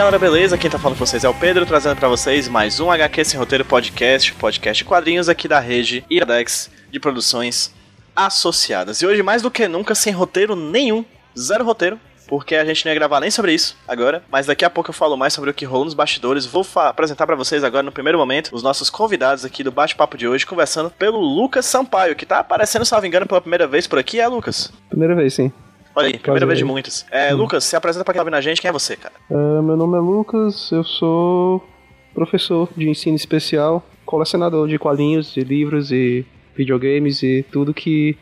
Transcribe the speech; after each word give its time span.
Galera, 0.00 0.18
beleza? 0.18 0.56
Quem 0.56 0.70
tá 0.70 0.78
falando 0.78 0.96
com 0.96 1.04
vocês 1.04 1.24
é 1.24 1.28
o 1.28 1.34
Pedro, 1.34 1.66
trazendo 1.66 1.94
para 1.94 2.08
vocês 2.08 2.48
mais 2.48 2.80
um 2.80 2.90
HQ 2.90 3.22
Sem 3.22 3.38
Roteiro 3.38 3.66
Podcast, 3.66 4.32
podcast 4.32 4.82
quadrinhos 4.82 5.28
aqui 5.28 5.46
da 5.46 5.60
rede 5.60 6.02
Iradex 6.08 6.70
de 6.90 6.98
produções 6.98 7.70
associadas. 8.16 9.02
E 9.02 9.06
hoje, 9.06 9.22
mais 9.22 9.42
do 9.42 9.50
que 9.50 9.68
nunca, 9.68 9.94
sem 9.94 10.10
roteiro 10.10 10.56
nenhum, 10.56 11.04
zero 11.38 11.66
roteiro, 11.66 12.00
porque 12.26 12.54
a 12.54 12.64
gente 12.64 12.82
não 12.82 12.92
ia 12.92 12.98
gravar 12.98 13.20
nem 13.20 13.30
sobre 13.30 13.52
isso 13.52 13.76
agora, 13.86 14.22
mas 14.30 14.46
daqui 14.46 14.64
a 14.64 14.70
pouco 14.70 14.88
eu 14.88 14.94
falo 14.94 15.18
mais 15.18 15.34
sobre 15.34 15.50
o 15.50 15.54
que 15.54 15.66
rolou 15.66 15.84
nos 15.84 15.92
bastidores. 15.92 16.46
Vou 16.46 16.66
apresentar 16.76 17.26
para 17.26 17.36
vocês 17.36 17.62
agora 17.62 17.82
no 17.82 17.92
primeiro 17.92 18.16
momento 18.16 18.56
os 18.56 18.62
nossos 18.62 18.88
convidados 18.88 19.44
aqui 19.44 19.62
do 19.62 19.70
bate-papo 19.70 20.16
de 20.16 20.26
hoje, 20.26 20.46
conversando 20.46 20.88
pelo 20.88 21.20
Lucas 21.20 21.66
Sampaio, 21.66 22.16
que 22.16 22.24
tá 22.24 22.38
aparecendo, 22.38 22.86
salvo 22.86 23.06
engano, 23.06 23.26
pela 23.26 23.42
primeira 23.42 23.66
vez 23.66 23.86
por 23.86 23.98
aqui, 23.98 24.18
é 24.18 24.26
Lucas? 24.26 24.72
Primeira 24.88 25.14
vez, 25.14 25.34
sim. 25.34 25.52
Olha 25.94 26.08
aí, 26.08 26.18
primeira 26.18 26.46
vez 26.46 26.58
de 26.58 26.64
muitas. 26.64 27.06
É, 27.10 27.34
hum. 27.34 27.38
Lucas, 27.38 27.64
se 27.64 27.76
apresenta 27.76 28.04
pra 28.04 28.14
quem 28.14 28.20
tá 28.20 28.24
vendo 28.24 28.34
a 28.34 28.40
gente, 28.40 28.60
quem 28.60 28.68
é 28.68 28.72
você, 28.72 28.96
cara? 28.96 29.14
Uh, 29.28 29.62
meu 29.62 29.76
nome 29.76 29.96
é 29.96 30.00
Lucas, 30.00 30.70
eu 30.70 30.84
sou 30.84 31.66
professor 32.14 32.68
de 32.76 32.88
ensino 32.88 33.16
especial, 33.16 33.84
colecionador 34.04 34.68
de 34.68 34.78
quadrinhos, 34.78 35.32
de 35.32 35.42
livros 35.42 35.90
e 35.90 36.24
videogames 36.56 37.22
e 37.22 37.44
tudo 37.50 37.74
que 37.74 38.16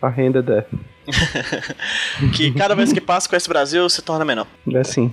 a 0.00 0.08
renda 0.08 0.42
der. 0.42 0.66
que 2.36 2.52
cada 2.52 2.74
vez 2.74 2.92
que 2.92 3.00
passa 3.00 3.28
com 3.28 3.34
esse 3.34 3.48
Brasil 3.48 3.88
se 3.88 4.02
torna 4.02 4.24
menor. 4.24 4.46
É 4.74 4.84
sim. 4.84 5.12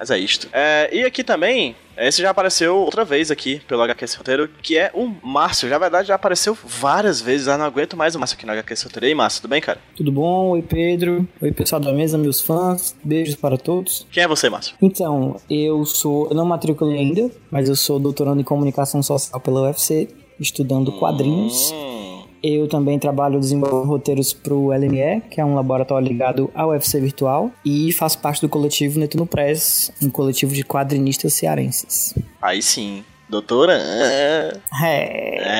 Mas 0.00 0.10
é 0.10 0.18
isto. 0.18 0.48
É, 0.50 0.88
e 0.90 1.04
aqui 1.04 1.22
também, 1.22 1.76
esse 1.94 2.22
já 2.22 2.30
apareceu 2.30 2.74
outra 2.74 3.04
vez 3.04 3.30
aqui 3.30 3.60
pelo 3.68 3.82
HQ 3.82 4.06
Roteiro, 4.16 4.48
que 4.62 4.78
é 4.78 4.90
o 4.94 5.06
Márcio. 5.22 5.68
Já, 5.68 5.74
na 5.74 5.78
verdade, 5.78 6.08
já 6.08 6.14
apareceu 6.14 6.56
várias 6.64 7.20
vezes. 7.20 7.44
Já 7.44 7.58
não 7.58 7.66
aguento 7.66 7.98
mais 7.98 8.14
o 8.14 8.18
Márcio 8.18 8.34
aqui 8.38 8.46
no 8.46 8.52
HQ 8.52 8.74
Roteiro. 8.84 9.04
E 9.04 9.08
aí, 9.08 9.14
Márcio, 9.14 9.42
tudo 9.42 9.50
bem, 9.50 9.60
cara? 9.60 9.78
Tudo 9.94 10.10
bom? 10.10 10.52
Oi, 10.52 10.62
Pedro. 10.62 11.28
Oi, 11.42 11.52
pessoal 11.52 11.82
da 11.82 11.92
mesa, 11.92 12.16
meus 12.16 12.40
fãs. 12.40 12.96
Beijos 13.04 13.34
para 13.34 13.58
todos. 13.58 14.06
Quem 14.10 14.22
é 14.22 14.26
você, 14.26 14.48
Márcio? 14.48 14.74
Então, 14.80 15.36
eu 15.50 15.84
sou. 15.84 16.28
Eu 16.30 16.34
não 16.34 16.46
matriculei 16.46 16.98
ainda, 16.98 17.30
mas 17.50 17.68
eu 17.68 17.76
sou 17.76 18.00
doutorando 18.00 18.40
em 18.40 18.44
comunicação 18.44 19.02
social 19.02 19.38
pela 19.38 19.64
UFC, 19.64 20.08
estudando 20.40 20.92
quadrinhos. 20.92 21.72
Hum. 21.72 21.99
Eu 22.42 22.68
também 22.68 22.98
trabalho 22.98 23.38
desenvolvendo 23.38 23.88
roteiros 23.88 24.32
para 24.32 24.54
o 24.54 24.68
LME, 24.68 25.22
que 25.30 25.40
é 25.40 25.44
um 25.44 25.54
laboratório 25.54 26.06
ligado 26.06 26.50
ao 26.54 26.70
UFC 26.70 27.00
Virtual, 27.00 27.50
e 27.64 27.92
faço 27.92 28.18
parte 28.18 28.40
do 28.40 28.48
coletivo 28.48 28.98
Netuno 28.98 29.26
Press, 29.26 29.92
um 30.02 30.08
coletivo 30.08 30.54
de 30.54 30.64
quadrinistas 30.64 31.34
cearenses. 31.34 32.14
Aí 32.40 32.62
sim. 32.62 33.04
Doutora? 33.30 33.78
É. 33.80 34.52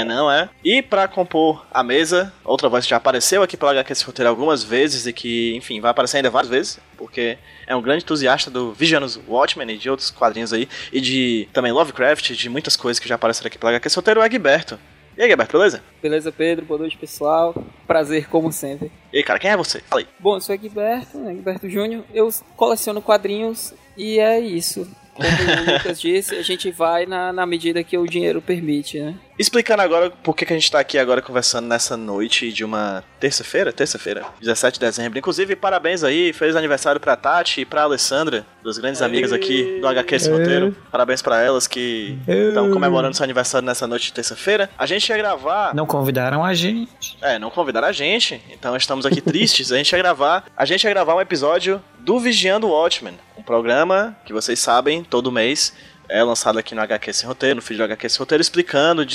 É, 0.01 0.05
não 0.05 0.29
é? 0.29 0.49
E 0.65 0.83
para 0.83 1.07
compor 1.07 1.65
a 1.73 1.85
mesa, 1.85 2.33
outra 2.45 2.69
voz 2.69 2.85
que 2.85 2.91
já 2.91 2.97
apareceu 2.97 3.45
aqui 3.45 3.57
pela 3.57 3.71
HQ 3.71 3.95
Roteiro 4.05 4.29
algumas 4.29 4.65
vezes 4.65 5.07
e 5.07 5.13
que, 5.13 5.55
enfim, 5.55 5.81
vai 5.81 5.93
aparecer 5.93 6.17
ainda 6.17 6.31
várias 6.31 6.51
vezes, 6.51 6.81
porque 6.99 7.39
é 7.69 7.77
um 7.77 7.81
grande 7.81 8.03
entusiasta 8.03 8.51
do 8.51 8.73
Vigianos 8.73 9.21
Watchmen 9.29 9.71
e 9.71 9.79
de 9.79 9.89
outros 9.89 10.11
quadrinhos 10.11 10.53
aí, 10.53 10.69
e 10.93 11.01
de 11.01 11.49
também 11.53 11.71
Lovecraft, 11.71 12.33
de 12.33 12.49
muitas 12.49 12.77
coisas 12.77 12.99
que 12.99 13.09
já 13.09 13.15
apareceram 13.15 13.47
aqui 13.47 13.57
pela 13.57 13.71
HQ 13.71 13.89
Roteiro, 13.95 14.21
o 14.21 14.25
Egberto. 14.25 14.77
E 15.21 15.23
aí, 15.23 15.29
Gabriel, 15.29 15.53
beleza? 15.53 15.83
Beleza, 16.03 16.33
Pedro. 16.33 16.65
Boa 16.65 16.79
noite, 16.81 16.97
pessoal. 16.97 17.55
Prazer, 17.87 18.27
como 18.31 18.51
sempre. 18.51 18.91
E 19.13 19.19
aí, 19.19 19.23
cara, 19.23 19.39
quem 19.39 19.51
é 19.51 19.57
você? 19.57 19.81
Fala 19.81 20.01
aí. 20.01 20.09
Bom, 20.19 20.37
eu 20.37 20.41
sou 20.41 20.55
Egberto, 20.55 21.19
né, 21.19 21.33
Egberto 21.33 21.69
Júnior. 21.69 22.05
Eu 22.15 22.31
coleciono 22.57 23.03
quadrinhos 23.03 23.75
e 23.99 24.19
é 24.19 24.41
isso. 24.41 24.91
Como 25.13 25.29
o 25.29 25.75
Lucas 25.75 26.01
disse, 26.01 26.37
a 26.37 26.43
gente 26.43 26.71
vai 26.71 27.05
na, 27.05 27.35
na 27.35 27.45
medida 27.45 27.85
que 27.85 27.99
o 27.99 28.07
dinheiro 28.07 28.41
permite, 28.41 28.99
né? 28.99 29.15
Explicando 29.41 29.81
agora 29.81 30.11
por 30.11 30.37
que, 30.37 30.45
que 30.45 30.53
a 30.53 30.57
gente 30.57 30.71
tá 30.71 30.79
aqui 30.79 30.99
agora 30.99 31.23
conversando 31.23 31.67
nessa 31.67 31.97
noite 31.97 32.53
de 32.53 32.63
uma 32.63 33.03
terça-feira, 33.19 33.73
terça-feira, 33.73 34.23
17 34.39 34.75
de 34.75 34.81
dezembro. 34.81 35.19
Inclusive, 35.19 35.57
parabéns 35.57 36.05
aí, 36.05 36.31
feliz 36.35 36.55
aniversário 36.57 37.01
pra 37.01 37.17
Tati 37.17 37.63
e 37.63 37.65
pra 37.65 37.85
Alessandra, 37.85 38.45
duas 38.63 38.77
grandes 38.77 39.01
amigas 39.01 39.33
aqui 39.33 39.79
do 39.81 39.89
HQ 39.89 40.15
Esse 40.15 40.31
Roteiro. 40.31 40.77
Parabéns 40.93 41.23
pra 41.23 41.41
elas 41.41 41.67
que 41.67 42.19
estão 42.29 42.71
comemorando 42.71 43.17
seu 43.17 43.25
aniversário 43.25 43.65
nessa 43.65 43.87
noite 43.87 44.09
de 44.09 44.13
terça-feira. 44.13 44.69
A 44.77 44.85
gente 44.85 45.09
ia 45.09 45.17
gravar. 45.17 45.75
Não 45.75 45.87
convidaram 45.87 46.45
a 46.45 46.53
gente. 46.53 47.17
É, 47.23 47.39
não 47.39 47.49
convidaram 47.49 47.89
a 47.89 47.93
gente, 47.93 48.43
então 48.51 48.77
estamos 48.77 49.07
aqui 49.07 49.23
tristes. 49.23 49.73
A 49.73 49.79
gente 49.79 49.91
ia 49.91 49.99
gravar. 49.99 50.45
A 50.55 50.67
gente 50.67 50.85
ia 50.85 50.91
gravar 50.91 51.15
um 51.15 51.21
episódio 51.21 51.83
do 51.99 52.21
Vigiando 52.21 52.69
Watchmen, 52.69 53.19
um 53.39 53.43
programa 53.43 54.15
que 54.27 54.35
vocês 54.35 54.59
sabem, 54.59 55.03
todo 55.03 55.33
mês 55.33 55.73
é 56.11 56.23
lançado 56.23 56.59
aqui 56.59 56.75
no 56.75 56.83
HQ 56.83 57.13
Sem 57.13 57.29
Roteiro, 57.29 57.57
no 57.57 57.63
feed 57.63 57.79
do 57.79 57.85
HQ 57.85 58.09
Sem 58.09 58.19
Roteiro, 58.19 58.43
explicando, 58.43 59.07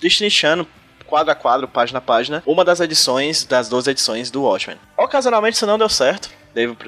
destrinchando 0.00 0.66
quadro 1.06 1.32
a 1.32 1.34
quadro, 1.34 1.66
página 1.66 1.98
a 1.98 2.02
página, 2.02 2.42
uma 2.44 2.64
das 2.64 2.80
edições, 2.80 3.44
das 3.44 3.68
12 3.68 3.90
edições 3.90 4.30
do 4.30 4.42
Watchmen. 4.42 4.78
Ocasionalmente 4.96 5.56
isso 5.56 5.66
não 5.66 5.78
deu 5.78 5.88
certo, 5.88 6.30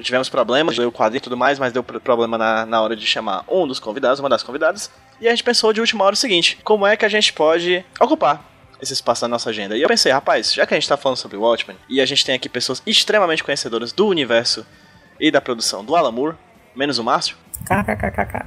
tivemos 0.01 0.29
problemas, 0.29 0.75
deu 0.75 0.89
o 0.89 0.91
quadro 0.91 1.17
e 1.17 1.19
tudo 1.19 1.35
mais, 1.35 1.57
mas 1.57 1.73
deu 1.73 1.83
problema 1.83 2.37
na, 2.37 2.65
na 2.65 2.81
hora 2.81 2.95
de 2.95 3.05
chamar 3.05 3.43
um 3.47 3.67
dos 3.67 3.79
convidados, 3.79 4.19
uma 4.19 4.29
das 4.29 4.43
convidadas, 4.43 4.91
e 5.19 5.27
a 5.27 5.31
gente 5.31 5.43
pensou 5.43 5.73
de 5.73 5.81
última 5.81 6.03
hora 6.03 6.13
o 6.13 6.17
seguinte, 6.17 6.59
como 6.63 6.85
é 6.85 6.95
que 6.95 7.05
a 7.05 7.09
gente 7.09 7.33
pode 7.33 7.83
ocupar 7.99 8.45
esse 8.79 8.93
espaço 8.93 9.23
na 9.23 9.27
nossa 9.27 9.49
agenda. 9.49 9.77
E 9.77 9.81
eu 9.81 9.87
pensei, 9.87 10.11
rapaz, 10.11 10.53
já 10.53 10.65
que 10.65 10.73
a 10.73 10.79
gente 10.79 10.89
tá 10.89 10.97
falando 10.97 11.17
sobre 11.17 11.37
o 11.37 11.41
Watchmen, 11.41 11.77
e 11.87 12.01
a 12.01 12.05
gente 12.05 12.25
tem 12.25 12.35
aqui 12.35 12.49
pessoas 12.49 12.81
extremamente 12.85 13.43
conhecedoras 13.43 13.91
do 13.91 14.07
universo 14.07 14.65
e 15.19 15.29
da 15.29 15.39
produção 15.39 15.85
do 15.85 15.95
Alan 15.95 16.11
Moore, 16.11 16.35
menos 16.75 16.97
o 16.97 17.03
Márcio, 17.03 17.37
KKKKK. 17.65 18.45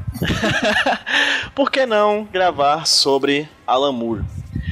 Por 1.54 1.70
que 1.70 1.86
não 1.86 2.24
gravar 2.24 2.86
sobre 2.86 3.48
Alan 3.66 3.92
Moore? 3.92 4.24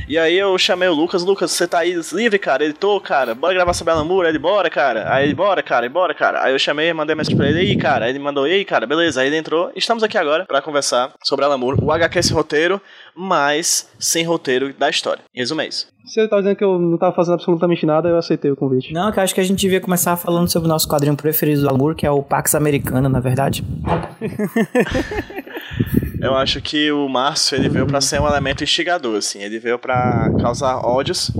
E 0.08 0.18
aí 0.18 0.36
eu 0.36 0.56
chamei 0.58 0.88
o 0.88 0.94
Lucas, 0.94 1.24
Lucas, 1.24 1.50
você 1.50 1.66
tá 1.66 1.78
aí 1.78 1.98
livre, 2.12 2.38
cara? 2.38 2.64
Ele 2.64 2.72
tô, 2.72 3.00
cara, 3.00 3.34
bora 3.34 3.54
gravar 3.54 3.72
sobre 3.72 3.92
Alan 3.92 4.04
Moore? 4.04 4.28
Ele, 4.28 4.38
bora, 4.38 4.68
cara. 4.68 5.12
Aí 5.12 5.24
ele, 5.24 5.34
bora, 5.34 5.62
cara, 5.62 5.88
bora, 5.88 6.14
cara. 6.14 6.42
Aí 6.42 6.52
eu 6.52 6.58
chamei, 6.58 6.92
mandei 6.92 7.14
mensagem 7.14 7.36
pra 7.36 7.48
ele, 7.48 7.58
e 7.58 7.70
aí, 7.70 7.76
cara. 7.76 8.04
Aí 8.04 8.10
ele 8.10 8.18
mandou, 8.18 8.46
e 8.46 8.52
aí, 8.52 8.64
cara, 8.64 8.86
beleza. 8.86 9.20
Aí 9.20 9.28
ele 9.28 9.36
entrou. 9.36 9.70
Estamos 9.76 10.02
aqui 10.02 10.18
agora 10.18 10.44
para 10.44 10.60
conversar 10.60 11.12
sobre 11.22 11.44
Alan 11.44 11.58
Moore, 11.58 11.78
o 11.82 11.92
HQ 11.92 12.18
esse 12.18 12.32
roteiro, 12.32 12.80
mas 13.14 13.88
sem 13.98 14.24
roteiro 14.24 14.72
da 14.74 14.90
história. 14.90 15.22
Em 15.34 15.40
resumo 15.40 15.60
é 15.60 15.68
isso. 15.68 15.88
Se 16.04 16.20
ele 16.20 16.28
tá 16.28 16.38
dizendo 16.38 16.56
que 16.56 16.64
eu 16.64 16.78
não 16.78 16.98
tava 16.98 17.14
fazendo 17.14 17.34
absolutamente 17.34 17.86
nada, 17.86 18.08
eu 18.08 18.18
aceitei 18.18 18.50
o 18.50 18.56
convite. 18.56 18.92
Não, 18.92 19.12
que 19.12 19.18
eu 19.18 19.22
acho 19.22 19.34
que 19.34 19.40
a 19.40 19.44
gente 19.44 19.60
devia 19.60 19.80
começar 19.80 20.16
falando 20.16 20.48
sobre 20.48 20.66
o 20.66 20.68
nosso 20.68 20.88
quadrinho 20.88 21.16
preferido 21.16 21.62
do 21.62 21.68
Alan 21.68 21.94
que 21.94 22.04
é 22.04 22.10
o 22.10 22.22
Pax 22.22 22.54
Americana, 22.54 23.08
na 23.08 23.20
verdade. 23.20 23.64
eu 26.22 26.36
acho 26.36 26.62
que 26.62 26.92
o 26.92 27.08
Márcio, 27.08 27.56
ele 27.56 27.68
veio 27.68 27.86
para 27.86 28.00
ser 28.00 28.20
um 28.20 28.26
elemento 28.26 28.62
instigador, 28.62 29.16
assim. 29.16 29.40
Ele 29.42 29.58
veio 29.58 29.78
para 29.78 30.30
causar 30.40 30.78
ódios 30.78 31.32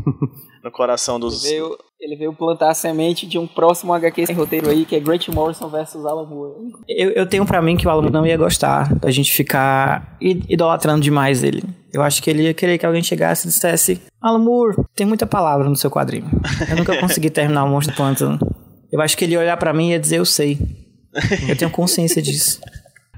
no 0.64 0.70
coração 0.70 1.20
dos... 1.20 1.44
Ele 1.44 1.54
veio, 1.54 1.78
ele 2.00 2.16
veio 2.16 2.32
plantar 2.32 2.70
a 2.70 2.74
semente 2.74 3.26
de 3.26 3.38
um 3.38 3.46
próximo 3.46 3.92
HQ 3.92 4.26
sem 4.26 4.34
roteiro 4.34 4.70
aí, 4.70 4.86
que 4.86 4.96
é 4.96 5.00
Grant 5.00 5.28
Morrison 5.28 5.68
versus 5.68 6.06
Alan 6.06 6.26
Moore. 6.26 6.54
Eu, 6.88 7.10
eu 7.10 7.26
tenho 7.26 7.44
para 7.44 7.60
mim 7.60 7.76
que 7.76 7.86
o 7.86 7.90
Alan 7.90 8.08
não 8.08 8.26
ia 8.26 8.36
gostar 8.38 8.94
da 8.94 9.10
gente 9.10 9.30
ficar 9.30 10.16
idolatrando 10.20 11.02
demais 11.02 11.42
ele. 11.42 11.62
Eu 11.92 12.00
acho 12.00 12.22
que 12.22 12.30
ele 12.30 12.44
ia 12.44 12.54
querer 12.54 12.78
que 12.78 12.86
alguém 12.86 13.02
chegasse 13.02 13.46
e 13.46 13.50
dissesse: 13.50 14.00
Alan 14.18 14.38
Moore, 14.38 14.76
tem 14.96 15.06
muita 15.06 15.26
palavra 15.26 15.68
no 15.68 15.76
seu 15.76 15.90
quadrinho. 15.90 16.30
Eu 16.70 16.76
nunca 16.76 16.96
consegui 16.98 17.28
terminar 17.28 17.64
o 17.64 17.68
Monstro 17.68 17.94
do 17.94 17.98
Pântano. 17.98 18.38
Eu 18.90 19.00
acho 19.02 19.16
que 19.16 19.26
ele 19.26 19.34
ia 19.34 19.40
olhar 19.40 19.58
para 19.58 19.74
mim 19.74 19.88
e 19.88 19.92
ia 19.92 20.00
dizer: 20.00 20.18
Eu 20.18 20.24
sei. 20.24 20.58
Eu 21.46 21.54
tenho 21.54 21.70
consciência 21.70 22.22
disso. 22.22 22.58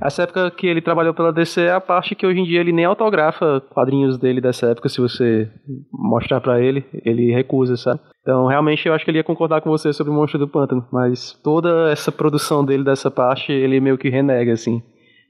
Essa 0.03 0.23
época 0.23 0.51
que 0.51 0.67
ele 0.67 0.81
trabalhou 0.81 1.15
pela 1.15 1.33
DC 1.33 1.63
é 1.63 1.73
a 1.73 1.81
parte 1.81 2.15
que 2.15 2.27
hoje 2.27 2.41
em 2.41 2.45
dia 2.45 2.61
ele 2.61 2.73
nem 2.73 2.85
autografa 2.85 3.63
quadrinhos 3.71 4.19
dele 4.19 4.41
dessa 4.41 4.67
época. 4.67 4.89
Se 4.89 5.01
você 5.01 5.49
mostrar 5.93 6.41
para 6.41 6.61
ele, 6.61 6.85
ele 7.05 7.33
recusa, 7.33 7.77
sabe? 7.77 8.01
Então, 8.21 8.47
realmente, 8.47 8.87
eu 8.89 8.95
acho 8.95 9.05
que 9.05 9.11
ele 9.11 9.19
ia 9.19 9.25
concordar 9.25 9.61
com 9.61 9.71
você 9.71 9.93
sobre 9.93 10.13
o 10.13 10.17
Monstro 10.17 10.39
do 10.39 10.49
Pântano. 10.49 10.85
Mas 10.91 11.33
toda 11.45 11.91
essa 11.91 12.11
produção 12.11 12.65
dele 12.65 12.83
dessa 12.83 13.11
parte, 13.11 13.53
ele 13.53 13.81
meio 13.81 13.99
que 13.99 14.09
renega, 14.09 14.53
assim. 14.53 14.83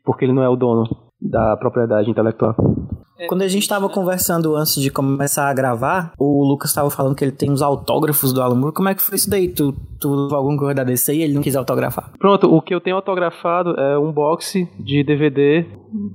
Porque 0.04 0.24
ele 0.24 0.32
não 0.32 0.42
é 0.42 0.48
o 0.48 0.56
dono 0.56 0.84
da 1.20 1.56
propriedade 1.56 2.10
intelectual. 2.10 2.54
É. 3.18 3.26
Quando 3.26 3.42
a 3.42 3.48
gente 3.48 3.62
estava 3.62 3.88
conversando 3.88 4.56
antes 4.56 4.80
de 4.80 4.90
começar 4.90 5.48
a 5.48 5.54
gravar, 5.54 6.12
o 6.18 6.44
Lucas 6.44 6.70
estava 6.70 6.90
falando 6.90 7.14
que 7.14 7.24
ele 7.24 7.32
tem 7.32 7.50
os 7.50 7.62
autógrafos 7.62 8.32
do 8.32 8.42
Alan 8.42 8.56
Moore. 8.56 8.74
Como 8.74 8.88
é 8.88 8.94
que 8.94 9.02
foi 9.02 9.16
isso 9.16 9.30
daí? 9.30 9.48
Tu, 9.48 9.72
tu 10.00 10.28
algum 10.32 10.56
coisa 10.56 10.74
da 10.74 10.84
DC 10.84 11.14
e 11.14 11.22
ele 11.22 11.34
não 11.34 11.42
quis 11.42 11.54
autografar? 11.54 12.12
Pronto, 12.18 12.52
o 12.52 12.60
que 12.60 12.74
eu 12.74 12.80
tenho 12.80 12.96
autografado 12.96 13.70
é 13.78 13.98
um 13.98 14.12
box 14.12 14.66
de 14.80 15.04
DVD 15.04 15.64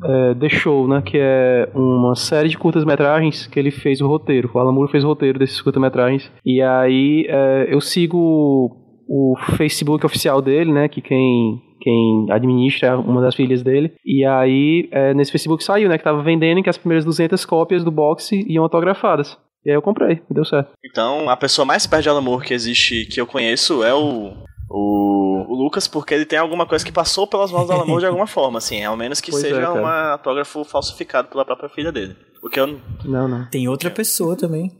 é, 0.04 0.36
The 0.36 0.50
Show, 0.50 0.88
né? 0.88 1.01
Que 1.01 1.18
é 1.19 1.69
uma 1.74 2.16
série 2.16 2.50
de 2.50 2.57
curtas-metragens 2.57 3.48
que 3.48 3.60
ele 3.60 3.72
fez 3.72 4.01
o 4.01 4.07
roteiro. 4.07 4.50
O 4.54 4.60
Alan 4.60 4.74
Moore 4.74 4.92
fez 4.92 5.04
o 5.04 5.07
roteiro 5.07 5.40
desses 5.40 5.62
curtas-metragens. 5.62 6.30
E 6.46 6.62
aí 6.62 7.25
é, 7.30 7.68
eu 7.74 7.80
sigo 7.80 8.75
o 9.07 9.36
Facebook 9.57 10.06
oficial 10.06 10.42
dele, 10.42 10.72
né? 10.72 10.88
Que 10.90 11.01
quem 11.01 11.62
quem 11.79 12.27
administra 12.29 12.97
uma 12.97 13.21
das 13.21 13.35
filhas 13.35 13.61
dele. 13.63 13.93
E 14.05 14.25
aí, 14.25 14.87
é, 14.91 15.13
nesse 15.13 15.31
Facebook 15.31 15.63
saiu, 15.63 15.89
né, 15.89 15.97
que 15.97 16.03
tava 16.03 16.21
vendendo 16.21 16.61
que 16.63 16.69
as 16.69 16.77
primeiras 16.77 17.05
200 17.05 17.45
cópias 17.45 17.83
do 17.83 17.91
box 17.91 18.31
iam 18.31 18.63
autografadas. 18.63 19.37
E 19.65 19.69
aí 19.69 19.75
eu 19.75 19.81
comprei, 19.81 20.21
deu 20.29 20.45
certo. 20.45 20.71
Então, 20.85 21.29
a 21.29 21.35
pessoa 21.35 21.65
mais 21.65 21.85
perto 21.85 22.03
de 22.03 22.09
amor 22.09 22.43
que 22.43 22.53
existe, 22.53 23.05
que 23.05 23.19
eu 23.19 23.27
conheço, 23.27 23.83
é 23.83 23.93
o, 23.93 24.33
o, 24.69 25.45
o, 25.49 25.53
Lucas, 25.53 25.87
porque 25.87 26.13
ele 26.13 26.25
tem 26.25 26.39
alguma 26.39 26.65
coisa 26.65 26.85
que 26.85 26.91
passou 26.91 27.27
pelas 27.27 27.51
mãos 27.51 27.67
do 27.67 27.73
Alamor 27.73 27.99
de 27.99 28.05
alguma 28.05 28.25
forma, 28.27 28.57
assim, 28.57 28.83
ao 28.83 28.95
menos 28.95 29.19
que 29.19 29.31
pois 29.31 29.41
seja 29.41 29.61
é, 29.61 29.69
um 29.69 29.85
autógrafo 29.85 30.63
falsificado 30.63 31.27
pela 31.27 31.43
própria 31.43 31.69
filha 31.69 31.91
dele. 31.91 32.15
Porque 32.39 32.59
eu 32.59 32.67
não. 33.03 33.27
Não, 33.27 33.45
Tem 33.47 33.67
outra 33.67 33.91
pessoa 33.91 34.35
também. 34.37 34.71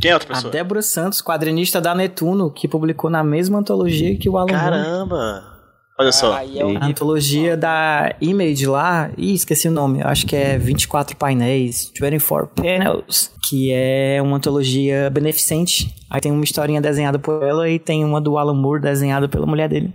Quem 0.00 0.10
é 0.10 0.14
outra 0.14 0.28
pessoa? 0.28 0.50
A 0.50 0.52
Débora 0.52 0.82
Santos, 0.82 1.22
quadrinista 1.22 1.80
da 1.80 1.94
Netuno, 1.94 2.50
que 2.50 2.68
publicou 2.68 3.08
na 3.08 3.24
mesma 3.24 3.58
antologia 3.58 4.18
que 4.18 4.28
o 4.28 4.36
Alan 4.36 4.48
Caramba! 4.48 5.55
Olha 5.98 6.12
só. 6.12 6.34
Aí 6.34 6.58
é 6.58 6.62
A 6.62 6.86
antologia 6.86 7.56
da 7.56 8.14
Image 8.20 8.66
lá, 8.66 9.10
ih, 9.16 9.34
esqueci 9.34 9.68
o 9.68 9.70
nome, 9.72 10.02
acho 10.02 10.26
que 10.26 10.36
é 10.36 10.58
24 10.58 11.16
painéis, 11.16 11.90
24 11.98 12.48
panels, 12.54 13.32
que 13.48 13.72
é 13.72 14.20
uma 14.20 14.36
antologia 14.36 15.08
beneficente. 15.10 15.94
Aí 16.10 16.20
tem 16.20 16.30
uma 16.32 16.44
historinha 16.44 16.80
desenhada 16.80 17.18
por 17.18 17.42
ela 17.42 17.68
e 17.68 17.78
tem 17.78 18.04
uma 18.04 18.20
do 18.20 18.36
Alan 18.36 18.54
Moore 18.54 18.82
desenhada 18.82 19.28
pela 19.28 19.46
mulher 19.46 19.68
dele. 19.68 19.92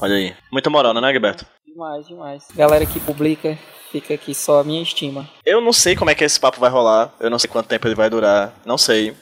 Olha 0.00 0.14
aí. 0.14 0.32
Muita 0.52 0.70
moral, 0.70 0.94
né, 0.94 1.12
Gilberto? 1.12 1.44
demais, 1.72 2.06
demais. 2.06 2.44
Galera 2.54 2.86
que 2.86 3.00
publica, 3.00 3.58
fica 3.90 4.14
aqui 4.14 4.34
só 4.34 4.60
a 4.60 4.64
minha 4.64 4.82
estima. 4.82 5.28
Eu 5.44 5.60
não 5.60 5.72
sei 5.72 5.96
como 5.96 6.10
é 6.10 6.14
que 6.14 6.24
esse 6.24 6.38
papo 6.38 6.60
vai 6.60 6.70
rolar. 6.70 7.12
Eu 7.18 7.30
não 7.30 7.38
sei 7.38 7.50
quanto 7.50 7.66
tempo 7.66 7.86
ele 7.88 7.94
vai 7.94 8.08
durar. 8.08 8.54
Não 8.64 8.78
sei. 8.78 9.14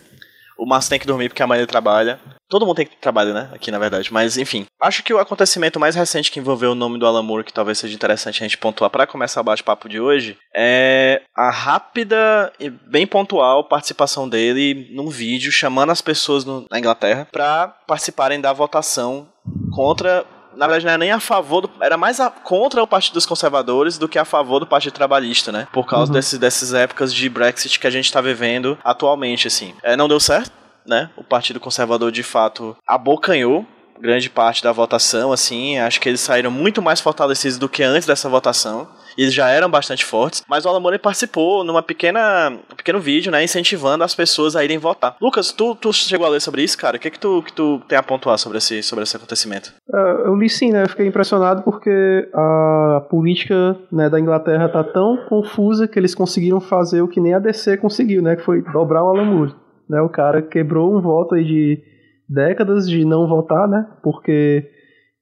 O 0.59 0.67
Márcio 0.67 0.91
tem 0.91 0.99
que 0.99 1.07
dormir 1.07 1.29
porque 1.29 1.43
amanhã 1.43 1.61
ele 1.61 1.67
trabalha. 1.67 2.21
Todo 2.51 2.67
mundo 2.67 2.77
tem 2.77 2.87
que 2.87 2.97
trabalhar, 2.97 3.33
né? 3.33 3.51
Aqui, 3.55 3.71
na 3.71 3.79
verdade. 3.79 4.13
Mas, 4.13 4.37
enfim. 4.37 4.67
Acho 4.83 5.03
que 5.05 5.15
o 5.15 5.19
acontecimento 5.19 5.79
mais 5.79 5.95
recente 5.95 6.31
que 6.33 6.41
envolveu 6.41 6.73
o 6.73 6.75
nome 6.75 6.99
do 6.99 7.07
Alan 7.07 7.23
Moore, 7.23 7.45
que 7.45 7.53
talvez 7.53 7.79
seja 7.79 7.95
interessante 7.95 8.43
a 8.43 8.45
gente 8.47 8.59
pontuar 8.59 8.91
para 8.91 9.07
começar 9.07 9.41
o 9.41 9.45
bate-papo 9.45 9.89
de 9.89 10.01
hoje, 10.01 10.37
é 10.55 11.23
a 11.37 11.49
rápida 11.51 12.53
e 12.59 12.69
bem 12.69 13.07
pontual 13.07 13.65
participação 13.69 14.29
dele 14.29 14.89
num 14.93 15.09
vídeo 15.09 15.53
chamando 15.53 15.91
as 15.91 16.03
pessoas 16.03 16.45
no, 16.45 16.67
na 16.71 16.79
Inglaterra 16.79 17.29
para 17.31 17.69
participarem 17.87 18.41
da 18.41 18.53
votação 18.53 19.29
contra 19.73 20.25
na 20.57 20.67
verdade 20.67 20.85
não 20.85 20.91
era 20.93 20.99
nem 20.99 21.13
a 21.13 21.21
favor 21.21 21.61
do, 21.63 21.71
era 21.81 21.97
mais 21.97 22.19
a, 22.19 22.29
contra 22.29 22.83
o 22.83 22.87
Partido 22.87 23.15
dos 23.15 23.25
Conservadores 23.25 23.97
do 23.97 24.09
que 24.09 24.19
a 24.19 24.25
favor 24.25 24.59
do 24.59 24.67
Partido 24.67 24.93
Trabalhista, 24.93 25.53
né? 25.53 25.69
Por 25.73 25.87
causa 25.87 26.11
Uhum. 26.11 26.17
desses, 26.17 26.39
dessas 26.39 26.75
épocas 26.75 27.15
de 27.15 27.29
Brexit 27.29 27.79
que 27.79 27.87
a 27.87 27.91
gente 27.91 28.13
tá 28.13 28.21
vivendo 28.21 28.77
atualmente, 28.83 29.47
assim. 29.47 29.73
É, 29.83 29.97
não 29.97 30.09
deu 30.09 30.19
certo, 30.19 30.51
né? 30.87 31.11
O 31.17 31.25
Partido 31.25 31.61
Conservador 31.61 32.11
de 32.11 32.23
fato 32.23 32.77
abocanhou 32.87 33.67
grande 34.01 34.31
parte 34.31 34.63
da 34.63 34.73
votação, 34.73 35.33
assim. 35.33 35.79
Acho 35.79 36.01
que 36.01 36.09
eles 36.09 36.21
saíram 36.21 36.51
muito 36.51 36.81
mais 36.81 37.01
fortalecidos 37.01 37.59
do 37.59 37.69
que 37.69 37.83
antes 37.83 38.07
dessa 38.07 38.29
votação. 38.29 38.89
Eles 39.19 39.35
já 39.35 39.49
eram 39.49 39.69
bastante 39.69 40.05
fortes, 40.05 40.43
mas 40.49 40.65
o 40.65 40.69
Alan 40.69 40.81
Moore 40.81 40.99
participou 40.99 41.65
numa 41.65 41.83
pequena, 41.83 42.51
um 42.73 42.77
pequeno 42.77 43.01
vídeo, 43.01 43.31
né, 43.31 43.43
incentivando 43.43 44.05
as 44.05 44.15
pessoas 44.15 44.57
a 44.57 44.65
irem 44.65 44.79
votar. 44.79 45.17
Lucas, 45.21 45.53
tu, 45.53 45.75
tu 45.75 45.93
chegou 45.93 46.27
a 46.27 46.31
ler 46.31 46.41
sobre 46.41 46.63
isso, 46.63 46.79
cara? 46.79 46.97
O 46.97 47.01
que 47.01 47.11
que 47.11 47.19
tu, 47.19 47.43
que 47.43 47.53
tu 47.53 47.83
tem 47.89 47.99
a 47.99 48.03
pontuar 48.03 48.39
sobre 48.39 48.59
esse, 48.59 48.83
sobre 48.83 49.03
esse 49.03 49.17
acontecimento? 49.17 49.73
É, 49.93 49.99
Eu 50.27 50.35
li 50.37 50.49
sim, 50.49 50.71
né? 50.71 50.85
Eu 50.85 50.89
fiquei 50.89 51.07
impressionado 51.07 51.63
porque 51.63 52.29
a 52.33 53.05
política 53.11 53.77
né, 53.93 54.09
da 54.09 54.19
Inglaterra 54.19 54.69
tá 54.69 54.83
tão 54.85 55.17
confusa 55.29 55.87
que 55.87 55.99
eles 55.99 56.15
conseguiram 56.15 56.61
fazer 56.61 57.03
o 57.03 57.09
que 57.09 57.21
nem 57.21 57.35
a 57.35 57.39
DC 57.39 57.77
conseguiu, 57.79 58.23
né? 58.23 58.37
Que 58.37 58.43
foi 58.43 58.63
dobrar 58.63 59.03
o 59.05 59.09
Alan 59.09 59.25
Moore. 59.25 59.55
Né? 59.91 60.01
O 60.01 60.09
cara 60.09 60.41
quebrou 60.41 60.97
um 60.97 61.01
voto 61.03 61.35
aí 61.35 61.45
de 61.45 61.83
décadas 62.29 62.89
de 62.89 63.05
não 63.05 63.29
votar, 63.29 63.69
né? 63.69 63.85
Porque 64.05 64.65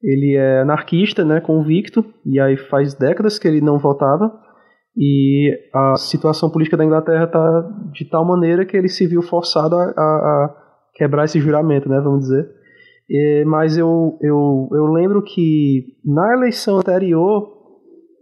ele 0.02 0.36
é 0.36 0.60
anarquista, 0.60 1.24
né? 1.24 1.40
Convicto, 1.40 2.04
e 2.26 2.38
aí 2.38 2.56
faz 2.56 2.92
décadas 2.94 3.38
que 3.38 3.48
ele 3.48 3.62
não 3.62 3.78
votava. 3.78 4.30
E 4.96 5.50
a 5.74 5.96
situação 5.96 6.50
política 6.50 6.76
da 6.76 6.84
Inglaterra 6.84 7.26
tá 7.26 7.68
de 7.92 8.04
tal 8.10 8.24
maneira 8.26 8.66
que 8.66 8.76
ele 8.76 8.88
se 8.88 9.06
viu 9.06 9.22
forçado 9.22 9.74
a, 9.76 9.84
a- 9.84 9.90
a 9.96 10.54
quebrar 10.94 11.24
esse 11.24 11.40
juramento, 11.40 11.88
né? 11.88 11.98
Vamos 12.00 12.20
dizer. 12.20 12.46
É, 13.10 13.44
mas 13.46 13.78
eu, 13.78 14.18
eu, 14.20 14.68
eu 14.72 14.84
lembro 14.92 15.22
que 15.22 15.84
na 16.04 16.34
eleição 16.34 16.76
anterior 16.78 17.56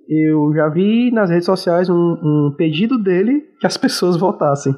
eu 0.08 0.52
já 0.54 0.69
vi 0.69 1.10
nas 1.10 1.28
redes 1.31 1.46
sociais 1.46 1.90
um, 1.90 1.94
um 1.94 2.54
pedido 2.56 2.96
dele 3.02 3.40
que 3.58 3.66
as 3.66 3.76
pessoas 3.76 4.16
votassem. 4.16 4.72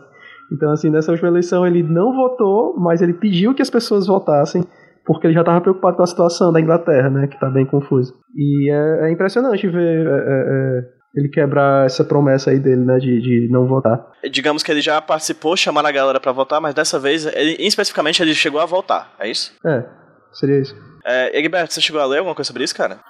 Então, 0.52 0.70
assim, 0.70 0.90
nessa 0.90 1.12
última 1.12 1.28
eleição 1.28 1.66
ele 1.66 1.82
não 1.82 2.14
votou, 2.14 2.78
mas 2.78 3.02
ele 3.02 3.14
pediu 3.14 3.54
que 3.54 3.62
as 3.62 3.70
pessoas 3.70 4.06
votassem, 4.06 4.64
porque 5.04 5.26
ele 5.26 5.34
já 5.34 5.40
estava 5.40 5.60
preocupado 5.60 5.96
com 5.96 6.02
a 6.02 6.06
situação 6.06 6.52
da 6.52 6.60
Inglaterra, 6.60 7.10
né, 7.10 7.26
que 7.26 7.34
está 7.34 7.48
bem 7.48 7.66
confusa. 7.66 8.12
E 8.34 8.70
é, 8.70 9.08
é 9.08 9.12
impressionante 9.12 9.68
ver 9.68 10.06
é, 10.06 10.10
é, 10.10 10.14
é, 10.14 10.82
ele 11.14 11.28
quebrar 11.28 11.86
essa 11.86 12.04
promessa 12.04 12.50
aí 12.50 12.58
dele, 12.58 12.84
né, 12.84 12.98
de, 12.98 13.20
de 13.20 13.48
não 13.50 13.66
votar. 13.66 14.06
Digamos 14.30 14.62
que 14.62 14.70
ele 14.70 14.80
já 14.80 15.00
participou, 15.00 15.56
chamando 15.56 15.86
a 15.86 15.92
galera 15.92 16.20
pra 16.20 16.32
votar, 16.32 16.60
mas 16.60 16.74
dessa 16.74 16.98
vez, 16.98 17.26
ele, 17.26 17.56
especificamente, 17.60 18.22
ele 18.22 18.34
chegou 18.34 18.60
a 18.60 18.66
votar, 18.66 19.14
é 19.18 19.30
isso? 19.30 19.54
É, 19.64 19.84
seria 20.32 20.60
isso. 20.60 20.76
É, 21.04 21.38
Egberto, 21.38 21.72
você 21.72 21.80
chegou 21.80 22.00
a 22.00 22.06
ler 22.06 22.18
alguma 22.18 22.34
coisa 22.34 22.48
sobre 22.48 22.64
isso, 22.64 22.74
cara? 22.74 23.00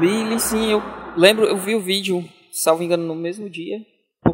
Li, 0.00 0.24
li 0.24 0.40
sim, 0.40 0.72
eu 0.72 0.82
lembro, 1.16 1.44
eu 1.44 1.56
vi 1.56 1.74
o 1.74 1.80
vídeo, 1.80 2.24
salvo 2.50 2.82
engano, 2.82 3.04
no 3.04 3.14
mesmo 3.14 3.50
dia, 3.50 3.78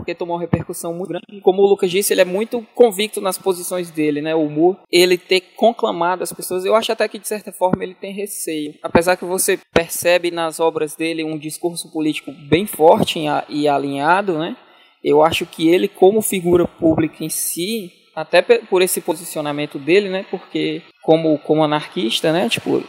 porque 0.08 0.14
tomou 0.14 0.36
uma 0.36 0.40
repercussão 0.40 0.94
muito 0.94 1.10
grande. 1.10 1.40
Como 1.42 1.60
o 1.60 1.66
Lucas 1.66 1.90
disse, 1.90 2.14
ele 2.14 2.22
é 2.22 2.24
muito 2.24 2.66
convicto 2.74 3.20
nas 3.20 3.36
posições 3.36 3.90
dele, 3.90 4.22
né? 4.22 4.34
O 4.34 4.48
Moore, 4.48 4.78
ele 4.90 5.18
ter 5.18 5.40
conclamado 5.54 6.22
as 6.22 6.32
pessoas, 6.32 6.64
eu 6.64 6.74
acho 6.74 6.90
até 6.90 7.06
que 7.06 7.18
de 7.18 7.28
certa 7.28 7.52
forma 7.52 7.84
ele 7.84 7.94
tem 7.94 8.12
receio. 8.12 8.74
Apesar 8.82 9.16
que 9.16 9.24
você 9.26 9.58
percebe 9.72 10.30
nas 10.30 10.60
obras 10.60 10.96
dele 10.96 11.24
um 11.24 11.36
discurso 11.36 11.92
político 11.92 12.32
bem 12.48 12.64
forte 12.64 13.20
e 13.50 13.68
alinhado, 13.68 14.38
né? 14.38 14.56
Eu 15.04 15.22
acho 15.22 15.44
que 15.44 15.68
ele, 15.68 15.88
como 15.88 16.22
figura 16.22 16.66
pública 16.66 17.22
em 17.22 17.28
si, 17.28 17.92
até 18.16 18.40
por 18.40 18.80
esse 18.80 19.02
posicionamento 19.02 19.78
dele, 19.78 20.08
né? 20.08 20.24
Porque 20.30 20.82
como, 21.02 21.38
como 21.38 21.62
anarquista, 21.62 22.32
né? 22.32 22.48
Tipo, 22.48 22.82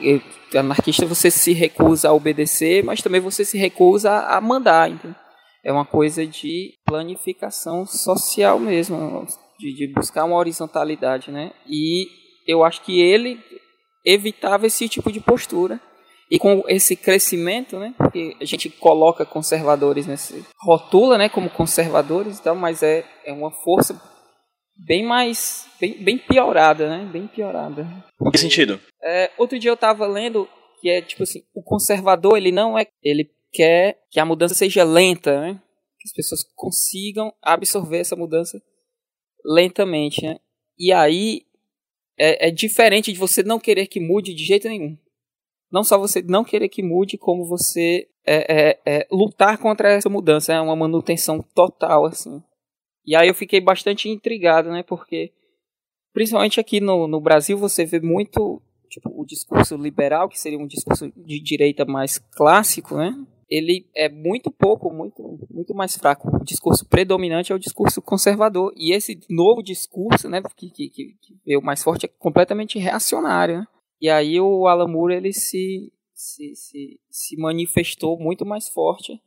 anarquista 0.58 1.06
você 1.06 1.30
se 1.30 1.52
recusa 1.52 2.08
a 2.08 2.14
obedecer, 2.14 2.82
mas 2.82 3.02
também 3.02 3.20
você 3.20 3.44
se 3.44 3.58
recusa 3.58 4.10
a 4.10 4.40
mandar. 4.40 4.90
Então, 4.90 5.14
é 5.64 5.72
uma 5.72 5.86
coisa 5.86 6.26
de 6.26 6.74
planificação 6.86 7.86
social 7.86 8.60
mesmo, 8.60 9.26
de, 9.60 9.74
de 9.74 9.88
buscar 9.88 10.26
uma 10.26 10.38
horizontalidade, 10.38 11.32
né? 11.32 11.52
E 11.68 12.08
eu 12.48 12.64
acho 12.64 12.82
que 12.82 13.00
ele 13.00 13.40
evitava 14.06 14.68
esse 14.68 14.88
tipo 14.88 15.12
de 15.12 15.20
postura. 15.20 15.80
E 16.32 16.38
com 16.38 16.64
esse 16.68 16.96
crescimento, 16.96 17.80
né? 17.80 17.94
Porque 17.98 18.36
a 18.40 18.46
gente 18.46 18.70
coloca 18.70 19.26
conservadores 19.26 20.06
nesse. 20.06 20.46
rotula, 20.62 21.18
né? 21.18 21.28
Como 21.28 21.50
conservadores 21.50 22.38
e 22.38 22.44
tal, 22.44 22.56
mas 22.56 22.84
é, 22.84 23.04
é 23.26 23.34
uma 23.34 23.50
força 23.50 24.00
bem 24.78 25.04
mais. 25.04 25.68
bem, 25.82 25.94
bem 26.04 26.20
piorada, 26.20 26.88
né? 26.88 27.10
Bem 27.12 27.26
piorada. 27.26 27.88
Em 28.22 28.30
que 28.30 28.38
sentido? 28.38 28.80
É, 29.04 29.32
outro 29.40 29.58
dia 29.58 29.72
eu 29.72 29.78
tava 29.78 30.06
lendo 30.06 30.48
que 30.80 30.90
é 30.90 31.02
tipo 31.02 31.24
assim, 31.24 31.42
o 31.54 31.64
conservador 31.64 32.38
ele 32.38 32.52
não 32.52 32.78
é, 32.78 32.86
ele 33.04 33.30
quer 33.52 34.02
que 34.10 34.20
a 34.20 34.26
mudança 34.26 34.56
seja 34.56 34.84
lenta, 34.84 35.40
né? 35.40 35.62
Que 36.00 36.08
as 36.08 36.14
pessoas 36.14 36.44
consigam 36.56 37.34
absorver 37.42 38.00
essa 38.00 38.16
mudança 38.16 38.62
lentamente, 39.46 40.26
né? 40.26 40.40
E 40.78 40.94
aí 40.94 41.46
é, 42.18 42.48
é 42.48 42.52
diferente 42.52 43.12
de 43.12 43.20
você 43.20 43.44
não 43.44 43.60
querer 43.60 43.88
que 43.88 44.00
mude 44.00 44.34
de 44.34 44.44
jeito 44.44 44.68
nenhum. 44.68 44.98
Não 45.72 45.84
só 45.84 45.98
você 45.98 46.22
não 46.22 46.44
querer 46.44 46.70
que 46.70 46.82
mude, 46.82 47.18
como 47.18 47.46
você 47.46 48.08
é, 48.26 48.70
é, 48.70 48.80
é, 48.86 49.08
lutar 49.12 49.58
contra 49.58 49.92
essa 49.92 50.10
mudança, 50.10 50.54
é 50.54 50.60
uma 50.60 50.76
manutenção 50.76 51.42
total 51.54 52.06
assim. 52.06 52.42
E 53.06 53.16
aí 53.16 53.28
eu 53.28 53.34
fiquei 53.34 53.62
bastante 53.62 54.10
intrigado, 54.10 54.70
né? 54.70 54.84
Porque 54.84 55.32
principalmente 56.14 56.60
aqui 56.60 56.80
no, 56.80 57.08
no 57.08 57.22
Brasil 57.22 57.58
você 57.58 57.86
vê 57.86 58.00
muito 58.00 58.62
tipo, 58.90 59.10
o 59.10 59.26
discurso 59.26 59.78
liberal, 59.78 60.28
que 60.28 60.40
seria 60.40 60.60
um 60.60 60.68
discurso 60.68 61.12
de 61.16 61.40
direita 61.40 61.86
mais 61.86 62.18
clássico, 62.18 62.98
né? 62.98 63.16
Ele 63.50 63.90
é 63.96 64.08
muito 64.08 64.52
pouco, 64.52 64.94
muito, 64.94 65.40
muito 65.50 65.74
mais 65.74 65.98
fraco. 65.98 66.30
O 66.36 66.44
discurso 66.44 66.86
predominante 66.86 67.52
é 67.52 67.56
o 67.56 67.60
discurso 67.60 68.02
conservador. 68.02 68.72
E 68.76 68.94
esse 68.94 69.20
novo 69.30 69.64
discurso, 69.64 70.30
né, 70.30 70.42
que, 70.56 70.70
que, 70.70 70.90
que 70.90 71.16
veio 71.46 71.62
mais 71.62 71.82
forte, 71.82 72.06
é 72.06 72.10
completamente 72.10 72.78
reacionário. 72.78 73.60
Né? 73.60 73.68
E 74.00 74.10
aí 74.10 74.40
o 74.40 74.68
Alan 74.68 74.88
Moore, 74.88 75.16
ele 75.16 75.34
se, 75.34 75.92
se, 76.14 76.56
se, 76.56 77.00
se 77.10 77.38
manifestou 77.38 78.20
muito 78.20 78.46
mais 78.46 78.70
forte 78.70 79.20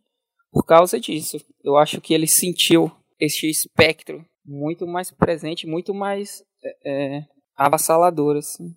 por 0.52 0.64
causa 0.64 1.00
disso. 1.00 1.38
Eu 1.64 1.76
acho 1.76 2.00
que 2.00 2.14
ele 2.14 2.28
sentiu 2.28 2.92
esse 3.18 3.48
espectro 3.48 4.24
muito 4.44 4.86
mais 4.86 5.10
presente, 5.10 5.66
muito 5.66 5.92
mais 5.94 6.44
é, 6.62 6.76
é, 6.84 7.24
avassalador, 7.56 8.36
assim. 8.36 8.74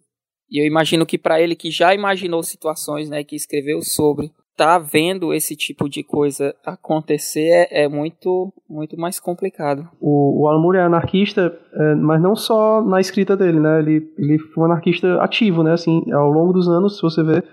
E 0.50 0.62
eu 0.62 0.66
imagino 0.66 1.06
que 1.06 1.18
para 1.18 1.42
ele 1.42 1.56
que 1.56 1.72
já 1.72 1.94
imaginou 1.94 2.44
situações, 2.44 3.10
né, 3.10 3.24
que 3.24 3.36
escreveu 3.36 3.82
sobre, 3.82 4.32
tá 4.56 4.80
vendo 4.80 5.34
esse 5.34 5.56
tipo 5.56 5.90
de 5.90 6.04
coisa 6.04 6.56
acontecer 6.66 7.68
é, 7.70 7.84
é 7.84 7.88
muito 7.88 8.54
muito 8.70 8.98
mais 8.98 9.20
complicado. 9.20 9.88
O, 10.00 10.44
o 10.44 10.48
Alan 10.48 10.62
Moore 10.62 10.78
é 10.78 10.82
anarquista, 10.82 11.58
é, 11.74 11.96
mas 11.96 12.22
não 12.22 12.36
só 12.36 12.82
na 12.82 13.00
escrita 13.00 13.36
dele, 13.36 13.60
né? 13.60 13.80
Ele, 13.80 14.10
ele 14.18 14.40
foi 14.40 14.64
um 14.64 14.66
anarquista 14.66 15.22
ativo, 15.22 15.64
né? 15.64 15.74
Assim, 15.74 16.12
ao 16.12 16.30
longo 16.30 16.54
dos 16.54 16.68
anos, 16.68 16.98
se 16.98 17.02
você 17.02 17.24
ver, 17.24 17.44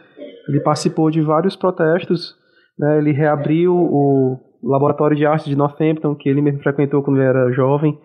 ele 0.48 0.60
participou 0.60 1.10
de 1.10 1.20
vários 1.20 1.56
protestos, 1.56 2.36
né? 2.78 2.98
Ele 2.98 3.12
reabriu 3.12 3.74
o 3.74 4.38
laboratório 4.62 5.16
de 5.16 5.26
arte 5.26 5.50
de 5.50 5.56
Northampton, 5.56 6.14
que 6.14 6.28
ele 6.28 6.40
mesmo 6.40 6.62
frequentou 6.62 7.02
quando 7.02 7.16
ele 7.16 7.28
era 7.28 7.52
jovem, 7.52 7.98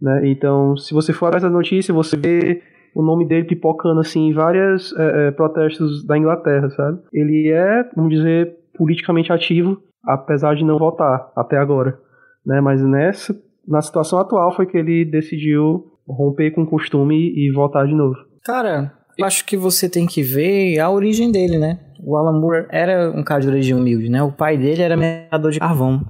né? 0.00 0.22
Então, 0.24 0.76
se 0.76 0.92
você 0.92 1.12
for 1.12 1.26
atrás 1.26 1.42
da 1.42 1.50
notícia, 1.50 1.94
você 1.94 2.16
vê 2.16 2.62
o 2.94 3.02
nome 3.02 3.26
dele 3.26 3.44
pipocando 3.44 4.00
assim 4.00 4.28
em 4.28 4.32
vários 4.32 4.94
é, 4.96 5.28
é, 5.28 5.30
protestos 5.30 6.04
da 6.04 6.16
Inglaterra, 6.18 6.70
sabe? 6.70 7.00
Ele 7.12 7.50
é, 7.50 7.88
vamos 7.94 8.14
dizer, 8.14 8.56
politicamente 8.76 9.32
ativo, 9.32 9.80
apesar 10.04 10.54
de 10.54 10.64
não 10.64 10.78
votar 10.78 11.30
até 11.36 11.56
agora, 11.56 11.98
né? 12.44 12.60
Mas 12.60 12.82
nessa, 12.82 13.34
na 13.66 13.80
situação 13.80 14.18
atual 14.18 14.54
foi 14.54 14.66
que 14.66 14.76
ele 14.76 15.04
decidiu 15.04 15.86
romper 16.08 16.50
com 16.50 16.62
o 16.62 16.66
costume 16.66 17.32
e 17.36 17.52
votar 17.52 17.86
de 17.86 17.94
novo. 17.94 18.16
Cara, 18.44 18.92
eu 19.16 19.24
acho 19.24 19.44
que 19.44 19.56
você 19.56 19.88
tem 19.88 20.06
que 20.06 20.22
ver 20.22 20.78
a 20.78 20.90
origem 20.90 21.30
dele, 21.30 21.58
né? 21.58 21.78
o 22.04 22.16
Alan 22.16 22.38
Moore 22.38 22.66
era 22.70 23.10
um 23.10 23.22
cara 23.22 23.40
de 23.40 23.48
origem 23.48 23.76
humilde, 23.76 24.08
né? 24.08 24.22
O 24.22 24.32
pai 24.32 24.56
dele 24.56 24.82
era 24.82 24.96
minerador 24.96 25.50
de 25.50 25.58
carvão. 25.58 26.00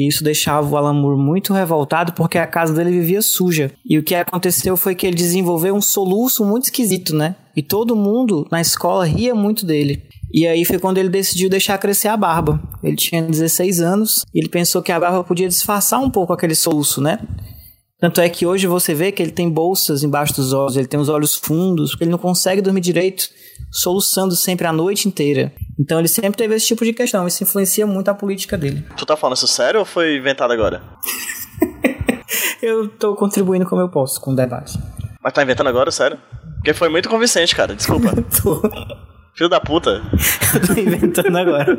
E 0.00 0.08
isso 0.08 0.24
deixava 0.24 0.66
o 0.66 0.78
Alan 0.78 0.94
Moore 0.94 1.20
muito 1.20 1.52
revoltado 1.52 2.12
porque 2.14 2.38
a 2.38 2.46
casa 2.46 2.72
dele 2.72 2.90
vivia 2.90 3.20
suja. 3.20 3.70
E 3.84 3.98
o 3.98 4.02
que 4.02 4.14
aconteceu 4.14 4.74
foi 4.74 4.94
que 4.94 5.06
ele 5.06 5.14
desenvolveu 5.14 5.74
um 5.74 5.80
soluço 5.82 6.42
muito 6.42 6.64
esquisito, 6.64 7.14
né? 7.14 7.36
E 7.54 7.62
todo 7.62 7.94
mundo 7.94 8.48
na 8.50 8.62
escola 8.62 9.04
ria 9.04 9.34
muito 9.34 9.66
dele. 9.66 10.02
E 10.32 10.46
aí 10.46 10.64
foi 10.64 10.78
quando 10.78 10.96
ele 10.96 11.10
decidiu 11.10 11.50
deixar 11.50 11.76
crescer 11.76 12.08
a 12.08 12.16
barba. 12.16 12.58
Ele 12.82 12.96
tinha 12.96 13.20
16 13.20 13.82
anos 13.82 14.24
e 14.34 14.38
ele 14.38 14.48
pensou 14.48 14.80
que 14.80 14.90
a 14.90 14.98
barba 14.98 15.22
podia 15.22 15.48
disfarçar 15.48 16.00
um 16.00 16.08
pouco 16.08 16.32
aquele 16.32 16.54
soluço, 16.54 17.02
né? 17.02 17.18
Tanto 18.00 18.20
é 18.20 18.28
que 18.30 18.46
hoje 18.46 18.66
você 18.66 18.94
vê 18.94 19.12
que 19.12 19.22
ele 19.22 19.30
tem 19.30 19.50
bolsas 19.50 20.02
embaixo 20.02 20.34
dos 20.34 20.52
olhos, 20.54 20.76
ele 20.76 20.86
tem 20.86 20.98
os 20.98 21.10
olhos 21.10 21.34
fundos, 21.34 21.90
porque 21.90 22.04
ele 22.04 22.10
não 22.10 22.18
consegue 22.18 22.62
dormir 22.62 22.80
direito, 22.80 23.28
soluçando 23.70 24.34
sempre 24.34 24.66
a 24.66 24.72
noite 24.72 25.06
inteira. 25.06 25.52
Então 25.78 25.98
ele 25.98 26.08
sempre 26.08 26.38
teve 26.38 26.54
esse 26.54 26.66
tipo 26.66 26.84
de 26.84 26.94
questão, 26.94 27.26
isso 27.26 27.42
influencia 27.42 27.86
muito 27.86 28.08
a 28.08 28.14
política 28.14 28.56
dele. 28.56 28.84
Tu 28.96 29.04
tá 29.04 29.16
falando 29.16 29.36
isso 29.36 29.46
sério 29.46 29.80
ou 29.80 29.86
foi 29.86 30.16
inventado 30.16 30.52
agora? 30.52 30.82
eu 32.62 32.88
tô 32.88 33.14
contribuindo 33.14 33.66
como 33.66 33.82
eu 33.82 33.88
posso 33.90 34.18
com 34.20 34.32
o 34.32 34.36
debate. 34.36 34.78
Mas 35.22 35.32
tá 35.34 35.42
inventando 35.42 35.68
agora, 35.68 35.90
sério? 35.90 36.18
Porque 36.56 36.72
foi 36.72 36.88
muito 36.88 37.08
convincente, 37.08 37.54
cara, 37.54 37.74
desculpa. 37.74 38.14
tô. 38.42 38.62
Filho 39.40 39.48
da 39.48 39.58
puta. 39.58 40.02
eu 40.52 40.66
tô 40.66 40.78
inventando 40.78 41.34
agora. 41.34 41.78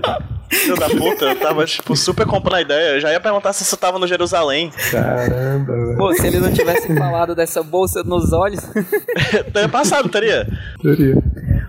Filho 0.50 0.76
da 0.78 0.90
puta, 0.90 1.26
eu 1.26 1.36
tava, 1.36 1.64
tipo, 1.64 1.96
super 1.96 2.26
comprando 2.26 2.56
a 2.56 2.62
ideia. 2.62 2.96
Eu 2.96 3.00
já 3.00 3.12
ia 3.12 3.20
perguntar 3.20 3.54
se 3.54 3.62
isso 3.62 3.78
tava 3.78 4.00
no 4.00 4.08
Jerusalém. 4.08 4.72
Caramba, 4.90 5.72
velho. 5.72 5.96
Pô, 5.96 6.12
se 6.12 6.26
ele 6.26 6.40
não 6.40 6.52
tivesse 6.52 6.92
falado 6.98 7.36
dessa 7.36 7.62
bolsa 7.62 8.02
nos 8.02 8.34
olhos. 8.34 8.62
teria 9.54 9.70
passado, 9.70 10.10
teria. 10.10 10.48
Teria. 10.82 11.22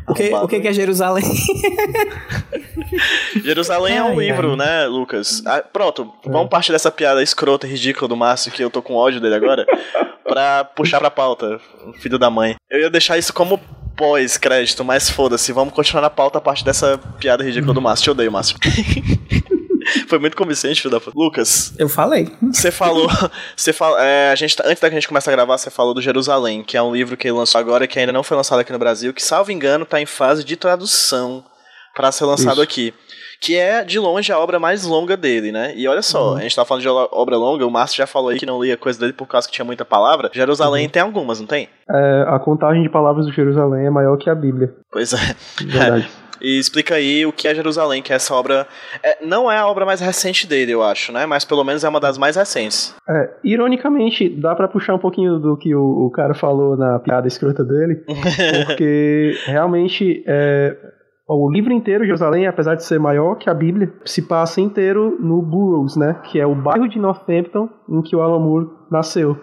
O 0.09 0.15
que, 0.15 0.35
o 0.35 0.49
que 0.49 0.67
é 0.67 0.73
Jerusalém? 0.73 1.25
Jerusalém 3.45 3.99
é 3.99 4.03
um 4.03 4.19
ai, 4.19 4.29
livro, 4.29 4.53
ai. 4.53 4.57
né, 4.57 4.87
Lucas? 4.87 5.43
Ah, 5.45 5.63
pronto, 5.63 6.11
é. 6.25 6.31
vamos 6.31 6.49
partir 6.49 6.73
dessa 6.73 6.91
piada 6.91 7.23
escrota 7.23 7.67
e 7.67 7.71
ridícula 7.71 8.09
do 8.09 8.17
Márcio, 8.17 8.51
que 8.51 8.65
eu 8.65 8.71
tô 8.71 8.81
com 8.81 8.95
ódio 8.95 9.21
dele 9.21 9.35
agora, 9.35 9.67
pra 10.27 10.65
puxar 10.65 11.01
pra 11.01 11.11
pauta, 11.11 11.61
filho 12.01 12.19
da 12.19 12.31
mãe. 12.31 12.57
Eu 12.71 12.81
ia 12.81 12.91
deixar 12.91 13.19
isso 13.19 13.33
como 13.35 13.61
pós-crédito, 14.03 14.85
mas 14.85 15.09
foda-se, 15.09 15.53
vamos 15.53 15.73
continuar 15.73 16.03
na 16.03 16.11
pauta 16.11 16.39
a 16.39 16.41
partir 16.41 16.65
dessa 16.65 16.99
piada 17.21 17.45
ridícula 17.45 17.73
do 17.73 17.81
Márcio. 17.81 18.03
Te 18.03 18.11
odeio, 18.11 18.33
Márcio. 18.33 18.57
Foi 20.09 20.19
muito 20.19 20.37
convincente, 20.37 20.83
filho 20.83 20.91
da 20.91 20.99
puta. 20.99 21.17
Lucas. 21.17 21.73
Eu 21.79 21.89
falei. 21.89 22.33
Você 22.53 22.73
falou. 22.73 23.09
Você 23.57 23.73
fala, 23.73 24.05
é, 24.05 24.33
a 24.33 24.35
gente, 24.35 24.57
tá, 24.57 24.65
antes 24.67 24.81
da 24.81 24.91
gente 24.91 25.07
começar 25.07 25.31
a 25.31 25.35
gravar, 25.35 25.57
você 25.57 25.71
falou 25.71 25.95
do 25.95 26.03
Jerusalém, 26.03 26.65
que 26.65 26.77
é 26.77 26.83
um 26.83 26.93
livro 26.93 27.17
que 27.17 27.29
ele 27.29 27.37
lançou 27.37 27.61
agora, 27.61 27.87
que 27.87 27.97
ainda 27.97 28.13
não 28.13 28.25
foi 28.25 28.37
lançado 28.37 28.59
aqui 28.59 28.73
no 28.73 28.79
Brasil, 28.79 29.15
que, 29.15 29.23
salvo 29.23 29.53
engano, 29.53 29.87
tá 29.87 30.01
em 30.01 30.07
fase 30.07 30.43
de 30.43 30.57
tradução 30.57 31.45
para 31.95 32.11
ser 32.11 32.25
lançado 32.25 32.55
Isso. 32.55 32.63
aqui 32.63 32.95
que 33.43 33.59
é 33.59 33.83
de 33.83 33.99
longe 33.99 34.33
a 34.33 34.39
obra 34.39 34.61
mais 34.61 34.87
longa 34.87 35.17
dele, 35.17 35.51
né? 35.51 35.73
E 35.75 35.89
olha 35.89 36.01
só, 36.01 36.31
uhum. 36.31 36.37
a 36.37 36.41
gente 36.43 36.55
tá 36.55 36.65
falando 36.65 36.83
de 36.83 36.89
obra 36.89 37.37
longa, 37.37 37.67
o 37.67 37.71
Márcio 37.71 37.97
já 37.97 38.07
falou 38.07 38.31
aí 38.31 38.39
que 38.39 38.47
não 38.47 38.63
lia 38.63 38.77
coisa 38.77 39.01
dele 39.01 39.13
por 39.13 39.27
causa 39.27 39.49
que 39.49 39.53
tinha 39.53 39.65
muita 39.65 39.85
palavra. 39.85 40.31
Jerusalém 40.33 40.85
uhum. 40.87 40.91
tem 40.93 41.03
algumas, 41.03 41.41
não 41.41 41.47
tem? 41.49 41.69
É, 41.91 42.25
a 42.29 42.39
contagem 42.39 42.85
de 42.85 42.89
palavras 42.89 43.27
do 43.27 43.33
Jerusalém 43.33 43.85
é 43.85 43.91
maior 43.91 44.17
que 44.17 44.31
a 44.31 44.35
Bíblia. 44.35 44.73
Pois 44.93 45.13
é. 45.13 45.35
Verdade. 45.61 46.09
É. 46.19 46.23
E 46.43 46.59
explica 46.59 46.97
aí 46.97 47.25
o 47.25 47.33
que 47.33 47.47
é 47.47 47.55
Jerusalém, 47.55 48.03
que 48.03 48.13
é 48.13 48.17
essa 48.17 48.35
obra. 48.35 48.67
É, 49.01 49.25
não 49.25 49.51
é 49.51 49.59
a 49.59 49.67
obra 49.67 49.87
mais 49.87 50.01
recente 50.01 50.45
dele, 50.45 50.73
eu 50.73 50.83
acho, 50.83 51.13
né? 51.13 51.25
Mas 51.25 51.45
pelo 51.45 51.63
menos 51.63 51.85
é 51.85 51.89
uma 51.89 52.01
das 52.01 52.19
mais 52.19 52.35
recentes. 52.35 52.93
É, 53.09 53.31
ironicamente, 53.45 54.29
dá 54.29 54.53
para 54.57 54.67
puxar 54.67 54.93
um 54.95 54.99
pouquinho 54.99 55.39
do 55.39 55.57
que 55.57 55.73
o, 55.73 56.07
o, 56.07 56.11
cara 56.11 56.35
falou 56.35 56.77
na 56.77 56.99
piada 56.99 57.29
escrota 57.29 57.63
dele, 57.65 58.03
porque 58.67 59.39
realmente 59.47 60.25
é, 60.27 60.77
o 61.29 61.51
livro 61.51 61.73
inteiro, 61.73 62.05
Jerusalém, 62.05 62.47
apesar 62.47 62.75
de 62.75 62.85
ser 62.85 62.99
maior 62.99 63.37
que 63.37 63.49
a 63.49 63.55
Bíblia, 63.55 63.93
se 64.05 64.23
passa 64.23 64.61
inteiro 64.61 65.19
no 65.21 65.41
Burroughs, 65.41 65.97
né? 65.97 66.21
Que 66.25 66.41
é 66.41 66.47
o 66.47 66.55
bairro 66.55 66.89
de 66.89 66.99
Northampton 66.99 67.69
em 67.89 68.03
que 68.03 68.17
o 68.17 68.21
Alan 68.21 68.41
Moore 68.41 68.69
nasceu. 68.91 69.37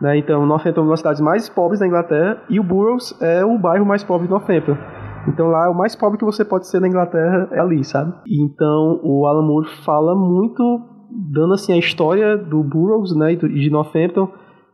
Né? 0.00 0.18
Então, 0.18 0.44
Northampton 0.44 0.80
é 0.80 0.84
uma 0.84 0.90
das 0.90 1.00
cidades 1.00 1.20
mais 1.20 1.48
pobres 1.48 1.78
da 1.78 1.86
Inglaterra 1.86 2.42
e 2.50 2.58
o 2.58 2.64
Burroughs 2.64 3.16
é 3.22 3.44
o 3.44 3.56
bairro 3.56 3.86
mais 3.86 4.02
pobre 4.02 4.26
de 4.26 4.32
Northampton. 4.32 4.76
Então 5.28 5.48
lá 5.48 5.70
o 5.70 5.74
mais 5.74 5.94
pobre 5.94 6.18
que 6.18 6.24
você 6.24 6.44
pode 6.44 6.66
ser 6.66 6.80
na 6.80 6.88
Inglaterra 6.88 7.48
é 7.52 7.60
ali, 7.60 7.84
sabe? 7.84 8.12
Então 8.26 9.00
o 9.02 9.26
Alan 9.26 9.46
Moore 9.46 9.68
fala 9.84 10.14
muito, 10.14 10.80
dando 11.32 11.54
assim 11.54 11.72
a 11.72 11.78
história 11.78 12.36
do 12.36 12.62
Burroughs, 12.62 13.14
né, 13.14 13.32
e 13.32 13.36
de 13.36 13.70
Northampton. 13.70 14.28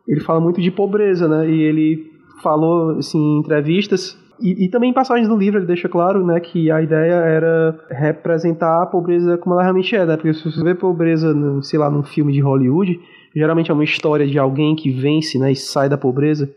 Ele 0.06 0.20
fala 0.20 0.40
muito 0.40 0.60
de 0.60 0.70
pobreza, 0.70 1.28
né? 1.28 1.50
E 1.50 1.62
ele 1.62 2.06
falou 2.42 2.96
assim 2.96 3.18
em 3.18 3.40
entrevistas 3.40 4.16
e, 4.40 4.64
e, 4.64 4.70
também 4.70 4.90
em 4.90 4.94
passagens 4.94 5.28
do 5.28 5.36
livro 5.36 5.58
ele 5.58 5.66
deixa 5.66 5.88
claro, 5.88 6.24
né, 6.24 6.38
que 6.40 6.70
a 6.70 6.82
ideia 6.82 7.14
era 7.14 7.78
representar 7.90 8.82
a 8.82 8.86
pobreza 8.86 9.36
como 9.38 9.54
ela 9.54 9.62
realmente 9.62 9.94
é, 9.94 10.04
né? 10.04 10.16
Porque 10.16 10.34
se 10.34 10.44
você 10.44 10.62
vê 10.62 10.74
pobreza, 10.74 11.34
no, 11.34 11.62
sei 11.62 11.78
lá, 11.78 11.90
num 11.90 12.02
filme 12.02 12.32
de 12.32 12.40
Hollywood, 12.40 13.00
geralmente 13.34 13.70
é 13.70 13.74
uma 13.74 13.84
história 13.84 14.26
de 14.26 14.38
alguém 14.38 14.76
que 14.76 14.90
vence, 14.90 15.38
né, 15.38 15.52
e 15.52 15.56
sai 15.56 15.88
da 15.88 15.98
pobreza. 15.98 16.48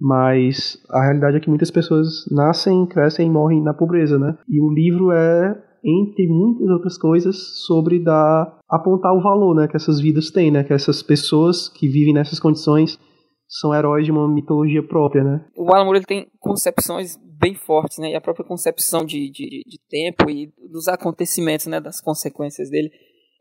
Mas 0.00 0.78
a 0.90 1.02
realidade 1.02 1.36
é 1.36 1.40
que 1.40 1.48
muitas 1.48 1.70
pessoas 1.70 2.24
nascem, 2.30 2.86
crescem 2.86 3.26
e 3.26 3.30
morrem 3.30 3.62
na 3.62 3.74
pobreza, 3.74 4.16
né? 4.16 4.36
E 4.48 4.60
o 4.60 4.70
livro 4.70 5.10
é 5.10 5.56
entre 5.84 6.26
muitas 6.26 6.68
outras 6.68 6.98
coisas, 6.98 7.36
sobre 7.66 7.98
dar, 7.98 8.58
apontar 8.68 9.12
o 9.14 9.20
valor 9.20 9.54
né, 9.54 9.68
que 9.68 9.76
essas 9.76 10.00
vidas 10.00 10.30
têm, 10.30 10.50
né, 10.50 10.64
que 10.64 10.72
essas 10.72 11.02
pessoas 11.02 11.68
que 11.68 11.88
vivem 11.88 12.12
nessas 12.12 12.40
condições 12.40 12.98
são 13.48 13.74
heróis 13.74 14.04
de 14.04 14.12
uma 14.12 14.28
mitologia 14.28 14.82
própria, 14.82 15.24
né? 15.24 15.44
O 15.56 15.74
Alan 15.74 15.84
Moore 15.84 15.98
ele 15.98 16.06
tem 16.06 16.30
concepções 16.38 17.16
bem 17.16 17.54
fortes, 17.54 17.98
né? 17.98 18.10
E 18.10 18.14
a 18.14 18.20
própria 18.20 18.46
concepção 18.46 19.04
de, 19.04 19.30
de, 19.30 19.64
de 19.66 19.78
tempo 19.88 20.28
e 20.28 20.52
dos 20.70 20.86
acontecimentos, 20.86 21.66
né? 21.66 21.80
Das 21.80 22.00
consequências 22.00 22.68
dele 22.68 22.90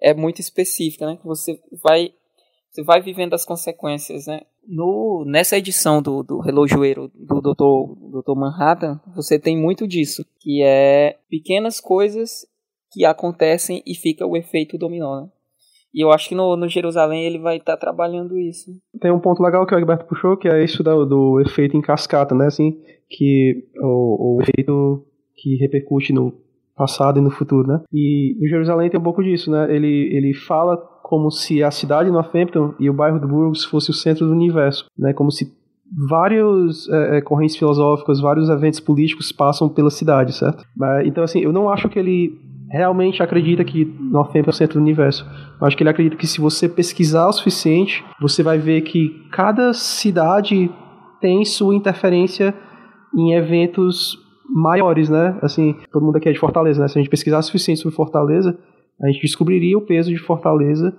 é 0.01 0.13
muito 0.13 0.39
específica, 0.39 1.05
né? 1.05 1.19
Você 1.25 1.59
vai, 1.83 2.13
você 2.69 2.83
vai 2.83 3.01
vivendo 3.01 3.33
as 3.33 3.43
consequências, 3.43 4.27
né? 4.27 4.41
No, 4.65 5.25
nessa 5.25 5.57
edição 5.57 6.01
do, 6.01 6.23
do 6.23 6.39
relojoeiro 6.39 7.09
do 7.13 7.41
Dr. 7.41 8.21
Dr. 8.21 8.35
Manhattan, 8.35 9.01
você 9.15 9.39
tem 9.39 9.57
muito 9.57 9.87
disso, 9.87 10.25
que 10.39 10.61
é 10.63 11.17
pequenas 11.29 11.81
coisas 11.81 12.45
que 12.91 13.05
acontecem 13.05 13.81
e 13.85 13.95
fica 13.95 14.25
o 14.25 14.37
efeito 14.37 14.77
dominó, 14.77 15.21
né? 15.21 15.29
E 15.93 16.03
eu 16.03 16.11
acho 16.11 16.29
que 16.29 16.35
no, 16.35 16.55
no 16.55 16.67
Jerusalém 16.67 17.25
ele 17.25 17.39
vai 17.39 17.57
estar 17.57 17.73
tá 17.73 17.79
trabalhando 17.79 18.37
isso. 18.37 18.71
Tem 18.99 19.11
um 19.11 19.19
ponto 19.19 19.41
legal 19.41 19.65
que 19.65 19.73
o 19.73 19.77
Egberto 19.77 20.05
puxou, 20.05 20.37
que 20.37 20.47
é 20.47 20.63
isso 20.63 20.83
do, 20.83 21.05
do 21.05 21.41
efeito 21.41 21.75
em 21.75 21.81
cascata, 21.81 22.35
né? 22.35 22.47
Assim, 22.47 22.77
que 23.09 23.65
o, 23.81 24.37
o 24.37 24.41
efeito 24.41 25.05
que 25.35 25.55
repercute 25.57 26.13
no 26.13 26.33
passado 26.75 27.19
e 27.19 27.21
no 27.21 27.31
futuro, 27.31 27.67
né? 27.67 27.81
E 27.91 28.37
o 28.39 28.47
Jerusalém 28.47 28.89
tem 28.89 28.99
um 28.99 29.03
pouco 29.03 29.23
disso, 29.23 29.49
né? 29.49 29.73
Ele, 29.73 30.09
ele 30.15 30.33
fala 30.33 30.77
como 31.03 31.31
se 31.31 31.63
a 31.63 31.71
cidade 31.71 32.09
de 32.09 32.13
Northampton 32.13 32.75
e 32.79 32.89
o 32.89 32.93
bairro 32.93 33.19
do 33.19 33.27
Burgos 33.27 33.63
fosse 33.63 33.89
o 33.89 33.93
centro 33.93 34.27
do 34.27 34.33
universo, 34.33 34.85
né? 34.97 35.13
Como 35.13 35.31
se 35.31 35.51
vários 36.09 36.87
é, 36.89 37.17
é 37.17 37.21
correntes 37.21 37.55
filosóficas, 37.55 38.19
vários 38.19 38.49
eventos 38.49 38.79
políticos 38.79 39.31
passam 39.31 39.69
pela 39.69 39.89
cidade, 39.89 40.33
certo? 40.33 40.65
Então, 41.05 41.23
assim, 41.23 41.39
eu 41.39 41.53
não 41.53 41.69
acho 41.69 41.89
que 41.89 41.97
ele 41.97 42.37
realmente 42.69 43.23
acredita 43.23 43.63
que 43.63 43.85
Northampton 43.85 44.49
é 44.49 44.53
o 44.53 44.53
centro 44.53 44.79
do 44.79 44.83
universo. 44.83 45.25
Eu 45.59 45.67
acho 45.67 45.77
que 45.77 45.83
ele 45.83 45.89
acredita 45.89 46.15
que 46.15 46.27
se 46.27 46.39
você 46.39 46.67
pesquisar 46.67 47.27
o 47.27 47.33
suficiente, 47.33 48.03
você 48.19 48.43
vai 48.43 48.57
ver 48.57 48.81
que 48.81 49.09
cada 49.31 49.73
cidade 49.73 50.69
tem 51.21 51.43
sua 51.45 51.75
interferência 51.75 52.53
em 53.15 53.33
eventos 53.33 54.17
maiores, 54.49 55.09
né? 55.09 55.37
Assim, 55.41 55.75
todo 55.91 56.05
mundo 56.05 56.17
aqui 56.17 56.29
é 56.29 56.33
de 56.33 56.39
Fortaleza, 56.39 56.81
né? 56.81 56.87
Se 56.87 56.97
a 56.97 57.01
gente 57.01 57.09
pesquisar 57.09 57.39
o 57.39 57.43
suficiente 57.43 57.81
sobre 57.81 57.95
Fortaleza, 57.95 58.57
a 59.01 59.07
gente 59.07 59.21
descobriria 59.21 59.77
o 59.77 59.81
peso 59.81 60.09
de 60.09 60.19
Fortaleza 60.19 60.95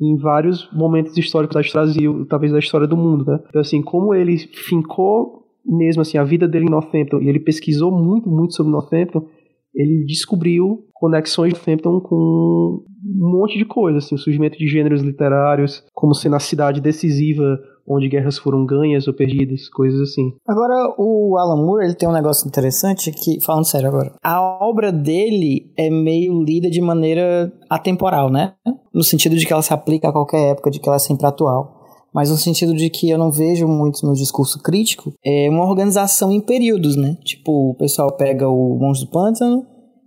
em 0.00 0.16
vários 0.16 0.70
momentos 0.72 1.16
históricos 1.16 1.54
da 1.54 1.80
Brasil, 1.80 2.26
talvez 2.26 2.52
da 2.52 2.58
história 2.58 2.86
do 2.86 2.96
mundo, 2.96 3.24
né? 3.26 3.38
Então, 3.48 3.60
assim, 3.60 3.82
como 3.82 4.14
ele 4.14 4.38
fincou 4.38 5.40
mesmo 5.64 6.00
assim 6.00 6.16
a 6.16 6.24
vida 6.24 6.48
dele 6.48 6.64
em 6.66 6.70
Northampton 6.70 7.20
e 7.20 7.28
ele 7.28 7.38
pesquisou 7.38 7.90
muito, 7.90 8.30
muito 8.30 8.54
sobre 8.54 8.72
Northampton, 8.72 9.26
ele 9.74 10.04
descobriu 10.04 10.84
conexões 10.92 11.54
de 11.54 11.70
Hampton 11.70 12.00
com 12.00 12.84
um 13.02 13.30
monte 13.38 13.56
de 13.56 13.64
coisas, 13.64 14.04
assim, 14.04 14.14
o 14.14 14.18
surgimento 14.18 14.58
de 14.58 14.66
gêneros 14.66 15.02
literários, 15.02 15.82
como 15.94 16.14
sendo 16.14 16.36
a 16.36 16.40
cidade 16.40 16.80
decisiva 16.80 17.58
onde 17.88 18.08
guerras 18.08 18.38
foram 18.38 18.64
ganhas 18.64 19.08
ou 19.08 19.14
perdidas, 19.14 19.68
coisas 19.68 20.00
assim. 20.00 20.32
Agora, 20.46 20.94
o 20.96 21.36
Alan 21.36 21.64
Moore, 21.64 21.86
ele 21.86 21.94
tem 21.94 22.08
um 22.08 22.12
negócio 22.12 22.46
interessante 22.46 23.10
que, 23.10 23.44
falando 23.44 23.64
sério 23.64 23.88
agora, 23.88 24.12
a 24.22 24.40
obra 24.40 24.92
dele 24.92 25.72
é 25.76 25.90
meio 25.90 26.40
lida 26.42 26.70
de 26.70 26.80
maneira 26.80 27.52
atemporal, 27.68 28.30
né? 28.30 28.54
No 28.94 29.02
sentido 29.02 29.34
de 29.36 29.44
que 29.44 29.52
ela 29.52 29.62
se 29.62 29.72
aplica 29.72 30.08
a 30.08 30.12
qualquer 30.12 30.52
época, 30.52 30.70
de 30.70 30.78
que 30.78 30.88
ela 30.88 30.96
é 30.96 31.00
sempre 31.00 31.26
atual 31.26 31.79
mas 32.14 32.30
no 32.30 32.36
sentido 32.36 32.74
de 32.74 32.90
que 32.90 33.10
eu 33.10 33.18
não 33.18 33.30
vejo 33.30 33.66
muito 33.66 34.06
no 34.06 34.14
discurso 34.14 34.58
crítico, 34.62 35.12
é 35.24 35.48
uma 35.48 35.64
organização 35.64 36.32
em 36.32 36.40
períodos, 36.40 36.96
né? 36.96 37.16
Tipo, 37.24 37.70
o 37.70 37.74
pessoal 37.74 38.12
pega 38.16 38.48
o 38.48 38.78
Monstro 38.78 39.06
do 39.06 39.12
Pântano, 39.12 39.66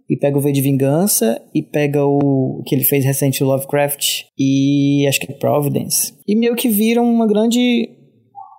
e 0.09 0.17
pega 0.17 0.37
o 0.37 0.41
V 0.41 0.51
de 0.51 0.61
Vingança, 0.61 1.41
e 1.55 1.63
pega 1.63 2.05
o 2.05 2.61
que 2.65 2.75
ele 2.75 2.83
fez 2.83 3.03
recente, 3.05 3.43
o 3.43 3.47
Lovecraft, 3.47 4.25
e 4.37 5.07
acho 5.07 5.19
que 5.19 5.31
é 5.31 5.35
Providence. 5.35 6.13
E 6.27 6.35
meio 6.35 6.55
que 6.55 6.69
viram 6.69 7.03
uma 7.03 7.25
grande 7.25 7.89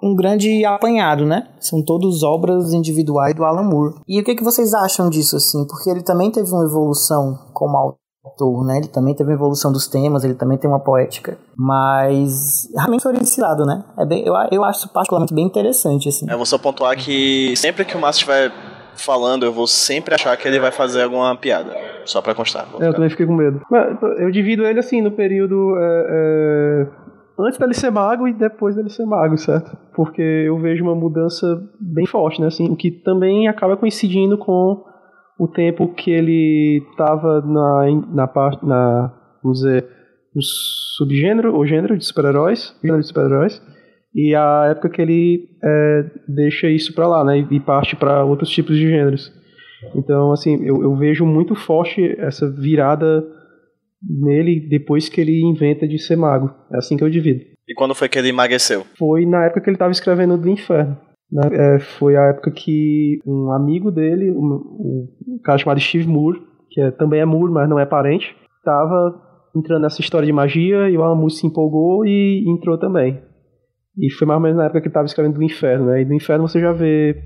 um 0.02 0.14
grande 0.14 0.64
apanhado, 0.66 1.24
né? 1.24 1.48
São 1.58 1.82
todas 1.82 2.22
obras 2.22 2.74
individuais 2.74 3.34
do 3.34 3.42
Alan 3.42 3.62
Moore. 3.62 3.94
E 4.06 4.20
o 4.20 4.24
que, 4.24 4.34
que 4.34 4.44
vocês 4.44 4.74
acham 4.74 5.08
disso, 5.08 5.36
assim? 5.36 5.66
Porque 5.66 5.88
ele 5.88 6.02
também 6.02 6.30
teve 6.30 6.50
uma 6.50 6.64
evolução 6.64 7.38
como 7.54 7.96
autor, 8.24 8.64
né? 8.66 8.78
Ele 8.78 8.88
também 8.88 9.14
teve 9.14 9.30
uma 9.30 9.36
evolução 9.36 9.70
dos 9.70 9.86
temas, 9.86 10.24
ele 10.24 10.34
também 10.34 10.56
tem 10.56 10.68
uma 10.68 10.80
poética. 10.80 11.36
Mas 11.56 12.68
realmente 12.74 13.02
foi 13.02 13.14
esse 13.16 13.40
lado, 13.40 13.64
né? 13.66 13.84
É 13.98 14.06
bem, 14.06 14.24
eu, 14.26 14.34
eu 14.50 14.64
acho 14.64 14.88
particularmente 14.92 15.34
bem 15.34 15.44
interessante, 15.44 16.08
assim. 16.08 16.26
Eu 16.28 16.36
vou 16.36 16.46
só 16.46 16.58
pontuar 16.58 16.96
que 16.96 17.54
sempre 17.56 17.84
que 17.84 17.96
o 17.96 18.00
Márcio 18.00 18.20
estiver 18.20 18.52
falando, 18.96 19.44
eu 19.44 19.52
vou 19.52 19.66
sempre 19.66 20.14
achar 20.14 20.36
que 20.36 20.46
ele 20.46 20.58
vai 20.58 20.70
fazer 20.70 21.02
alguma 21.02 21.36
piada. 21.36 21.76
Só 22.04 22.20
pra 22.20 22.34
constar. 22.34 22.66
É, 22.80 22.88
eu 22.88 22.94
também 22.94 23.10
fiquei 23.10 23.26
com 23.26 23.34
medo. 23.34 23.60
Eu 24.18 24.30
divido 24.30 24.64
ele 24.64 24.78
assim 24.78 25.00
no 25.00 25.10
período. 25.10 25.74
É, 25.78 26.06
é 26.10 27.04
antes 27.38 27.58
dele 27.58 27.74
ser 27.74 27.90
mago 27.90 28.28
e 28.28 28.32
depois 28.32 28.76
dele 28.76 28.90
ser 28.90 29.04
mago, 29.04 29.36
certo? 29.36 29.76
Porque 29.94 30.22
eu 30.22 30.58
vejo 30.58 30.84
uma 30.84 30.94
mudança 30.94 31.46
bem 31.80 32.06
forte, 32.06 32.40
né? 32.40 32.46
Assim, 32.46 32.70
o 32.70 32.76
que 32.76 32.90
também 32.90 33.48
acaba 33.48 33.76
coincidindo 33.76 34.38
com 34.38 34.84
o 35.38 35.48
tempo 35.48 35.92
que 35.94 36.10
ele 36.10 36.82
estava 36.90 37.40
na, 37.40 38.14
na 38.14 38.26
parte, 38.26 38.64
na, 38.64 39.12
vamos 39.42 39.60
dizer, 39.60 39.84
no 40.34 40.42
subgênero 40.96 41.54
ou 41.54 41.66
gênero 41.66 41.96
de 41.96 42.04
super-heróis, 42.04 42.74
gênero 42.82 43.00
de 43.00 43.06
super-heróis, 43.06 43.60
e 44.14 44.34
a 44.34 44.68
época 44.70 44.90
que 44.90 45.02
ele 45.02 45.48
é, 45.62 46.04
deixa 46.28 46.68
isso 46.68 46.94
para 46.94 47.08
lá, 47.08 47.24
né? 47.24 47.46
E 47.50 47.58
parte 47.58 47.96
para 47.96 48.24
outros 48.24 48.50
tipos 48.50 48.76
de 48.76 48.88
gêneros. 48.88 49.32
Então, 49.94 50.32
assim, 50.32 50.64
eu, 50.64 50.82
eu 50.82 50.96
vejo 50.96 51.26
muito 51.26 51.54
forte 51.54 52.14
essa 52.18 52.48
virada 52.48 53.24
nele 54.02 54.60
depois 54.60 55.08
que 55.08 55.20
ele 55.20 55.42
inventa 55.42 55.86
de 55.86 55.98
ser 55.98 56.16
mago. 56.16 56.54
É 56.72 56.78
assim 56.78 56.96
que 56.96 57.02
eu 57.02 57.10
divido. 57.10 57.40
E 57.68 57.74
quando 57.74 57.94
foi 57.94 58.08
que 58.08 58.18
ele 58.18 58.28
emagreceu? 58.28 58.84
Foi 58.96 59.26
na 59.26 59.46
época 59.46 59.62
que 59.62 59.70
ele 59.70 59.76
estava 59.76 59.90
escrevendo 59.90 60.36
do 60.36 60.48
Inferno. 60.48 60.96
Né? 61.30 61.42
É, 61.52 61.78
foi 61.80 62.16
a 62.16 62.28
época 62.28 62.50
que 62.50 63.18
um 63.26 63.50
amigo 63.52 63.90
dele, 63.90 64.30
um, 64.30 65.08
um 65.26 65.40
cara 65.42 65.58
chamado 65.58 65.80
Steve 65.80 66.06
Moore, 66.06 66.40
que 66.70 66.80
é, 66.80 66.90
também 66.90 67.20
é 67.20 67.24
Moore, 67.24 67.52
mas 67.52 67.68
não 67.68 67.78
é 67.78 67.86
parente, 67.86 68.34
estava 68.58 69.22
entrando 69.56 69.82
nessa 69.82 70.00
história 70.00 70.26
de 70.26 70.32
magia 70.32 70.88
e 70.88 70.96
o 70.96 71.02
Alan 71.02 71.14
Moore 71.14 71.32
se 71.32 71.46
empolgou 71.46 72.04
e 72.04 72.44
entrou 72.48 72.76
também. 72.78 73.22
E 73.96 74.10
foi 74.12 74.26
mais 74.26 74.38
ou 74.38 74.42
menos 74.42 74.56
na 74.58 74.64
época 74.64 74.80
que 74.80 74.86
ele 74.86 74.90
estava 74.90 75.06
escrevendo 75.06 75.34
do 75.34 75.42
Inferno. 75.42 75.86
Né? 75.86 76.02
E 76.02 76.04
do 76.04 76.14
Inferno 76.14 76.48
você 76.48 76.60
já 76.60 76.72
vê 76.72 77.16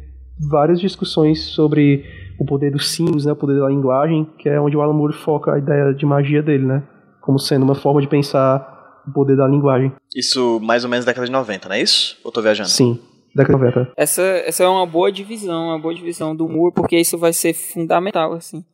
várias 0.51 0.81
discussões 0.81 1.43
sobre 1.45 2.05
o 2.39 2.45
poder 2.45 2.71
dos 2.71 2.91
símbolos, 2.91 3.25
né, 3.25 3.33
o 3.33 3.37
poder 3.37 3.59
da 3.59 3.69
linguagem, 3.69 4.25
que 4.39 4.49
é 4.49 4.61
onde 4.61 4.77
o 4.77 4.81
Alan 4.81 4.93
Moore 4.93 5.13
foca 5.13 5.55
a 5.55 5.59
ideia 5.59 5.93
de 5.93 6.07
magia 6.07 6.43
dele, 6.43 6.65
né, 6.65 6.83
como 7.21 7.39
sendo 7.39 7.65
uma 7.65 7.75
forma 7.75 8.01
de 8.01 8.07
pensar 8.07 9.03
o 9.07 9.13
poder 9.13 9.37
da 9.37 9.49
linguagem. 9.49 9.93
Isso 10.15 10.61
mais 10.63 10.85
ou 10.85 10.91
menos 10.91 11.05
década 11.05 11.27
de 11.27 11.33
90, 11.33 11.69
não 11.69 11.75
é 11.75 11.83
isso? 11.83 12.17
Ou 12.23 12.31
tô 12.31 12.41
viajando? 12.41 12.69
Sim, 12.69 13.01
década 13.39 13.59
de 13.59 13.77
90. 13.77 13.93
Essa, 13.97 14.23
essa 14.23 14.65
é 14.65 14.69
uma 14.69 14.87
boa 14.87 15.11
divisão, 15.11 15.69
uma 15.69 15.79
boa 15.79 15.95
divisão 15.95 16.35
do 16.35 16.49
Moore, 16.49 16.75
porque 16.75 16.99
isso 16.99 17.17
vai 17.17 17.33
ser 17.33 17.55
fundamental, 17.55 18.33
assim 18.33 18.65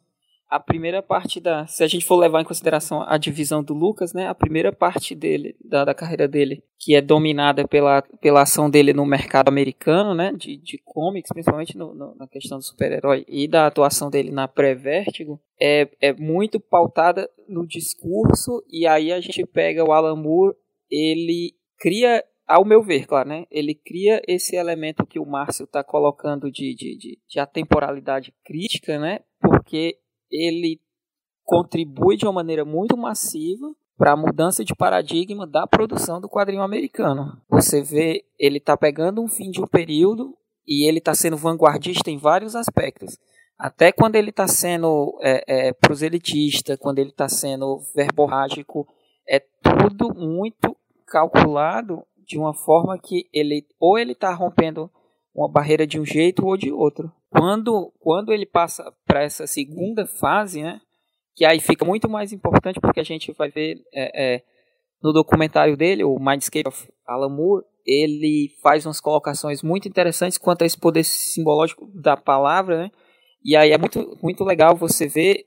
a 0.55 0.61
primeira 0.61 1.03
parte 1.03 1.41
da. 1.41 1.67
Se 1.67 1.83
a 1.83 1.89
gente 1.89 2.05
for 2.05 2.15
levar 2.15 2.41
em 2.41 2.45
consideração 2.45 3.03
a 3.03 3.19
divisão 3.19 3.61
do 3.61 3.75
Lucas, 3.75 4.13
né? 4.13 4.29
A 4.29 4.35
primeira 4.37 4.73
parte 4.73 5.13
dele, 5.13 5.57
da, 5.65 5.85
da 5.85 5.93
carreira 5.93 6.29
dele, 6.29 6.63
que 6.79 6.95
é 6.95 7.01
dominada 7.01 7.67
pela, 7.67 8.03
pela 8.21 8.43
ação 8.43 8.71
dele 8.71 8.93
no 8.93 9.05
mercado 9.05 9.49
americano, 9.49 10.15
né? 10.15 10.33
De, 10.33 10.57
de 10.57 10.79
comics, 10.85 11.33
principalmente 11.33 11.77
no, 11.77 11.93
no, 11.93 12.15
na 12.15 12.29
questão 12.29 12.59
do 12.59 12.65
super-herói, 12.65 13.25
e 13.27 13.49
da 13.49 13.67
atuação 13.67 14.09
dele 14.09 14.31
na 14.31 14.47
pré-vértigo, 14.47 15.41
é, 15.61 15.89
é 16.01 16.13
muito 16.13 16.61
pautada 16.61 17.29
no 17.49 17.67
discurso, 17.67 18.63
e 18.71 18.87
aí 18.87 19.13
a 19.13 19.21
gente 19.21 19.45
pega 19.47 19.85
o 19.85 19.91
Alan 19.91 20.15
Moore, 20.15 20.55
ele 20.89 21.53
cria 21.81 22.23
ao 22.47 22.65
meu 22.65 22.83
ver, 22.83 23.07
claro, 23.07 23.29
né? 23.29 23.47
Ele 23.51 23.75
cria 23.75 24.21
esse 24.29 24.57
elemento 24.57 25.07
que 25.07 25.19
o 25.19 25.27
Márcio 25.27 25.65
está 25.65 25.83
colocando 25.83 26.51
de, 26.51 26.75
de, 26.75 26.97
de, 26.97 27.19
de 27.29 27.41
atemporalidade 27.41 28.35
crítica, 28.45 28.99
né? 28.99 29.21
Porque 29.41 29.99
ele 30.31 30.81
contribui 31.43 32.17
de 32.17 32.25
uma 32.25 32.33
maneira 32.33 32.65
muito 32.65 32.97
massiva 32.97 33.75
para 33.97 34.13
a 34.13 34.17
mudança 34.17 34.65
de 34.65 34.75
paradigma 34.75 35.47
da 35.47 35.67
produção 35.67 36.21
do 36.21 36.29
quadrinho 36.29 36.63
americano. 36.63 37.41
Você 37.49 37.83
vê, 37.83 38.25
ele 38.39 38.59
está 38.59 38.77
pegando 38.77 39.23
um 39.23 39.29
fim 39.29 39.51
de 39.51 39.61
um 39.61 39.67
período 39.67 40.37
e 40.67 40.89
ele 40.89 40.99
está 40.99 41.15
sendo 41.15 41.37
vanguardista 41.37 42.11
em 42.11 42.19
vários 42.19 42.57
aspectos. 42.57 43.19
Até 43.59 43.93
quando 43.93 44.17
ele 44.17 44.31
está 44.31 44.49
sendo 44.49 45.17
é, 45.23 45.69
é, 45.69 45.73
proselitista, 45.73 46.77
quando 46.77 46.99
ele 46.99 47.11
está 47.11 47.29
sendo 47.29 47.79
verborrágico, 47.95 48.87
é 49.29 49.39
tudo 49.39 50.13
muito 50.15 50.77
calculado 51.07 52.05
de 52.27 52.39
uma 52.39 52.55
forma 52.55 52.99
que 52.99 53.29
ele 53.33 53.67
ou 53.79 53.99
ele 53.99 54.13
está 54.13 54.33
rompendo 54.33 54.91
uma 55.35 55.51
barreira 55.51 55.87
de 55.87 55.99
um 55.99 56.05
jeito 56.05 56.47
ou 56.47 56.57
de 56.57 56.71
outro. 56.73 57.13
Quando, 57.29 57.93
quando 57.99 58.33
ele 58.33 58.47
passa 58.47 58.93
para 59.05 59.23
essa 59.23 59.47
segunda 59.47 60.07
fase, 60.07 60.63
né, 60.63 60.81
que 61.35 61.45
aí 61.45 61.61
fica 61.61 61.85
muito 61.85 62.09
mais 62.09 62.33
importante 62.33 62.81
porque 62.81 63.01
a 63.01 63.05
gente 63.05 63.33
vai 63.33 63.51
ver 63.51 63.83
é, 63.93 64.37
é, 64.37 64.43
no 65.03 65.13
documentário 65.13 65.77
dele, 65.77 66.05
o 66.05 66.19
Mindscape 66.19 66.69
of 66.69 66.89
Alan 67.07 67.29
Moore, 67.29 67.65
ele 67.85 68.55
faz 68.63 68.87
umas 68.87 69.01
colocações 69.01 69.63
muito 69.63 69.89
interessantes 69.89 70.39
quanto 70.39 70.63
a 70.63 70.67
esse 70.67 70.79
poder 70.79 71.05
simbológico 71.05 71.87
da 71.93 72.17
palavra, 72.17 72.85
né? 72.85 72.91
E 73.45 73.57
aí 73.57 73.73
é 73.73 73.79
muito, 73.79 74.17
muito 74.23 74.43
legal 74.43 74.75
você 74.75 75.07
ver 75.07 75.45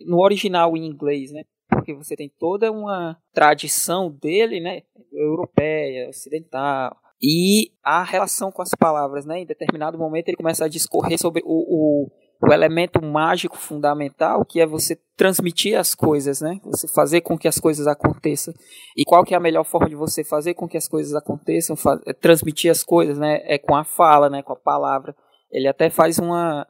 no 0.00 0.20
original 0.20 0.74
em 0.76 0.86
inglês, 0.86 1.32
né? 1.32 1.42
Porque 1.68 1.94
você 1.94 2.16
tem 2.16 2.30
toda 2.38 2.70
uma 2.70 3.16
tradição 3.32 4.10
dele, 4.10 4.60
né? 4.60 4.82
Europeia, 5.12 6.08
ocidental, 6.08 6.96
e 7.22 7.72
a 7.82 8.02
relação 8.02 8.52
com 8.52 8.62
as 8.62 8.70
palavras, 8.78 9.24
né? 9.24 9.40
Em 9.40 9.46
determinado 9.46 9.98
momento 9.98 10.28
ele 10.28 10.36
começa 10.36 10.64
a 10.64 10.68
discorrer 10.68 11.18
sobre 11.18 11.42
o, 11.46 11.48
o, 11.48 12.10
o, 12.46 12.52
elemento 12.52 13.02
mágico 13.02 13.56
fundamental, 13.56 14.44
que 14.44 14.60
é 14.60 14.66
você 14.66 14.98
transmitir 15.16 15.78
as 15.78 15.94
coisas, 15.94 16.42
né? 16.42 16.60
Você 16.64 16.86
fazer 16.86 17.22
com 17.22 17.38
que 17.38 17.48
as 17.48 17.58
coisas 17.58 17.86
aconteçam. 17.86 18.52
E 18.94 19.04
qual 19.04 19.24
que 19.24 19.32
é 19.32 19.36
a 19.36 19.40
melhor 19.40 19.64
forma 19.64 19.88
de 19.88 19.96
você 19.96 20.22
fazer 20.22 20.54
com 20.54 20.68
que 20.68 20.76
as 20.76 20.86
coisas 20.86 21.14
aconteçam? 21.14 21.74
É 22.06 22.12
transmitir 22.12 22.70
as 22.70 22.82
coisas, 22.82 23.18
né? 23.18 23.40
É 23.44 23.56
com 23.56 23.74
a 23.74 23.84
fala, 23.84 24.28
né? 24.28 24.42
Com 24.42 24.52
a 24.52 24.56
palavra. 24.56 25.16
Ele 25.50 25.68
até 25.68 25.88
faz 25.88 26.18
uma 26.18 26.66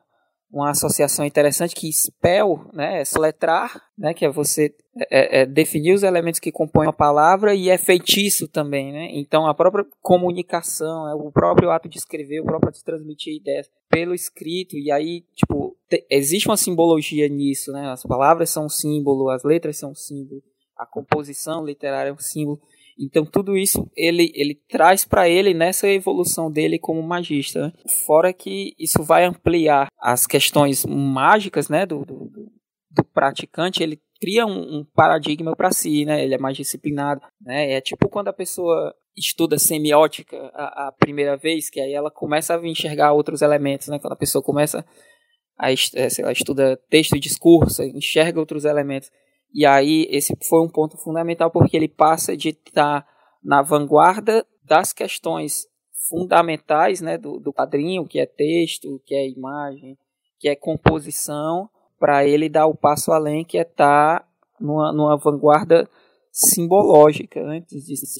uma 0.56 0.70
associação 0.70 1.24
interessante 1.24 1.74
que 1.74 1.92
spell, 1.92 2.68
né, 2.72 3.00
é 3.00 3.04
soletrar, 3.04 3.82
né, 3.96 4.14
que 4.14 4.24
é 4.24 4.30
você 4.30 4.74
é, 5.10 5.42
é, 5.42 5.46
definir 5.46 5.92
os 5.92 6.02
elementos 6.02 6.40
que 6.40 6.50
compõem 6.50 6.88
a 6.88 6.92
palavra 6.92 7.54
e 7.54 7.68
é 7.68 7.76
feitiço 7.76 8.48
também, 8.48 8.90
né? 8.92 9.08
Então 9.12 9.46
a 9.46 9.52
própria 9.52 9.84
comunicação, 10.00 11.06
é 11.06 11.14
o 11.14 11.30
próprio 11.30 11.70
ato 11.70 11.86
de 11.86 11.98
escrever, 11.98 12.40
o 12.40 12.44
próprio 12.44 12.70
ato 12.70 12.78
de 12.78 12.84
transmitir 12.84 13.36
ideias 13.36 13.70
pelo 13.90 14.14
escrito 14.14 14.74
e 14.78 14.90
aí 14.90 15.22
tipo 15.34 15.76
te, 15.88 16.06
existe 16.10 16.48
uma 16.48 16.56
simbologia 16.56 17.28
nisso, 17.28 17.72
né? 17.72 17.90
As 17.90 18.02
palavras 18.04 18.48
são 18.48 18.64
um 18.64 18.70
símbolo, 18.70 19.28
as 19.28 19.44
letras 19.44 19.76
são 19.78 19.90
um 19.90 19.94
símbolo, 19.94 20.42
a 20.78 20.86
composição 20.86 21.62
literária 21.62 22.08
é 22.08 22.12
um 22.12 22.18
símbolo. 22.18 22.58
Então 22.98 23.24
tudo 23.24 23.56
isso 23.56 23.90
ele, 23.94 24.32
ele 24.34 24.54
traz 24.68 25.04
para 25.04 25.28
ele 25.28 25.52
nessa 25.52 25.88
evolução 25.88 26.50
dele 26.50 26.78
como 26.78 27.02
magista. 27.02 27.66
Né? 27.66 27.72
Fora 28.06 28.32
que 28.32 28.74
isso 28.78 29.02
vai 29.02 29.24
ampliar 29.24 29.88
as 30.00 30.26
questões 30.26 30.84
mágicas 30.86 31.68
né, 31.68 31.84
do, 31.84 32.04
do, 32.04 32.30
do 32.90 33.04
praticante, 33.12 33.82
ele 33.82 34.00
cria 34.18 34.46
um, 34.46 34.78
um 34.78 34.84
paradigma 34.94 35.54
para 35.54 35.70
si, 35.70 36.04
né? 36.04 36.24
ele 36.24 36.34
é 36.34 36.38
mais 36.38 36.56
disciplinado. 36.56 37.20
Né? 37.40 37.72
É 37.72 37.80
tipo 37.80 38.08
quando 38.08 38.28
a 38.28 38.32
pessoa 38.32 38.94
estuda 39.16 39.58
semiótica 39.58 40.36
a, 40.54 40.88
a, 40.88 40.92
primeira 40.92 41.36
vez, 41.36 41.70
que 41.70 41.80
aí 41.80 41.92
ela 41.92 42.10
começa 42.10 42.56
a 42.56 42.66
enxergar 42.66 43.12
outros 43.12 43.42
elementos, 43.42 43.88
né? 43.88 43.98
quando 43.98 44.12
a 44.12 44.18
pessoa 44.18 44.42
começa 44.42 44.84
a 45.58 45.72
é, 45.72 45.76
sei 45.76 46.24
lá, 46.24 46.32
estuda 46.32 46.78
texto 46.90 47.16
e 47.16 47.20
discurso, 47.20 47.82
enxerga 47.82 48.40
outros 48.40 48.64
elementos. 48.64 49.10
E 49.52 49.64
aí 49.64 50.06
esse 50.10 50.36
foi 50.48 50.60
um 50.60 50.68
ponto 50.68 50.96
fundamental 50.96 51.50
porque 51.50 51.76
ele 51.76 51.88
passa 51.88 52.36
de 52.36 52.50
estar 52.50 53.02
tá 53.02 53.08
na 53.42 53.62
vanguarda 53.62 54.46
das 54.64 54.92
questões 54.92 55.66
fundamentais 56.08 57.00
né, 57.00 57.16
do, 57.16 57.38
do 57.38 57.52
quadrinho, 57.52 58.06
que 58.06 58.18
é 58.20 58.26
texto, 58.26 59.00
que 59.04 59.14
é 59.14 59.28
imagem, 59.28 59.96
que 60.38 60.48
é 60.48 60.56
composição, 60.56 61.68
para 61.98 62.26
ele 62.26 62.48
dar 62.48 62.66
o 62.66 62.76
passo 62.76 63.12
além, 63.12 63.44
que 63.44 63.58
é 63.58 63.62
estar 63.62 64.20
tá 64.20 64.28
numa, 64.60 64.92
numa 64.92 65.16
vanguarda 65.16 65.88
simbológica, 66.30 67.42
né? 67.42 67.64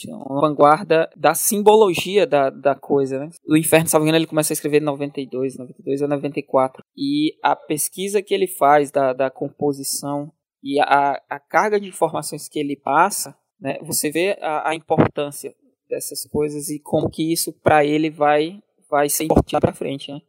uma 0.08 0.40
vanguarda 0.40 1.10
da 1.14 1.34
simbologia 1.34 2.26
da, 2.26 2.48
da 2.48 2.74
coisa. 2.74 3.18
Né? 3.18 3.28
O 3.46 3.56
Inferno, 3.56 3.86
engano, 4.00 4.16
ele 4.16 4.26
começa 4.26 4.52
a 4.52 4.54
escrever 4.54 4.80
em 4.80 4.86
92, 4.86 5.58
92 5.58 6.02
a 6.02 6.08
94. 6.08 6.82
E 6.96 7.36
a 7.42 7.54
pesquisa 7.54 8.22
que 8.22 8.32
ele 8.32 8.46
faz 8.46 8.90
da, 8.90 9.12
da 9.12 9.30
composição 9.30 10.32
e 10.66 10.81
a, 10.81 11.22
a 11.31 11.38
carga 11.38 11.79
de 11.79 11.88
informações 11.88 12.48
que 12.48 12.59
ele 12.59 12.74
passa, 12.74 13.37
né, 13.61 13.79
você 13.83 14.11
vê 14.11 14.37
a, 14.40 14.70
a 14.70 14.74
importância 14.74 15.55
dessas 15.88 16.24
coisas 16.26 16.68
e 16.68 16.81
como 16.81 17.09
que 17.09 17.33
isso 17.33 17.52
para 17.52 17.85
ele 17.85 18.11
vai 18.11 18.61
vai 18.90 19.09
ser 19.09 19.24
importante 19.24 19.61
para 19.61 19.72
frente, 19.72 20.12
né? 20.12 20.20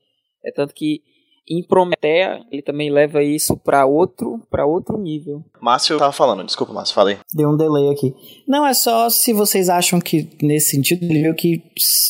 É 0.44 0.52
tanto 0.52 0.74
que 0.74 1.04
em 1.50 1.64
Prometeia, 1.64 2.42
ele 2.52 2.62
também 2.62 2.90
leva 2.90 3.24
isso 3.24 3.56
para 3.58 3.86
outro, 3.86 4.42
para 4.50 4.66
outro 4.66 4.98
nível. 4.98 5.44
Márcio 5.62 5.98
tava 5.98 6.12
falando, 6.12 6.44
desculpa, 6.44 6.74
Márcio, 6.74 6.96
falei. 6.96 7.18
Deu 7.34 7.50
um 7.50 7.58
delay 7.58 7.90
aqui. 7.90 8.14
Não, 8.48 8.66
é 8.66 8.74
só 8.74 9.10
se 9.10 9.34
vocês 9.34 9.70
acham 9.70 10.00
que, 10.00 10.30
nesse 10.42 10.72
sentido, 10.72 11.04
ele 11.04 11.22
meio 11.22 11.36
que 11.36 11.62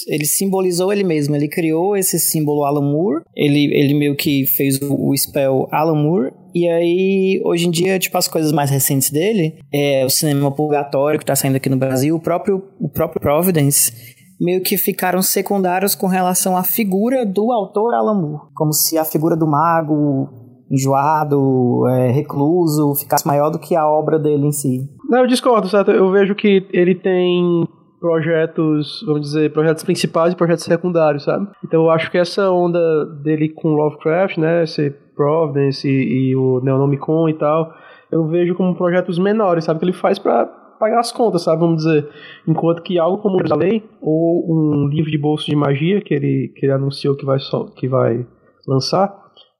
ele 0.07 0.25
simbolizou 0.25 0.91
ele 0.91 1.03
mesmo. 1.03 1.35
Ele 1.35 1.47
criou 1.47 1.95
esse 1.95 2.19
símbolo 2.19 2.63
Alan 2.63 2.81
Moore, 2.81 3.23
ele, 3.35 3.73
ele 3.73 3.93
meio 3.93 4.15
que 4.15 4.45
fez 4.45 4.81
o, 4.81 5.09
o 5.09 5.17
spell 5.17 5.67
Alan 5.71 5.95
Moore, 5.95 6.33
e 6.53 6.67
aí, 6.67 7.41
hoje 7.45 7.67
em 7.67 7.71
dia, 7.71 7.99
tipo, 7.99 8.17
as 8.17 8.27
coisas 8.27 8.51
mais 8.51 8.71
recentes 8.71 9.11
dele, 9.11 9.59
é 9.71 10.03
o 10.03 10.09
cinema 10.09 10.51
purgatório 10.51 11.19
que 11.19 11.25
tá 11.25 11.35
saindo 11.35 11.57
aqui 11.57 11.69
no 11.69 11.77
Brasil, 11.77 12.15
o 12.15 12.19
próprio, 12.19 12.63
o 12.79 12.89
próprio 12.89 13.21
Providence, 13.21 14.16
meio 14.39 14.61
que 14.61 14.77
ficaram 14.77 15.21
secundários 15.21 15.95
com 15.95 16.07
relação 16.07 16.55
à 16.55 16.63
figura 16.63 17.25
do 17.25 17.51
autor 17.51 17.93
Alan 17.93 18.21
Moore. 18.21 18.43
Como 18.53 18.73
se 18.73 18.97
a 18.97 19.05
figura 19.05 19.35
do 19.35 19.47
mago 19.47 20.29
enjoado, 20.69 21.87
é, 21.87 22.11
recluso, 22.11 22.93
ficasse 22.95 23.25
maior 23.25 23.49
do 23.49 23.59
que 23.59 23.75
a 23.75 23.87
obra 23.87 24.19
dele 24.19 24.47
em 24.47 24.51
si. 24.51 24.89
Não, 25.09 25.19
eu 25.19 25.27
discordo, 25.27 25.69
certo? 25.69 25.91
Eu 25.91 26.11
vejo 26.11 26.35
que 26.35 26.67
ele 26.71 26.93
tem 26.93 27.65
projetos, 27.99 29.03
vamos 29.05 29.21
dizer, 29.21 29.51
projetos 29.53 29.83
principais 29.83 30.33
e 30.33 30.35
projetos 30.35 30.65
secundários, 30.65 31.23
sabe? 31.23 31.47
Então 31.63 31.83
eu 31.83 31.89
acho 31.89 32.11
que 32.11 32.17
essa 32.17 32.51
onda 32.51 32.79
dele 33.23 33.49
com 33.49 33.69
Lovecraft, 33.69 34.37
né, 34.37 34.63
esse 34.63 34.91
Providence 35.15 35.87
e, 35.87 36.29
e 36.29 36.35
o 36.35 36.61
Neonomicon 36.61 37.27
e 37.27 37.33
tal, 37.33 37.73
eu 38.11 38.27
vejo 38.27 38.53
como 38.53 38.75
projetos 38.75 39.17
menores, 39.17 39.65
sabe? 39.65 39.79
Que 39.79 39.85
ele 39.85 39.93
faz 39.93 40.19
para 40.19 40.45
pagar 40.79 40.99
as 40.99 41.11
contas, 41.11 41.43
sabe? 41.43 41.59
Vamos 41.59 41.83
dizer. 41.83 42.09
Enquanto 42.47 42.81
que 42.81 42.97
algo 42.97 43.21
como 43.21 43.37
Jerusalém, 43.37 43.83
ou 44.01 44.45
um 44.49 44.87
livro 44.87 45.11
de 45.11 45.17
bolso 45.17 45.45
de 45.45 45.55
magia 45.55 46.01
que 46.01 46.13
ele, 46.13 46.53
que 46.55 46.65
ele 46.65 46.73
anunciou 46.73 47.15
que 47.15 47.25
vai, 47.25 47.37
que 47.75 47.87
vai 47.87 48.25
lançar, 48.67 49.13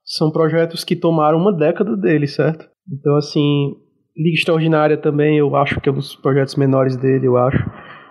são 0.04 0.30
projetos 0.30 0.84
que 0.84 0.96
tomaram 0.96 1.38
uma 1.38 1.52
década 1.52 1.96
dele, 1.96 2.26
certo? 2.26 2.66
Então, 2.90 3.16
assim, 3.16 3.74
Liga 4.16 4.34
Extraordinária 4.34 4.96
também, 4.96 5.38
eu 5.38 5.54
acho 5.54 5.80
que 5.80 5.88
é 5.88 5.92
um 5.92 5.96
dos 5.96 6.16
projetos 6.16 6.56
menores 6.56 6.96
dele, 6.96 7.26
eu 7.26 7.36
acho. 7.36 7.64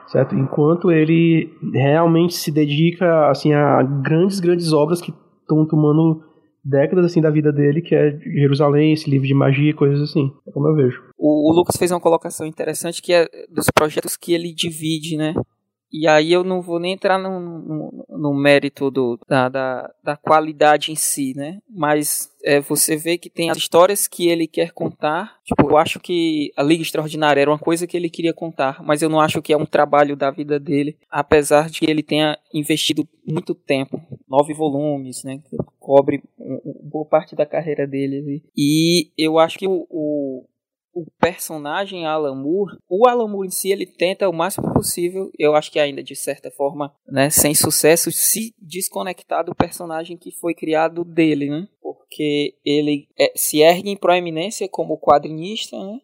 Certo? 0.07 0.35
Enquanto 0.35 0.89
ele 0.89 1.51
realmente 1.73 2.33
se 2.33 2.49
dedica 2.49 3.29
assim 3.29 3.51
a 3.53 3.83
grandes, 3.83 4.39
grandes 4.39 4.71
obras 4.71 5.01
que 5.01 5.11
estão 5.41 5.65
tomando 5.67 6.21
décadas 6.67 7.05
assim 7.05 7.21
da 7.21 7.29
vida 7.29 7.51
dele, 7.51 7.81
que 7.81 7.95
é 7.95 8.17
Jerusalém, 8.19 8.93
esse 8.93 9.09
livro 9.09 9.27
de 9.27 9.33
magia, 9.33 9.73
coisas 9.73 10.01
assim. 10.01 10.31
É 10.47 10.51
como 10.51 10.67
eu 10.67 10.75
vejo. 10.75 11.01
O, 11.17 11.51
o 11.51 11.55
Lucas 11.55 11.77
fez 11.77 11.91
uma 11.91 11.99
colocação 11.99 12.45
interessante 12.45 13.01
que 13.01 13.13
é 13.13 13.27
dos 13.49 13.67
projetos 13.73 14.17
que 14.17 14.33
ele 14.33 14.53
divide, 14.53 15.17
né? 15.17 15.33
E 15.91 16.05
aí 16.05 16.33
eu 16.33 16.43
não 16.43 16.61
vou 16.61 16.79
nem 16.79 16.93
entrar 16.93 17.17
no, 17.17 17.39
no, 17.39 18.05
no 18.09 18.33
mérito 18.33 18.91
do, 18.91 19.17
da, 19.27 19.47
da, 19.47 19.89
da, 20.03 20.17
qualidade 20.17 20.91
em 20.91 20.95
si, 20.95 21.33
né? 21.33 21.59
Mas 21.69 22.29
é, 22.43 22.59
você 22.59 22.97
vê 22.97 23.17
que 23.17 23.29
tem 23.29 23.49
as 23.49 23.57
histórias 23.57 24.05
que 24.05 24.27
ele 24.27 24.47
quer 24.47 24.71
contar. 24.71 25.37
Tipo, 25.45 25.69
eu 25.69 25.77
acho 25.77 25.97
que 25.99 26.51
a 26.57 26.63
Liga 26.63 26.81
Extraordinária 26.81 27.39
era 27.39 27.49
uma 27.49 27.57
coisa 27.57 27.87
que 27.87 27.95
ele 27.95 28.09
queria 28.09 28.33
contar, 28.33 28.83
mas 28.83 29.01
eu 29.01 29.07
não 29.07 29.21
acho 29.21 29.41
que 29.41 29.53
é 29.53 29.57
um 29.57 29.65
trabalho 29.65 30.17
da 30.17 30.29
vida 30.29 30.59
dele, 30.59 30.97
apesar 31.09 31.69
de 31.69 31.79
que 31.79 31.89
ele 31.89 32.03
tenha 32.03 32.37
investido 32.53 33.07
muito 33.25 33.55
tempo, 33.55 34.01
nove 34.27 34.53
volumes, 34.53 35.23
né? 35.23 35.39
Cobre 35.87 36.21
boa 36.83 37.05
parte 37.05 37.33
da 37.33 37.45
carreira 37.45 37.87
dele. 37.87 38.43
E 38.53 39.09
eu 39.17 39.39
acho 39.39 39.57
que 39.57 39.65
o, 39.65 39.87
o 39.89 40.45
o 40.97 41.05
personagem 41.19 42.07
Alan 42.07 42.33
Moore, 42.33 42.75
o 42.89 43.07
Alan 43.07 43.27
Moore 43.27 43.47
em 43.47 43.51
si, 43.51 43.71
ele 43.71 43.85
tenta 43.85 44.27
o 44.27 44.33
máximo 44.33 44.73
possível, 44.73 45.29
eu 45.37 45.55
acho 45.55 45.71
que 45.71 45.79
ainda 45.79 46.01
de 46.01 46.15
certa 46.15 46.49
forma, 46.49 46.91
né, 47.07 47.29
sem 47.29 47.53
sucesso, 47.53 48.11
se 48.11 48.55
desconectar 48.59 49.45
do 49.45 49.53
personagem 49.53 50.17
que 50.17 50.31
foi 50.31 50.55
criado 50.55 51.05
dele, 51.05 51.51
né? 51.51 51.67
Porque 51.79 52.55
ele 52.65 53.07
é, 53.15 53.31
se 53.35 53.61
ergue 53.61 53.91
em 53.91 53.95
proeminência 53.95 54.67
como 54.67 54.97
quadrinista, 54.97 55.77
né? 55.77 55.99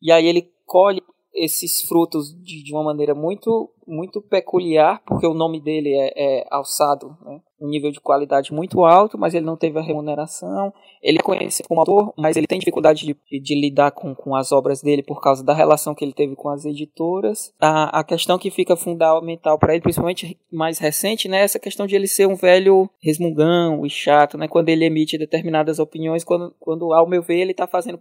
E 0.00 0.10
aí 0.10 0.26
ele 0.26 0.50
colhe 0.64 1.02
esses 1.34 1.82
frutos 1.88 2.34
de, 2.42 2.62
de 2.62 2.72
uma 2.72 2.82
maneira 2.82 3.14
muito 3.14 3.70
muito 3.86 4.22
peculiar, 4.22 5.02
porque 5.04 5.26
o 5.26 5.34
nome 5.34 5.60
dele 5.60 5.92
é, 5.92 6.12
é 6.16 6.46
alçado, 6.48 7.16
né? 7.24 7.40
um 7.60 7.68
nível 7.68 7.90
de 7.90 8.00
qualidade 8.00 8.54
muito 8.54 8.84
alto, 8.84 9.18
mas 9.18 9.34
ele 9.34 9.44
não 9.44 9.56
teve 9.56 9.78
a 9.78 9.82
remuneração. 9.82 10.72
Ele 11.02 11.18
conhecido 11.18 11.68
como 11.68 11.80
autor, 11.80 12.14
mas 12.16 12.36
ele 12.36 12.46
tem 12.46 12.58
dificuldade 12.58 13.04
de, 13.04 13.40
de 13.40 13.54
lidar 13.54 13.90
com, 13.90 14.14
com 14.14 14.34
as 14.34 14.52
obras 14.52 14.80
dele 14.80 15.02
por 15.02 15.20
causa 15.20 15.44
da 15.44 15.52
relação 15.52 15.94
que 15.94 16.04
ele 16.04 16.12
teve 16.12 16.34
com 16.36 16.48
as 16.48 16.64
editoras. 16.64 17.52
A, 17.60 18.00
a 18.00 18.04
questão 18.04 18.38
que 18.38 18.50
fica 18.50 18.76
fundamental 18.76 19.58
para 19.58 19.74
ele, 19.74 19.82
principalmente 19.82 20.38
mais 20.50 20.78
recente, 20.78 21.28
né, 21.28 21.40
é 21.40 21.44
essa 21.44 21.58
questão 21.58 21.86
de 21.86 21.96
ele 21.96 22.06
ser 22.06 22.26
um 22.26 22.36
velho 22.36 22.88
resmungão 23.02 23.84
e 23.84 23.90
chato, 23.90 24.38
né, 24.38 24.48
quando 24.48 24.68
ele 24.68 24.84
emite 24.84 25.18
determinadas 25.18 25.78
opiniões, 25.78 26.24
quando, 26.24 26.54
quando 26.60 26.92
ao 26.94 27.08
meu 27.08 27.22
ver, 27.22 27.40
ele 27.40 27.50
está 27.50 27.66
fazendo 27.66 27.98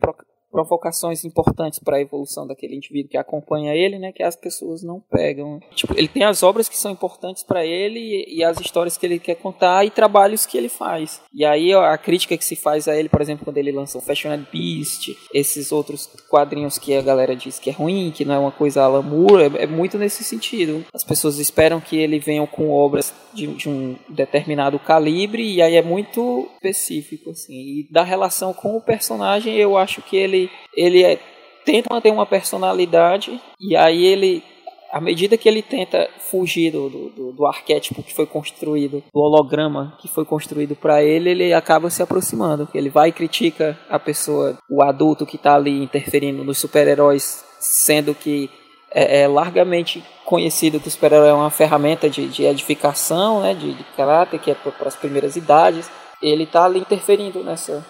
provocações 0.52 1.24
importantes 1.24 1.80
para 1.80 1.98
a 1.98 2.02
evolução 2.02 2.48
daquele 2.48 2.76
indivíduo 2.76 3.12
que 3.12 3.18
acompanha 3.18 3.74
ele, 3.74 4.00
né, 4.00 4.12
que 4.12 4.24
as 4.24 4.36
pessoas 4.36 4.84
não 4.84 5.00
pegam. 5.00 5.60
Tipo, 5.76 5.98
ele 5.98 6.08
tem 6.08 6.24
as 6.24 6.44
obras 6.44 6.68
que 6.68 6.78
são 6.78 6.92
importantes 6.92 7.44
para 7.44 7.66
ele 7.66 8.00
e, 8.00 8.38
e, 8.38 8.44
as 8.44 8.60
histórias 8.60 8.98
que 8.98 9.06
ele 9.06 9.20
quer 9.20 9.36
contar 9.36 9.86
e 9.86 9.90
trabalhos 9.90 10.46
que 10.46 10.58
ele 10.58 10.70
faz. 10.70 11.22
E 11.34 11.46
aí 11.46 11.74
a 11.74 11.98
crítica 11.98 12.38
que 12.38 12.46
se 12.46 12.56
faz 12.56 12.88
a 12.88 12.96
ele, 12.96 13.10
por 13.10 13.22
exemplo, 13.22 13.46
quando 13.46 13.58
ele 13.58 13.72
lançou 13.72 14.02
Fashioned 14.02 14.48
Beast, 14.52 15.16
esses 15.34 15.72
outros 15.72 16.08
quadrinhos 16.30 16.78
que 16.78 16.96
a 16.96 17.02
galera 17.02 17.36
diz 17.36 17.60
que 17.60 17.70
é 17.70 17.74
ruim, 17.74 18.12
que 18.12 18.26
não 18.26 18.36
é 18.36 18.40
uma 18.40 18.52
coisa 18.52 18.90
Moore, 19.02 19.56
é, 19.58 19.64
é 19.64 19.68
muito 19.68 19.98
nesse 19.98 20.24
sentido. 20.24 20.86
As 20.94 21.04
pessoas 21.04 21.38
esperam 21.38 21.80
que 21.80 21.98
ele 21.98 22.20
venha 22.20 22.46
com 22.48 22.72
obras 22.72 23.14
de, 23.34 23.48
de 23.48 23.70
um 23.70 23.96
determinado 24.10 24.80
calibre 24.80 25.44
e 25.44 25.62
aí 25.62 25.76
é 25.76 25.82
muito 25.82 26.48
específico 26.56 27.32
assim. 27.32 27.54
E 27.54 27.88
da 27.92 28.04
relação 28.04 28.54
com 28.54 28.76
o 28.76 28.82
personagem, 28.82 29.56
eu 29.56 29.78
acho 29.78 30.02
que 30.02 30.16
ele 30.16 30.39
ele, 30.40 30.52
ele 30.76 31.04
é, 31.04 31.20
tenta 31.66 31.94
manter 31.94 32.12
uma 32.12 32.26
personalidade 32.26 33.40
e 33.60 33.76
aí 33.76 34.06
ele 34.06 34.44
à 34.92 35.00
medida 35.00 35.38
que 35.38 35.48
ele 35.48 35.62
tenta 35.62 36.10
fugir 36.18 36.72
do, 36.72 36.90
do, 36.90 37.32
do, 37.32 37.46
arquétipo 37.46 38.02
que 38.02 38.14
foi 38.14 38.26
construído, 38.26 39.04
do 39.14 39.20
holograma 39.20 39.96
que 40.00 40.08
foi 40.08 40.26
construído 40.26 40.76
para 40.76 41.04
ele, 41.04 41.30
ele 41.30 41.54
acaba 41.54 41.90
se 41.90 42.02
aproximando. 42.02 42.68
Ele 42.74 42.90
vai 42.90 43.10
e 43.10 43.14
critica 43.14 43.78
a 43.90 44.00
pessoa, 44.00 44.58
o 44.70 44.82
adulto 44.84 45.26
que 45.26 45.36
está 45.36 45.56
ali 45.56 45.84
interferindo 45.84 46.44
nos 46.44 46.58
super-heróis, 46.58 47.46
sendo 47.60 48.16
que 48.16 48.50
é, 48.92 49.22
é, 49.22 49.28
largamente 49.28 50.04
conhecido 50.26 50.80
que 50.80 50.88
o 50.88 50.92
super-herói 50.92 51.30
é 51.30 51.34
uma 51.34 51.52
ferramenta 51.52 52.10
de, 52.10 52.28
de 52.28 52.44
edificação, 52.44 53.42
né, 53.42 53.54
de, 53.54 53.74
de 53.74 53.84
caráter, 53.96 54.40
que 54.40 54.52
é 54.52 54.56
para 54.56 54.88
as 54.88 54.96
primeiras 54.96 55.36
idades. 55.36 55.90
Ele 56.22 56.44
está 56.44 56.66
ali 56.66 56.80
interferindo 56.80 57.44
nessa, 57.44 57.86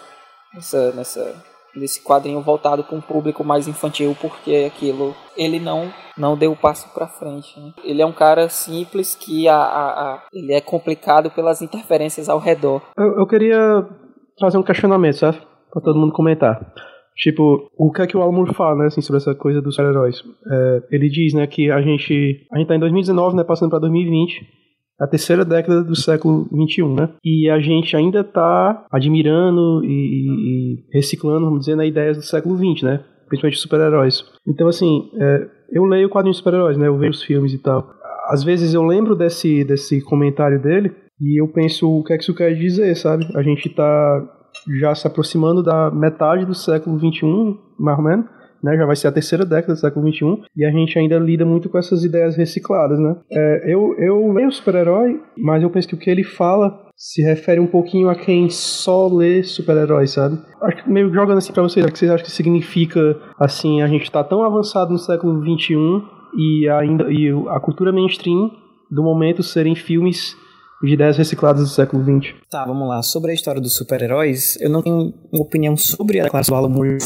nessa, 0.54 0.92
nessa 0.92 1.44
desse 1.76 2.04
quadrinho 2.04 2.42
voltado 2.42 2.84
para 2.84 2.96
um 2.96 3.02
público 3.02 3.44
mais 3.44 3.68
infantil, 3.68 4.16
porque 4.20 4.72
aquilo 4.74 5.16
ele 5.38 5.60
não 5.60 5.92
não 6.18 6.38
deu 6.38 6.52
o 6.52 6.58
passo 6.58 6.94
para 6.94 7.08
frente. 7.08 7.58
Né? 7.60 7.72
Ele 7.84 8.02
é 8.02 8.06
um 8.06 8.12
cara 8.12 8.50
simples 8.50 9.16
que 9.16 9.48
a, 9.48 9.56
a, 9.56 10.14
a, 10.14 10.24
ele 10.34 10.54
é 10.54 10.60
complicado 10.60 11.32
pelas 11.32 11.62
interferências 11.62 12.28
ao 12.28 12.40
redor. 12.40 12.82
Eu, 12.98 13.20
eu 13.20 13.28
queria 13.28 13.88
fazer 14.40 14.58
um 14.58 14.64
questionamento, 14.64 15.18
sabe? 15.18 15.38
Para 15.72 15.82
todo 15.82 15.98
mundo 15.98 16.12
comentar. 16.12 16.60
Tipo, 17.16 17.70
o 17.78 17.92
que 17.92 18.02
é 18.02 18.08
que 18.08 18.16
o 18.16 18.22
Alan 18.22 18.46
fala, 18.54 18.76
né, 18.78 18.86
assim, 18.88 19.02
sobre 19.02 19.18
essa 19.18 19.36
coisa 19.36 19.62
dos 19.62 19.76
super-heróis? 19.76 20.24
É, 20.50 20.84
ele 20.90 21.10
diz, 21.10 21.34
né, 21.34 21.46
que 21.48 21.70
a 21.70 21.82
gente, 21.82 22.48
a 22.50 22.58
gente 22.58 22.68
tá 22.68 22.76
em 22.76 22.80
2019, 22.80 23.36
né, 23.36 23.44
passando 23.44 23.70
para 23.70 23.80
2020, 23.80 24.48
a 25.00 25.08
terceira 25.08 25.46
década 25.46 25.84
do 25.84 25.96
século 25.96 26.48
XXI, 26.54 26.84
né? 26.88 27.10
E 27.24 27.50
a 27.50 27.60
gente 27.60 27.96
ainda 27.96 28.20
está 28.20 28.86
admirando 28.92 29.84
e, 29.84 29.88
e, 29.88 30.86
reciclando, 30.94 31.46
vamos 31.46 31.62
dizer, 31.62 31.76
na 31.76 31.86
ideias 31.86 32.18
do 32.18 32.24
século 32.24 32.58
XX, 32.58 32.84
né? 32.84 33.04
Principalmente 33.28 33.60
super-heróis. 33.60 34.26
Então, 34.48 34.68
assim, 34.68 35.10
é, 35.16 35.48
eu 35.72 35.86
leio 35.86 36.10
quadrinhos 36.10 36.38
de 36.38 36.44
super-heróis, 36.44 36.78
né? 36.78 36.88
Eu 36.88 36.98
vejo 36.98 37.12
os 37.12 37.24
filmes 37.24 37.54
e 37.54 37.60
tal. 37.60 37.88
Às 38.28 38.44
vezes 38.44 38.74
eu 38.74 38.84
lembro 38.84 39.16
desse, 39.16 39.64
desse 39.64 40.02
comentário 40.02 40.62
dele 40.62 40.92
e 41.22 41.42
eu 41.42 41.48
penso 41.48 41.90
o 41.90 42.04
que 42.04 42.14
é 42.14 42.18
que 42.18 42.24
isso 42.24 42.36
quer 42.36 42.54
dizer, 42.54 42.96
sabe? 42.96 43.26
A 43.36 43.42
gente 43.42 43.68
está 43.68 44.36
já 44.80 44.94
se 44.94 45.08
aproximando 45.08 45.64
da 45.64 45.90
metade 45.90 46.46
do 46.46 46.54
século 46.54 47.00
XXI, 47.00 47.58
mais 47.80 47.98
ou 47.98 48.04
menos 48.04 48.39
né? 48.64 48.78
Já 48.78 48.86
vai 48.86 48.96
ser 48.96 49.08
a 49.08 49.12
terceira 49.12 49.46
década 49.46 49.74
do 49.74 49.80
século 49.80 50.12
XXI 50.12 50.44
e 50.56 50.66
a 50.66 50.72
gente 50.72 50.98
ainda 50.98 51.18
lida 51.18 51.46
muito 51.46 51.70
com 51.70 51.78
essas 51.78 52.04
ideias 52.04 52.36
recicladas, 52.36 53.00
né? 53.00 53.16
É, 53.32 53.74
eu, 53.74 53.96
eu 53.98 54.32
leio 54.32 54.52
super-herói, 54.52 55.20
mas 55.38 55.64
eu 55.64 55.70
penso 55.70 55.88
que 55.88 55.96
o 55.96 55.98
que 55.98 56.10
ele 56.10 56.24
fala 56.24 56.90
se 56.96 57.22
refere 57.22 57.62
um 57.62 57.68
pouquinho 57.68 58.10
a 58.10 58.16
quem 58.16 58.50
só 58.50 59.08
lê 59.08 59.42
super-heróis, 59.42 60.12
sabe? 60.12 60.38
Acho 60.62 60.84
que 60.84 60.90
meio 60.90 61.14
jogando 61.14 61.38
assim 61.38 61.54
pra 61.54 61.64
vocês, 61.64 61.86
o 61.86 61.92
que 61.92 61.98
vocês 61.98 62.12
acham 62.12 62.26
que 62.26 62.32
significa, 62.32 63.00
assim, 63.40 63.82
a 63.82 63.88
gente 63.88 64.12
tá 64.12 64.24
tão 64.24 64.44
avançado 64.44 64.92
no 64.92 65.00
século 65.00 65.42
XXI 65.42 65.76
e 66.38 66.70
ainda 66.70 67.06
e 67.10 67.30
a 67.50 67.60
cultura 67.60 67.94
mainstream 67.94 68.52
do 68.92 69.02
momento 69.02 69.42
serem 69.42 69.76
filmes 69.76 70.36
de 70.82 70.94
ideias 70.94 71.18
recicladas 71.18 71.62
do 71.62 71.70
século 71.70 72.04
XX. 72.04 72.34
Tá, 72.50 72.66
vamos 72.66 72.88
lá. 72.88 73.02
Sobre 73.02 73.32
a 73.32 73.34
história 73.34 73.62
dos 73.62 73.76
super-heróis, 73.76 74.58
eu 74.62 74.70
não 74.70 74.82
tenho 74.82 75.14
opinião 75.34 75.76
sobre 75.76 76.20
a 76.20 76.30
classe 76.30 76.50
do 76.50 76.56
Alan 76.56 76.70
Moore 76.70 76.98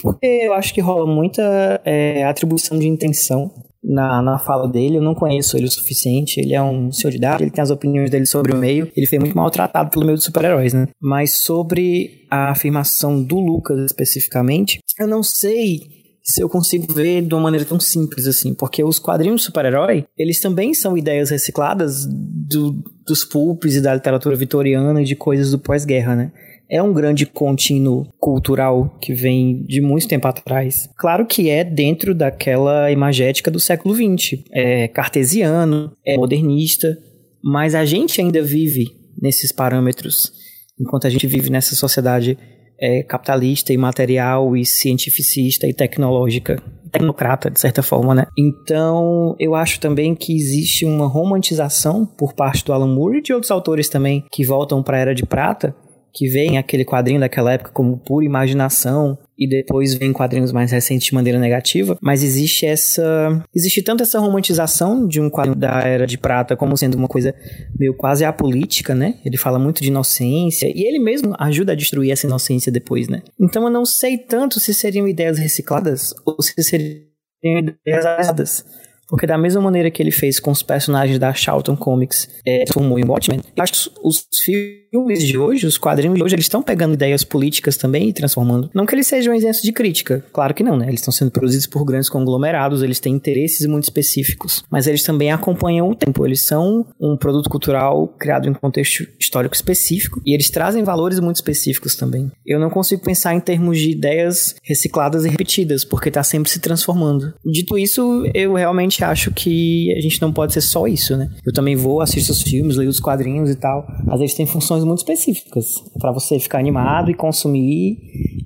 porque 0.00 0.26
eu 0.26 0.54
acho 0.54 0.72
que 0.72 0.80
rola 0.80 1.06
muita 1.06 1.80
é, 1.84 2.24
atribuição 2.24 2.78
de 2.78 2.86
intenção. 2.86 3.50
na, 3.82 4.22
na 4.22 4.38
fala 4.38 4.68
dele, 4.68 4.98
eu 4.98 5.02
não 5.02 5.14
conheço 5.14 5.56
ele 5.56 5.66
o 5.66 5.70
suficiente, 5.70 6.38
ele 6.40 6.54
é 6.54 6.62
um 6.62 6.92
senhor 6.92 7.10
de 7.10 7.16
idade, 7.16 7.42
ele 7.42 7.50
tem 7.50 7.62
as 7.62 7.70
opiniões 7.70 8.10
dele 8.10 8.26
sobre 8.26 8.52
o 8.52 8.56
meio, 8.56 8.88
ele 8.96 9.06
foi 9.06 9.18
muito 9.18 9.36
maltratado 9.36 9.90
pelo 9.90 10.04
meio 10.04 10.16
dos 10.16 10.24
super-heróis, 10.24 10.72
né? 10.72 10.86
Mas 11.00 11.32
sobre 11.32 12.26
a 12.30 12.50
afirmação 12.50 13.22
do 13.22 13.40
Lucas 13.40 13.80
especificamente, 13.80 14.78
eu 14.98 15.08
não 15.08 15.22
sei 15.22 15.80
se 16.22 16.40
eu 16.40 16.48
consigo 16.48 16.92
ver 16.94 17.22
de 17.22 17.34
uma 17.34 17.42
maneira 17.42 17.66
tão 17.66 17.80
simples 17.80 18.28
assim, 18.28 18.54
porque 18.54 18.84
os 18.84 19.00
quadrinhos 19.00 19.40
de 19.40 19.46
super-herói, 19.46 20.04
eles 20.16 20.40
também 20.40 20.72
são 20.72 20.96
ideias 20.96 21.30
recicladas 21.30 22.06
do, 22.06 22.80
dos 23.04 23.24
pulps 23.24 23.74
e 23.74 23.80
da 23.80 23.94
literatura 23.94 24.36
vitoriana 24.36 25.02
e 25.02 25.04
de 25.04 25.16
coisas 25.16 25.50
do 25.50 25.58
pós-guerra, 25.58 26.14
né? 26.14 26.32
É 26.72 26.82
um 26.82 26.90
grande 26.90 27.26
contínuo 27.26 28.08
cultural 28.18 28.96
que 28.98 29.12
vem 29.12 29.62
de 29.66 29.82
muito 29.82 30.08
tempo 30.08 30.26
atrás. 30.26 30.88
Claro 30.96 31.26
que 31.26 31.50
é 31.50 31.62
dentro 31.62 32.14
daquela 32.14 32.90
imagética 32.90 33.50
do 33.50 33.60
século 33.60 33.94
XX. 33.94 34.42
É 34.50 34.88
cartesiano, 34.88 35.92
é 36.02 36.16
modernista, 36.16 36.96
mas 37.44 37.74
a 37.74 37.84
gente 37.84 38.22
ainda 38.22 38.42
vive 38.42 38.86
nesses 39.20 39.52
parâmetros, 39.52 40.32
enquanto 40.80 41.06
a 41.06 41.10
gente 41.10 41.26
vive 41.26 41.50
nessa 41.50 41.74
sociedade 41.74 42.38
é, 42.80 43.02
capitalista 43.02 43.70
e 43.74 43.76
material 43.76 44.56
e 44.56 44.64
cientificista 44.64 45.66
e 45.66 45.74
tecnológica 45.74 46.62
tecnocrata, 46.92 47.50
de 47.50 47.58
certa 47.58 47.82
forma, 47.82 48.14
né? 48.14 48.26
Então, 48.38 49.34
eu 49.40 49.54
acho 49.54 49.80
também 49.80 50.14
que 50.14 50.36
existe 50.36 50.84
uma 50.84 51.06
romantização 51.06 52.04
por 52.04 52.34
parte 52.34 52.64
do 52.64 52.72
Alan 52.72 52.94
Moore 52.94 53.18
e 53.18 53.22
de 53.22 53.32
outros 53.32 53.50
autores 53.50 53.88
também 53.88 54.24
que 54.30 54.44
voltam 54.44 54.82
para 54.82 54.98
a 54.98 55.00
Era 55.00 55.14
de 55.14 55.24
Prata, 55.24 55.74
que 56.12 56.28
vem 56.28 56.58
aquele 56.58 56.84
quadrinho 56.84 57.20
daquela 57.20 57.52
época 57.52 57.70
como 57.72 57.98
pura 57.98 58.24
imaginação 58.24 59.18
e 59.38 59.48
depois 59.48 59.94
vem 59.94 60.12
quadrinhos 60.12 60.52
mais 60.52 60.70
recentes 60.70 61.06
de 61.06 61.14
maneira 61.14 61.38
negativa, 61.38 61.96
mas 62.00 62.22
existe 62.22 62.66
essa 62.66 63.42
existe 63.54 63.82
tanto 63.82 64.02
essa 64.02 64.18
romantização 64.18 65.06
de 65.06 65.20
um 65.20 65.30
quadrinho 65.30 65.56
da 65.56 65.80
era 65.80 66.06
de 66.06 66.18
prata 66.18 66.56
como 66.56 66.76
sendo 66.76 66.96
uma 66.96 67.08
coisa 67.08 67.34
meio 67.78 67.94
quase 67.94 68.24
apolítica, 68.24 68.94
né? 68.94 69.18
Ele 69.24 69.36
fala 69.36 69.58
muito 69.58 69.82
de 69.82 69.88
inocência 69.88 70.70
e 70.74 70.84
ele 70.86 70.98
mesmo 70.98 71.34
ajuda 71.38 71.72
a 71.72 71.76
destruir 71.76 72.12
essa 72.12 72.26
inocência 72.26 72.70
depois, 72.70 73.08
né? 73.08 73.22
Então 73.40 73.64
eu 73.64 73.70
não 73.70 73.84
sei 73.84 74.18
tanto 74.18 74.60
se 74.60 74.74
seriam 74.74 75.08
ideias 75.08 75.38
recicladas 75.38 76.14
ou 76.24 76.40
se 76.42 76.54
seriam 76.62 77.02
ideias 77.42 78.04
erradas. 78.04 78.64
Porque 79.12 79.26
da 79.26 79.36
mesma 79.36 79.60
maneira 79.60 79.90
que 79.90 80.02
ele 80.02 80.10
fez 80.10 80.40
com 80.40 80.50
os 80.50 80.62
personagens 80.62 81.18
da 81.18 81.34
Charlton 81.34 81.76
Comics, 81.76 82.30
é, 82.46 82.64
transformou 82.64 82.98
em 82.98 83.04
Watchmen, 83.04 83.42
acho 83.58 83.90
que 83.90 83.90
os 84.02 84.26
filmes 84.42 85.22
de 85.22 85.36
hoje, 85.36 85.66
os 85.66 85.76
quadrinhos 85.76 86.16
de 86.16 86.24
hoje, 86.24 86.34
eles 86.34 86.46
estão 86.46 86.62
pegando 86.62 86.94
ideias 86.94 87.22
políticas 87.22 87.76
também 87.76 88.08
e 88.08 88.12
transformando. 88.14 88.70
Não 88.74 88.86
que 88.86 88.94
eles 88.94 89.06
sejam 89.06 89.34
isentos 89.34 89.60
de 89.60 89.70
crítica, 89.70 90.24
claro 90.32 90.54
que 90.54 90.62
não, 90.62 90.78
né? 90.78 90.86
Eles 90.88 91.00
estão 91.00 91.12
sendo 91.12 91.30
produzidos 91.30 91.66
por 91.66 91.84
grandes 91.84 92.08
conglomerados, 92.08 92.82
eles 92.82 92.98
têm 92.98 93.12
interesses 93.12 93.66
muito 93.66 93.84
específicos, 93.84 94.64
mas 94.70 94.86
eles 94.86 95.02
também 95.02 95.30
acompanham 95.30 95.90
o 95.90 95.94
tempo. 95.94 96.24
Eles 96.24 96.40
são 96.40 96.86
um 96.98 97.14
produto 97.14 97.50
cultural 97.50 98.08
criado 98.18 98.48
em 98.48 98.52
um 98.52 98.54
contexto 98.54 99.06
histórico 99.20 99.54
específico 99.54 100.22
e 100.24 100.32
eles 100.32 100.48
trazem 100.48 100.82
valores 100.84 101.20
muito 101.20 101.36
específicos 101.36 101.94
também. 101.94 102.32
Eu 102.46 102.58
não 102.58 102.70
consigo 102.70 103.02
pensar 103.02 103.34
em 103.34 103.40
termos 103.40 103.78
de 103.78 103.90
ideias 103.90 104.56
recicladas 104.62 105.26
e 105.26 105.28
repetidas, 105.28 105.84
porque 105.84 106.08
está 106.08 106.22
sempre 106.22 106.50
se 106.50 106.60
transformando. 106.60 107.34
Dito 107.44 107.76
isso, 107.76 108.24
eu 108.32 108.54
realmente 108.54 109.01
acho 109.10 109.30
que 109.32 109.92
a 109.96 110.00
gente 110.00 110.20
não 110.20 110.32
pode 110.32 110.52
ser 110.52 110.60
só 110.60 110.86
isso, 110.86 111.16
né? 111.16 111.30
Eu 111.44 111.52
também 111.52 111.76
vou, 111.76 112.00
assisto 112.00 112.32
os 112.32 112.42
filmes, 112.42 112.76
leio 112.76 112.90
os 112.90 113.00
quadrinhos 113.00 113.50
e 113.50 113.56
tal. 113.56 113.86
Às 114.08 114.20
vezes 114.20 114.34
tem 114.34 114.46
funções 114.46 114.84
muito 114.84 114.98
específicas 114.98 115.82
para 115.98 116.12
você 116.12 116.38
ficar 116.38 116.58
animado 116.58 117.10
e 117.10 117.14
consumir 117.14 117.98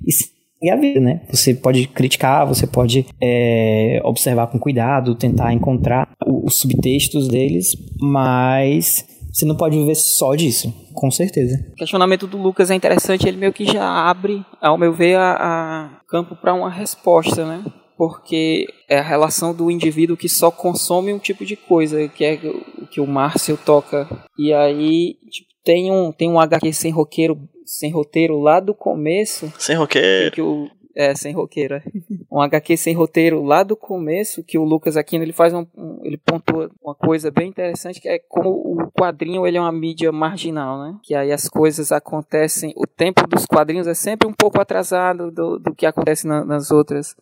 e 0.05 0.11
seguir 0.11 0.71
a 0.71 0.75
vida, 0.75 0.99
né? 0.99 1.21
Você 1.29 1.53
pode 1.53 1.87
criticar, 1.87 2.45
você 2.45 2.65
pode 2.65 3.05
é, 3.21 4.01
observar 4.03 4.47
com 4.47 4.59
cuidado, 4.59 5.15
tentar 5.15 5.53
encontrar 5.53 6.09
os 6.25 6.55
subtextos 6.55 7.27
deles, 7.27 7.75
mas 8.01 9.05
você 9.31 9.45
não 9.45 9.55
pode 9.55 9.77
viver 9.77 9.95
só 9.95 10.33
disso, 10.33 10.73
com 10.93 11.11
certeza. 11.11 11.55
O 11.73 11.75
questionamento 11.75 12.25
do 12.25 12.37
Lucas 12.37 12.71
é 12.71 12.75
interessante, 12.75 13.27
ele 13.27 13.37
meio 13.37 13.53
que 13.53 13.65
já 13.65 13.87
abre, 13.87 14.43
ao 14.59 14.77
meu 14.77 14.91
ver, 14.91 15.15
a, 15.15 15.33
a 15.33 15.89
campo 16.09 16.35
para 16.35 16.53
uma 16.53 16.71
resposta, 16.71 17.45
né? 17.45 17.63
Porque 17.97 18.67
é 18.87 18.99
a 18.99 19.03
relação 19.03 19.53
do 19.53 19.71
indivíduo 19.71 20.15
que 20.15 20.29
só 20.29 20.51
consome 20.51 21.11
um 21.11 21.19
tipo 21.19 21.45
de 21.45 21.55
coisa, 21.55 22.07
que 22.07 22.23
é 22.23 22.39
o 22.77 22.87
que 22.87 23.01
o 23.01 23.07
Márcio 23.07 23.57
toca. 23.57 24.07
E 24.37 24.53
aí 24.53 25.15
tipo, 25.29 25.49
tem 25.63 25.91
um 25.91 26.11
tem 26.11 26.29
um 26.29 26.39
HQ 26.39 26.71
sem 26.73 26.91
roqueiro, 26.91 27.37
sem 27.65 27.91
roteiro 27.91 28.39
lá 28.39 28.59
do 28.59 28.73
começo. 28.73 29.51
Sem 29.57 29.75
roqueiro. 29.75 30.31
Que 30.31 30.41
o, 30.41 30.69
é, 30.97 31.13
sem 31.13 31.31
roqueiro. 31.31 31.75
É. 31.75 31.83
Um 32.29 32.41
HQ 32.41 32.75
sem 32.77 32.93
roteiro 32.93 33.41
lá 33.41 33.63
do 33.63 33.75
começo, 33.75 34.43
que 34.43 34.57
o 34.57 34.63
Lucas 34.63 34.97
Aquino 34.97 35.23
ele 35.23 35.31
faz 35.31 35.53
um, 35.53 35.65
um, 35.75 35.99
ele 36.03 36.17
pontua 36.17 36.69
uma 36.83 36.93
coisa 36.93 37.31
bem 37.31 37.47
interessante, 37.47 38.01
que 38.01 38.07
é 38.07 38.19
como 38.19 38.49
o 38.49 38.91
quadrinho 38.91 39.47
ele 39.47 39.57
é 39.57 39.61
uma 39.61 39.71
mídia 39.71 40.11
marginal, 40.11 40.77
né? 40.77 40.97
Que 41.01 41.15
aí 41.15 41.31
as 41.31 41.47
coisas 41.47 41.91
acontecem, 41.91 42.73
o 42.75 42.85
tempo 42.85 43.25
dos 43.25 43.45
quadrinhos 43.45 43.87
é 43.87 43.93
sempre 43.93 44.27
um 44.27 44.33
pouco 44.33 44.59
atrasado 44.59 45.31
do, 45.31 45.57
do 45.57 45.73
que 45.73 45.85
acontece 45.85 46.27
na, 46.27 46.43
nas 46.43 46.69
outras 46.69 47.15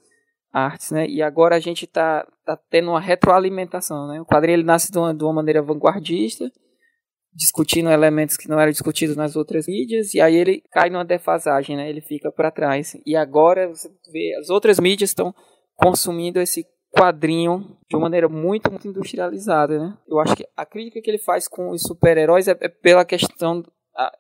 artes, 0.56 0.92
né? 0.92 1.06
E 1.08 1.22
agora 1.22 1.56
a 1.56 1.60
gente 1.60 1.84
está 1.84 2.26
tá 2.46 2.58
tendo 2.70 2.92
uma 2.92 3.00
retroalimentação, 3.00 4.08
né? 4.08 4.22
O 4.22 4.26
quadrinho 4.26 4.56
ele 4.56 4.64
nasce 4.64 4.90
de 4.90 4.98
uma, 4.98 5.14
de 5.14 5.24
uma 5.24 5.34
maneira 5.34 5.62
vanguardista, 5.62 6.50
discutindo 7.34 7.90
elementos 7.90 8.38
que 8.38 8.48
não 8.48 8.60
eram 8.60 8.72
discutidos 8.72 9.18
nas 9.18 9.36
outras 9.36 9.68
mídias, 9.68 10.14
e 10.14 10.22
aí 10.22 10.36
ele 10.36 10.64
cai 10.72 10.90
numa 10.90 11.04
defasagem, 11.04 11.76
né? 11.76 11.90
Ele 11.90 12.00
fica 12.00 12.32
para 12.32 12.50
trás. 12.50 12.96
E 13.06 13.16
agora 13.16 13.68
você 13.68 13.90
vê 14.12 14.34
as 14.40 14.50
outras 14.50 14.80
mídias 14.80 15.10
estão 15.10 15.36
consumindo 15.76 16.40
esse 16.40 16.66
quadrinho 16.98 17.78
de 17.90 17.96
uma 17.98 18.04
maneira 18.04 18.30
muito, 18.30 18.72
muito 18.72 18.88
industrializada, 18.88 19.78
né? 19.78 19.98
Eu 20.08 20.20
acho 20.20 20.38
que 20.38 20.48
a 20.56 20.66
crítica 20.66 21.02
que 21.02 21.12
ele 21.12 21.18
faz 21.18 21.50
com 21.50 21.72
os 21.72 21.82
super-heróis 21.82 22.48
é, 22.48 22.56
é 22.62 22.70
pela 22.70 23.04
questão 23.04 23.62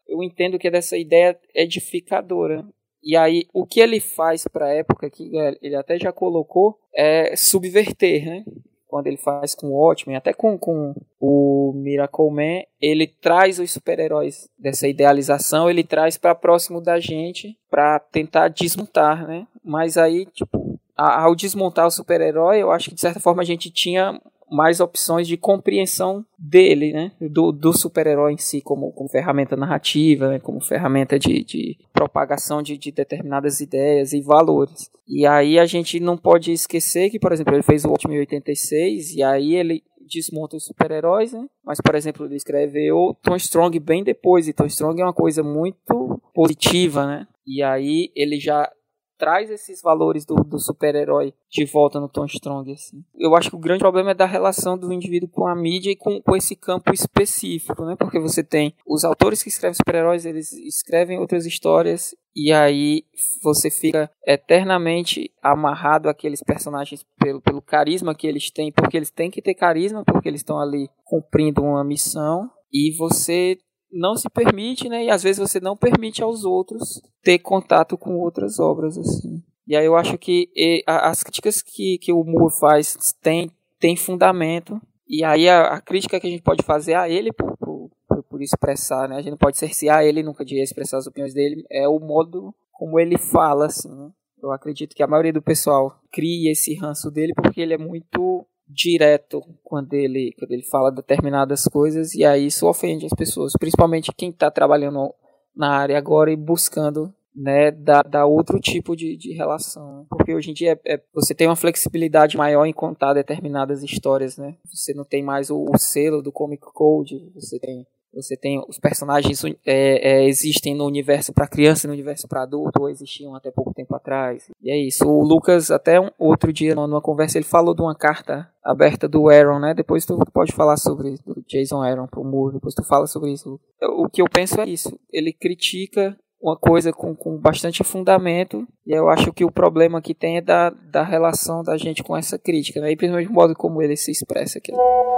eu 0.07 0.23
entendo 0.23 0.57
que 0.57 0.67
é 0.67 0.71
dessa 0.71 0.97
ideia 0.97 1.37
edificadora. 1.53 2.65
E 3.05 3.15
aí, 3.15 3.45
o 3.53 3.67
que 3.67 3.79
ele 3.79 3.99
faz 3.99 4.47
para 4.47 4.65
a 4.65 4.73
época, 4.73 5.11
que 5.11 5.31
ele 5.61 5.75
até 5.75 5.99
já 5.99 6.11
colocou, 6.11 6.79
é 6.91 7.35
subverter, 7.35 8.25
né? 8.25 8.43
Quando 8.87 9.05
ele 9.05 9.17
faz 9.17 9.53
com 9.53 9.67
o 9.67 9.73
Watchmen, 9.73 10.15
até 10.15 10.33
com, 10.33 10.57
com 10.57 10.95
o 11.19 11.71
Miracle 11.75 12.31
Man, 12.31 12.63
ele 12.81 13.05
traz 13.05 13.59
os 13.59 13.71
super-heróis 13.71 14.49
dessa 14.57 14.87
idealização, 14.87 15.69
ele 15.69 15.83
traz 15.83 16.17
para 16.17 16.33
próximo 16.33 16.81
da 16.81 16.99
gente 16.99 17.55
para 17.69 17.99
tentar 17.99 18.47
desmontar, 18.47 19.27
né? 19.27 19.45
Mas 19.63 19.97
aí, 19.97 20.25
tipo, 20.27 20.79
ao 20.95 21.35
desmontar 21.35 21.85
o 21.85 21.91
super-herói, 21.91 22.61
eu 22.61 22.71
acho 22.71 22.89
que 22.89 22.95
de 22.95 23.01
certa 23.01 23.19
forma 23.19 23.41
a 23.41 23.45
gente 23.45 23.69
tinha 23.69 24.19
mais 24.49 24.79
opções 24.79 25.27
de 25.27 25.37
compreensão 25.37 26.25
dele, 26.37 26.93
né? 26.93 27.11
Do, 27.19 27.51
do 27.51 27.73
super-herói 27.73 28.33
em 28.33 28.37
si, 28.37 28.61
como, 28.61 28.91
como 28.91 29.09
ferramenta 29.09 29.55
narrativa, 29.55 30.29
né? 30.29 30.39
como 30.39 30.61
ferramenta 30.61 31.17
de, 31.17 31.43
de 31.43 31.77
propagação 31.91 32.61
de, 32.61 32.77
de, 32.77 32.91
determinadas 32.91 33.59
ideias 33.59 34.13
e 34.13 34.21
valores. 34.21 34.89
E 35.07 35.25
aí 35.25 35.59
a 35.59 35.65
gente 35.65 35.99
não 35.99 36.17
pode 36.17 36.51
esquecer 36.51 37.09
que, 37.09 37.19
por 37.19 37.31
exemplo, 37.31 37.53
ele 37.53 37.63
fez 37.63 37.85
o 37.85 37.89
Watchmen 37.89 38.19
86 38.19 39.15
e 39.15 39.23
aí 39.23 39.55
ele 39.55 39.83
desmonta 40.07 40.55
os 40.55 40.65
super-heróis, 40.65 41.33
né? 41.33 41.45
Mas, 41.63 41.81
por 41.81 41.95
exemplo, 41.95 42.25
ele 42.25 42.35
escreveu 42.35 43.17
Tom 43.21 43.35
Strong 43.35 43.79
bem 43.79 44.03
depois, 44.03 44.47
e 44.47 44.53
Tom 44.53 44.65
Strong 44.65 45.01
é 45.01 45.05
uma 45.05 45.13
coisa 45.13 45.43
muito 45.43 46.21
positiva, 46.33 47.05
né? 47.05 47.27
E 47.45 47.61
aí 47.63 48.11
ele 48.15 48.39
já 48.39 48.71
traz 49.17 49.49
esses 49.49 49.81
valores 49.81 50.25
do, 50.25 50.35
do 50.35 50.59
super-herói 50.59 51.33
de 51.49 51.65
volta 51.65 51.99
no 51.99 52.09
Tom 52.09 52.25
Strong. 52.25 52.71
Assim. 52.71 53.03
Eu 53.15 53.35
acho 53.35 53.49
que 53.49 53.55
o 53.55 53.59
grande 53.59 53.79
problema 53.79 54.11
é 54.11 54.15
da 54.15 54.25
relação 54.25 54.77
do 54.77 54.91
indivíduo 54.91 55.29
com 55.29 55.47
a 55.47 55.55
mídia 55.55 55.91
e 55.91 55.95
com, 55.95 56.21
com 56.21 56.35
esse 56.35 56.55
campo 56.55 56.93
específico, 56.93 57.85
né? 57.85 57.95
Porque 57.97 58.19
você 58.19 58.43
tem 58.43 58.73
os 58.85 59.03
autores 59.03 59.41
que 59.41 59.49
escrevem 59.49 59.75
super-heróis, 59.75 60.25
eles 60.25 60.51
escrevem 60.51 61.19
outras 61.19 61.45
histórias 61.45 62.15
e 62.35 62.51
aí 62.51 63.03
você 63.41 63.71
fica 63.71 64.11
eternamente 64.27 65.31
amarrado 65.41 66.09
àqueles 66.09 66.43
personagens 66.43 67.05
pelo, 67.17 67.41
pelo 67.41 67.61
carisma 67.61 68.13
que 68.13 68.27
eles 68.27 68.51
têm, 68.51 68.73
porque 68.73 68.97
eles 68.97 69.09
têm 69.09 69.31
que 69.31 69.41
ter 69.41 69.53
carisma, 69.53 70.03
porque 70.03 70.27
eles 70.27 70.41
estão 70.41 70.59
ali 70.59 70.89
cumprindo 71.05 71.61
uma 71.61 71.83
missão 71.83 72.49
e 72.73 72.93
você 72.97 73.57
não 73.91 74.15
se 74.15 74.29
permite, 74.29 74.89
né? 74.89 75.05
E 75.05 75.09
às 75.09 75.23
vezes 75.23 75.39
você 75.39 75.59
não 75.59 75.75
permite 75.75 76.21
aos 76.21 76.43
outros 76.43 77.01
ter 77.23 77.39
contato 77.39 77.97
com 77.97 78.17
outras 78.17 78.59
obras, 78.59 78.97
assim. 78.97 79.43
E 79.67 79.75
aí 79.75 79.85
eu 79.85 79.95
acho 79.95 80.17
que 80.17 80.49
e, 80.55 80.83
a, 80.85 81.09
as 81.09 81.23
críticas 81.23 81.61
que, 81.61 81.97
que 81.97 82.13
o 82.13 82.23
Moore 82.23 82.53
faz 82.59 82.97
tem, 83.21 83.49
tem 83.79 83.95
fundamento. 83.95 84.79
E 85.07 85.23
aí 85.23 85.49
a, 85.49 85.75
a 85.75 85.81
crítica 85.81 86.19
que 86.19 86.27
a 86.27 86.29
gente 86.29 86.43
pode 86.43 86.63
fazer 86.63 86.95
a 86.95 87.09
ele 87.09 87.31
por, 87.31 87.57
por, 87.57 88.23
por, 88.29 88.41
expressar, 88.41 89.07
né? 89.07 89.15
A 89.15 89.21
gente 89.21 89.31
não 89.31 89.37
pode 89.37 89.57
cercear 89.57 90.03
ele 90.03 90.23
nunca 90.23 90.45
de 90.45 90.61
expressar 90.61 90.97
as 90.97 91.07
opiniões 91.07 91.33
dele. 91.33 91.63
É 91.71 91.87
o 91.87 91.99
modo 91.99 92.53
como 92.71 92.99
ele 92.99 93.17
fala, 93.17 93.67
assim, 93.67 93.89
né? 93.89 94.11
Eu 94.41 94.51
acredito 94.51 94.95
que 94.95 95.01
a 95.01 95.07
maioria 95.07 95.33
do 95.33 95.41
pessoal 95.41 95.99
cria 96.11 96.51
esse 96.51 96.75
ranço 96.75 97.09
dele 97.09 97.33
porque 97.33 97.61
ele 97.61 97.73
é 97.73 97.77
muito 97.77 98.45
direto 98.67 99.41
quando 99.63 99.93
ele, 99.93 100.33
quando 100.37 100.51
ele 100.51 100.63
fala 100.63 100.91
determinadas 100.91 101.65
coisas 101.65 102.13
e 102.15 102.23
aí 102.25 102.47
isso 102.47 102.67
ofende 102.67 103.05
as 103.05 103.13
pessoas, 103.13 103.53
principalmente 103.59 104.11
quem 104.15 104.29
está 104.29 104.49
trabalhando 104.49 105.13
na 105.55 105.69
área 105.69 105.97
agora 105.97 106.31
e 106.31 106.35
buscando 106.35 107.13
né, 107.35 107.69
dá, 107.69 108.01
dá 108.01 108.25
outro 108.25 108.59
tipo 108.59 108.95
de, 108.95 109.17
de 109.17 109.33
relação. 109.33 110.05
Porque 110.09 110.33
hoje 110.33 110.51
em 110.51 110.53
dia 110.53 110.79
é, 110.85 110.93
é, 110.93 111.01
você 111.13 111.35
tem 111.35 111.47
uma 111.47 111.55
flexibilidade 111.55 112.37
maior 112.37 112.65
em 112.65 112.71
contar 112.71 113.13
determinadas 113.13 113.83
histórias, 113.83 114.37
né? 114.37 114.55
Você 114.71 114.93
não 114.93 115.03
tem 115.03 115.21
mais 115.21 115.49
o, 115.49 115.65
o 115.65 115.77
selo 115.77 116.21
do 116.21 116.31
Comic 116.31 116.63
Code, 116.73 117.29
você 117.35 117.59
tem 117.59 117.85
você 118.15 118.37
tem 118.37 118.63
os 118.67 118.79
personagens 118.79 119.43
é, 119.43 119.53
é, 119.65 120.27
existem 120.27 120.73
no 120.73 120.85
universo 120.85 121.33
para 121.33 121.47
criança 121.47 121.85
e 121.85 121.89
no 121.89 121.93
universo 121.93 122.27
para 122.27 122.43
adulto, 122.43 122.81
ou 122.81 122.89
existiam 122.89 123.35
até 123.35 123.51
pouco 123.51 123.73
tempo 123.73 123.93
atrás. 123.93 124.49
E 124.61 124.71
é 124.71 124.77
isso. 124.77 125.05
O 125.05 125.21
Lucas, 125.21 125.69
até 125.69 125.99
um 125.99 126.09
outro 126.17 126.53
dia, 126.53 126.73
numa 126.73 127.01
conversa, 127.01 127.37
ele 127.37 127.45
falou 127.45 127.75
de 127.75 127.81
uma 127.81 127.95
carta 127.95 128.49
aberta 128.63 129.07
do 129.07 129.29
Aaron, 129.29 129.59
né? 129.59 129.73
Depois 129.73 130.05
tu 130.05 130.17
pode 130.33 130.53
falar 130.53 130.77
sobre 130.77 131.17
do 131.25 131.43
Jason 131.47 131.83
Aaron 131.83 132.07
pro 132.07 132.23
Moore, 132.23 132.55
depois 132.55 132.73
tu 132.73 132.83
fala 132.83 133.05
sobre 133.05 133.31
isso. 133.31 133.59
O 133.81 134.09
que 134.09 134.21
eu 134.21 134.29
penso 134.31 134.59
é 134.61 134.65
isso. 134.65 134.97
Ele 135.11 135.31
critica 135.31 136.17
uma 136.45 136.55
coisa 136.55 136.93
com, 136.93 137.15
com 137.15 137.35
bastante 137.37 137.83
fundamento, 137.83 138.67
e 138.85 138.91
eu 138.91 139.09
acho 139.09 139.33
que 139.33 139.43
o 139.43 139.51
problema 139.51 139.99
que 139.99 140.13
tem 140.13 140.37
é 140.37 140.41
da, 140.41 140.69
da 140.69 141.01
relação 141.01 141.63
da 141.63 141.75
gente 141.75 142.03
com 142.03 142.15
essa 142.15 142.37
crítica, 142.37 142.79
né? 142.79 142.91
E 142.91 142.95
principalmente 142.95 143.31
o 143.31 143.33
modo 143.33 143.55
como 143.55 143.81
ele 143.81 143.97
se 143.97 144.11
expressa 144.11 144.59
aqui. 144.59 144.71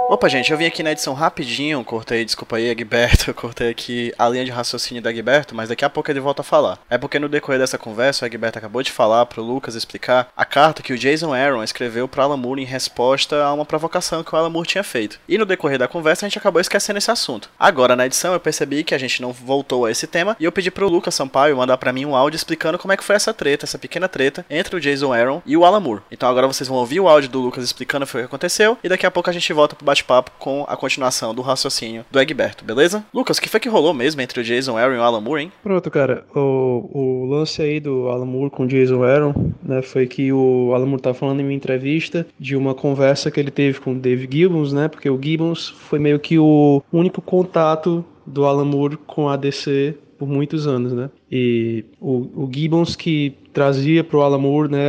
Opa, 0.08 0.26
gente, 0.26 0.50
eu 0.50 0.56
vim 0.56 0.64
aqui 0.64 0.82
na 0.82 0.92
edição 0.92 1.12
rapidinho, 1.12 1.84
cortei, 1.84 2.24
desculpa 2.24 2.56
aí, 2.56 2.68
Egberto, 2.68 3.28
eu 3.28 3.34
cortei 3.34 3.68
aqui 3.68 4.10
a 4.18 4.26
linha 4.26 4.42
de 4.42 4.50
raciocínio 4.50 5.02
do 5.02 5.08
Egberto, 5.10 5.54
mas 5.54 5.68
daqui 5.68 5.84
a 5.84 5.90
pouco 5.90 6.10
ele 6.10 6.18
volta 6.18 6.40
a 6.40 6.44
falar. 6.44 6.78
É 6.88 6.96
porque 6.96 7.18
no 7.18 7.28
decorrer 7.28 7.60
dessa 7.60 7.76
conversa, 7.76 8.24
o 8.24 8.26
Egberto 8.26 8.58
acabou 8.58 8.82
de 8.82 8.90
falar 8.90 9.26
pro 9.26 9.42
Lucas 9.42 9.74
explicar 9.74 10.32
a 10.34 10.46
carta 10.46 10.82
que 10.82 10.94
o 10.94 10.98
Jason 10.98 11.34
Aaron 11.34 11.62
escreveu 11.62 12.08
pro 12.08 12.22
Alan 12.22 12.38
Moore 12.38 12.62
em 12.62 12.64
resposta 12.64 13.44
a 13.44 13.52
uma 13.52 13.66
provocação 13.66 14.24
que 14.24 14.34
o 14.34 14.38
Alan 14.38 14.48
Moore 14.48 14.66
tinha 14.66 14.82
feito. 14.82 15.20
E 15.28 15.36
no 15.36 15.44
decorrer 15.44 15.78
da 15.78 15.86
conversa 15.86 16.24
a 16.24 16.28
gente 16.30 16.38
acabou 16.38 16.58
esquecendo 16.58 16.96
esse 16.96 17.10
assunto. 17.10 17.50
Agora, 17.58 17.94
na 17.94 18.06
edição, 18.06 18.32
eu 18.32 18.40
percebi 18.40 18.82
que 18.82 18.94
a 18.94 18.98
gente 18.98 19.20
não 19.20 19.30
voltou 19.30 19.84
a 19.84 19.90
esse 19.90 20.06
tema, 20.06 20.34
e 20.40 20.44
eu 20.44 20.52
pedi 20.52 20.70
pro 20.70 20.88
Lucas 20.88 21.17
Sampaio 21.18 21.56
mandar 21.56 21.76
para 21.78 21.92
mim 21.92 22.04
um 22.04 22.14
áudio 22.14 22.36
explicando 22.36 22.78
como 22.78 22.92
é 22.92 22.96
que 22.96 23.02
foi 23.02 23.16
essa 23.16 23.34
treta, 23.34 23.64
essa 23.64 23.78
pequena 23.78 24.08
treta 24.08 24.46
entre 24.48 24.76
o 24.76 24.80
Jason 24.80 25.12
Aaron 25.12 25.42
e 25.44 25.56
o 25.56 25.64
Alan 25.64 25.80
Moore. 25.80 26.02
Então 26.12 26.28
agora 26.28 26.46
vocês 26.46 26.68
vão 26.68 26.78
ouvir 26.78 27.00
o 27.00 27.08
áudio 27.08 27.28
do 27.28 27.40
Lucas 27.40 27.64
explicando 27.64 28.04
o 28.04 28.08
que 28.08 28.18
aconteceu, 28.18 28.78
e 28.84 28.88
daqui 28.88 29.04
a 29.04 29.10
pouco 29.10 29.28
a 29.28 29.32
gente 29.32 29.52
volta 29.52 29.74
pro 29.74 29.84
bate-papo 29.84 30.30
com 30.38 30.64
a 30.68 30.76
continuação 30.76 31.34
do 31.34 31.42
raciocínio 31.42 32.04
do 32.08 32.20
Egberto, 32.20 32.64
beleza? 32.64 33.04
Lucas, 33.12 33.38
o 33.38 33.42
que 33.42 33.48
foi 33.48 33.58
que 33.58 33.68
rolou 33.68 33.92
mesmo 33.92 34.20
entre 34.20 34.40
o 34.40 34.44
Jason 34.44 34.76
Aaron 34.76 34.94
e 34.94 34.98
o 34.98 35.02
Alan 35.02 35.20
Moore, 35.20 35.42
hein? 35.42 35.52
Pronto, 35.62 35.90
cara. 35.90 36.24
O, 36.34 36.90
o 36.92 37.26
lance 37.26 37.60
aí 37.60 37.80
do 37.80 38.08
Alan 38.08 38.26
Moore 38.26 38.50
com 38.50 38.62
o 38.62 38.68
Jason 38.68 39.02
Aaron, 39.02 39.34
né, 39.62 39.82
foi 39.82 40.06
que 40.06 40.32
o 40.32 40.72
Alan 40.74 40.86
Moore 40.86 41.02
tá 41.02 41.12
falando 41.12 41.40
em 41.40 41.44
uma 41.44 41.52
entrevista 41.52 42.26
de 42.38 42.54
uma 42.54 42.74
conversa 42.74 43.30
que 43.30 43.40
ele 43.40 43.50
teve 43.50 43.80
com 43.80 43.92
o 43.92 43.98
Dave 43.98 44.28
Gibbons, 44.30 44.72
né, 44.72 44.86
porque 44.86 45.10
o 45.10 45.20
Gibbons 45.20 45.68
foi 45.68 45.98
meio 45.98 46.20
que 46.20 46.38
o 46.38 46.80
único 46.92 47.20
contato 47.20 48.04
do 48.24 48.44
Alan 48.44 48.64
Moore 48.64 48.96
com 49.06 49.28
a 49.28 49.36
DC 49.36 49.96
por 50.18 50.28
muitos 50.28 50.66
anos, 50.66 50.92
né? 50.92 51.10
E 51.30 51.84
o, 52.00 52.44
o 52.44 52.50
Gibbons 52.52 52.96
que 52.96 53.34
trazia 53.52 54.02
pro 54.02 54.20
Alan 54.20 54.38
Moore, 54.38 54.70
né, 54.70 54.88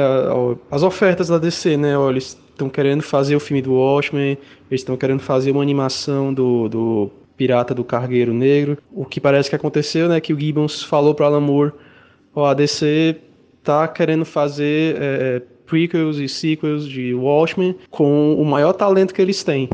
as 0.71 0.83
ofertas 0.83 1.27
da 1.27 1.37
DC, 1.37 1.77
né? 1.77 1.97
Olha, 1.97 2.13
eles 2.13 2.37
estão 2.49 2.69
querendo 2.69 3.01
fazer 3.01 3.35
o 3.35 3.39
filme 3.39 3.61
do 3.61 3.73
Watchmen, 3.73 4.37
eles 4.69 4.81
estão 4.81 4.97
querendo 4.97 5.21
fazer 5.21 5.51
uma 5.51 5.61
animação 5.61 6.33
do, 6.33 6.67
do 6.67 7.11
Pirata 7.37 7.73
do 7.73 7.83
Cargueiro 7.83 8.33
Negro. 8.33 8.77
O 8.91 9.05
que 9.05 9.21
parece 9.21 9.49
que 9.49 9.55
aconteceu, 9.55 10.09
né, 10.09 10.19
que 10.19 10.33
o 10.33 10.39
Gibbons 10.39 10.83
falou 10.83 11.13
para 11.13 11.27
Alan 11.27 11.39
Moore, 11.39 11.71
ó, 12.35 12.47
a 12.47 12.53
DC 12.53 13.15
tá 13.63 13.87
querendo 13.87 14.25
fazer 14.25 14.95
é, 14.95 14.99
é, 14.99 15.41
prequels 15.65 16.17
e 16.17 16.27
sequels 16.27 16.87
de 16.87 17.13
Watchmen 17.13 17.75
com 17.89 18.33
o 18.33 18.43
maior 18.43 18.73
talento 18.73 19.13
que 19.13 19.21
eles 19.21 19.43
têm. 19.43 19.69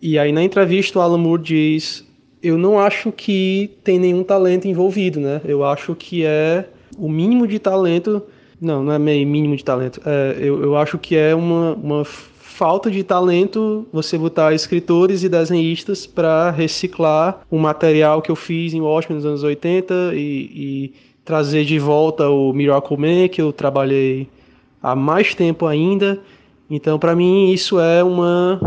E 0.00 0.18
aí 0.18 0.32
na 0.32 0.42
entrevista 0.42 0.98
o 0.98 1.02
Alan 1.02 1.18
Moore 1.18 1.42
diz 1.42 2.09
eu 2.42 2.56
não 2.56 2.78
acho 2.78 3.12
que 3.12 3.70
tem 3.84 3.98
nenhum 3.98 4.22
talento 4.22 4.66
envolvido, 4.66 5.20
né? 5.20 5.40
Eu 5.44 5.64
acho 5.64 5.94
que 5.94 6.24
é 6.24 6.68
o 6.98 7.08
mínimo 7.08 7.46
de 7.46 7.58
talento. 7.58 8.22
Não, 8.60 8.82
não 8.82 8.92
é 8.92 8.98
meio 8.98 9.26
mínimo 9.26 9.56
de 9.56 9.64
talento. 9.64 10.00
É, 10.04 10.36
eu, 10.38 10.62
eu 10.62 10.76
acho 10.76 10.98
que 10.98 11.16
é 11.16 11.34
uma, 11.34 11.74
uma 11.74 12.04
falta 12.04 12.90
de 12.90 13.02
talento 13.02 13.86
você 13.90 14.18
botar 14.18 14.54
escritores 14.54 15.22
e 15.22 15.28
desenhistas 15.28 16.06
para 16.06 16.50
reciclar 16.50 17.40
o 17.50 17.58
material 17.58 18.20
que 18.20 18.30
eu 18.30 18.36
fiz 18.36 18.74
em 18.74 18.80
Watchmen 18.80 19.16
nos 19.16 19.24
anos 19.24 19.42
80 19.42 20.12
e, 20.14 20.18
e 20.18 20.92
trazer 21.24 21.64
de 21.64 21.78
volta 21.78 22.28
o 22.28 22.52
Miracle 22.52 22.96
Man, 22.98 23.28
que 23.28 23.40
eu 23.40 23.52
trabalhei 23.52 24.28
há 24.82 24.94
mais 24.94 25.34
tempo 25.34 25.66
ainda. 25.66 26.20
Então, 26.68 26.98
para 26.98 27.16
mim, 27.16 27.50
isso 27.50 27.80
é 27.80 28.04
uma 28.04 28.60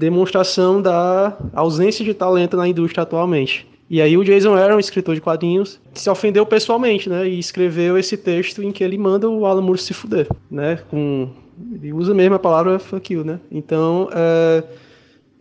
demonstração 0.00 0.80
da 0.80 1.36
ausência 1.52 2.02
de 2.02 2.14
talento 2.14 2.56
na 2.56 2.66
indústria 2.66 3.02
atualmente. 3.02 3.68
E 3.88 4.00
aí 4.00 4.16
o 4.16 4.24
Jason 4.24 4.54
Aaron, 4.54 4.78
escritor 4.78 5.14
de 5.14 5.20
quadrinhos, 5.20 5.78
se 5.92 6.08
ofendeu 6.08 6.46
pessoalmente, 6.46 7.08
né? 7.10 7.28
E 7.28 7.38
escreveu 7.38 7.98
esse 7.98 8.16
texto 8.16 8.62
em 8.62 8.72
que 8.72 8.82
ele 8.82 8.96
manda 8.96 9.28
o 9.28 9.44
Alan 9.44 9.60
Moore 9.60 9.78
se 9.78 9.92
fuder, 9.92 10.26
né? 10.50 10.78
Com, 10.90 11.28
ele 11.74 11.92
usa 11.92 12.14
mesmo 12.14 12.36
a 12.36 12.38
palavra 12.38 12.78
fuck 12.78 13.12
you, 13.12 13.24
né? 13.24 13.40
Então, 13.50 14.08
é, 14.14 14.62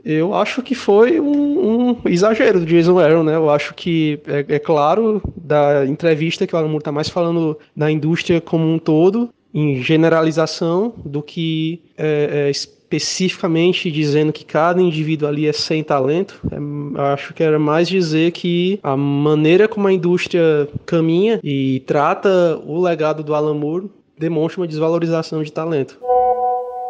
eu 0.04 0.34
acho 0.34 0.62
que 0.62 0.76
foi 0.76 1.20
um, 1.20 1.92
um, 1.92 1.98
exagero 2.06 2.60
do 2.60 2.66
Jason 2.66 3.00
Aaron, 3.00 3.24
né? 3.24 3.36
Eu 3.36 3.50
acho 3.50 3.74
que, 3.76 4.20
é, 4.28 4.56
é 4.56 4.60
claro, 4.60 5.22
da 5.38 5.86
entrevista 5.86 6.46
que 6.46 6.56
o 6.56 6.58
Alan 6.58 6.68
Moore 6.68 6.82
está 6.82 6.92
mais 6.92 7.08
falando 7.08 7.58
da 7.76 7.90
indústria 7.90 8.42
como 8.42 8.66
um 8.66 8.80
todo, 8.80 9.30
em 9.54 9.82
generalização, 9.82 10.94
do 11.06 11.22
que 11.22 11.82
é, 11.98 12.48
é, 12.48 12.52
especificamente 12.90 13.92
dizendo 13.92 14.34
que 14.34 14.44
cada 14.44 14.82
indivíduo 14.82 15.28
ali 15.28 15.48
é 15.48 15.54
sem 15.54 15.84
talento. 15.84 16.42
É, 16.52 17.02
acho 17.14 17.34
que 17.34 17.44
era 17.44 17.60
mais 17.60 17.88
dizer 17.88 18.32
que 18.32 18.80
a 18.82 18.98
maneira 18.98 19.68
como 19.68 19.88
a 19.88 19.94
indústria 19.94 20.68
caminha 20.86 21.40
e 21.44 21.82
trata 21.82 22.58
o 22.66 22.82
legado 22.82 23.24
do 23.24 23.36
Alan 23.36 23.54
Moore 23.54 23.92
demonstra 24.18 24.62
uma 24.62 24.68
desvalorização 24.68 25.44
de 25.44 25.52
talento. 25.52 26.00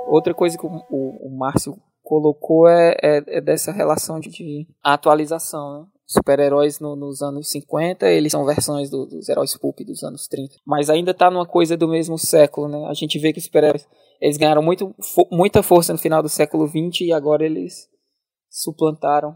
Outra 0.08 0.34
coisa 0.34 0.58
que 0.58 0.66
o, 0.66 0.70
o, 0.90 1.28
o 1.28 1.38
Márcio 1.38 1.78
colocou 2.02 2.68
é, 2.68 2.96
é, 3.04 3.24
é, 3.38 3.42
dessa 3.42 3.72
relação 3.72 4.20
de, 4.20 4.30
de 4.30 4.68
atualização, 4.84 5.82
né? 5.82 5.86
Super-heróis 6.10 6.80
no, 6.80 6.96
nos 6.96 7.22
anos 7.22 7.50
50, 7.52 8.10
eles 8.10 8.32
são 8.32 8.44
versões 8.44 8.90
do, 8.90 9.06
dos 9.06 9.30
heróis 9.30 9.56
pulp 9.56 9.82
dos 9.82 10.04
anos 10.04 10.28
30. 10.28 10.56
Mas 10.66 10.90
ainda 10.90 11.14
tá 11.14 11.30
numa 11.30 11.46
coisa 11.46 11.78
do 11.78 11.88
mesmo 11.88 12.18
século, 12.18 12.68
né? 12.68 12.84
A 12.88 12.94
gente 12.96 13.20
vê 13.20 13.32
que 13.32 13.38
os 13.38 13.46
super-heróis 13.46 13.88
eles 14.20 14.36
ganharam 14.36 14.64
muito, 14.64 14.94
fo 15.00 15.28
muita 15.32 15.62
força 15.62 15.94
no 15.94 16.00
final 16.00 16.24
do 16.24 16.28
século 16.28 16.68
XX 16.68 17.02
e 17.02 17.14
agora 17.14 17.46
eles 17.46 17.88
suplantaram 18.50 19.36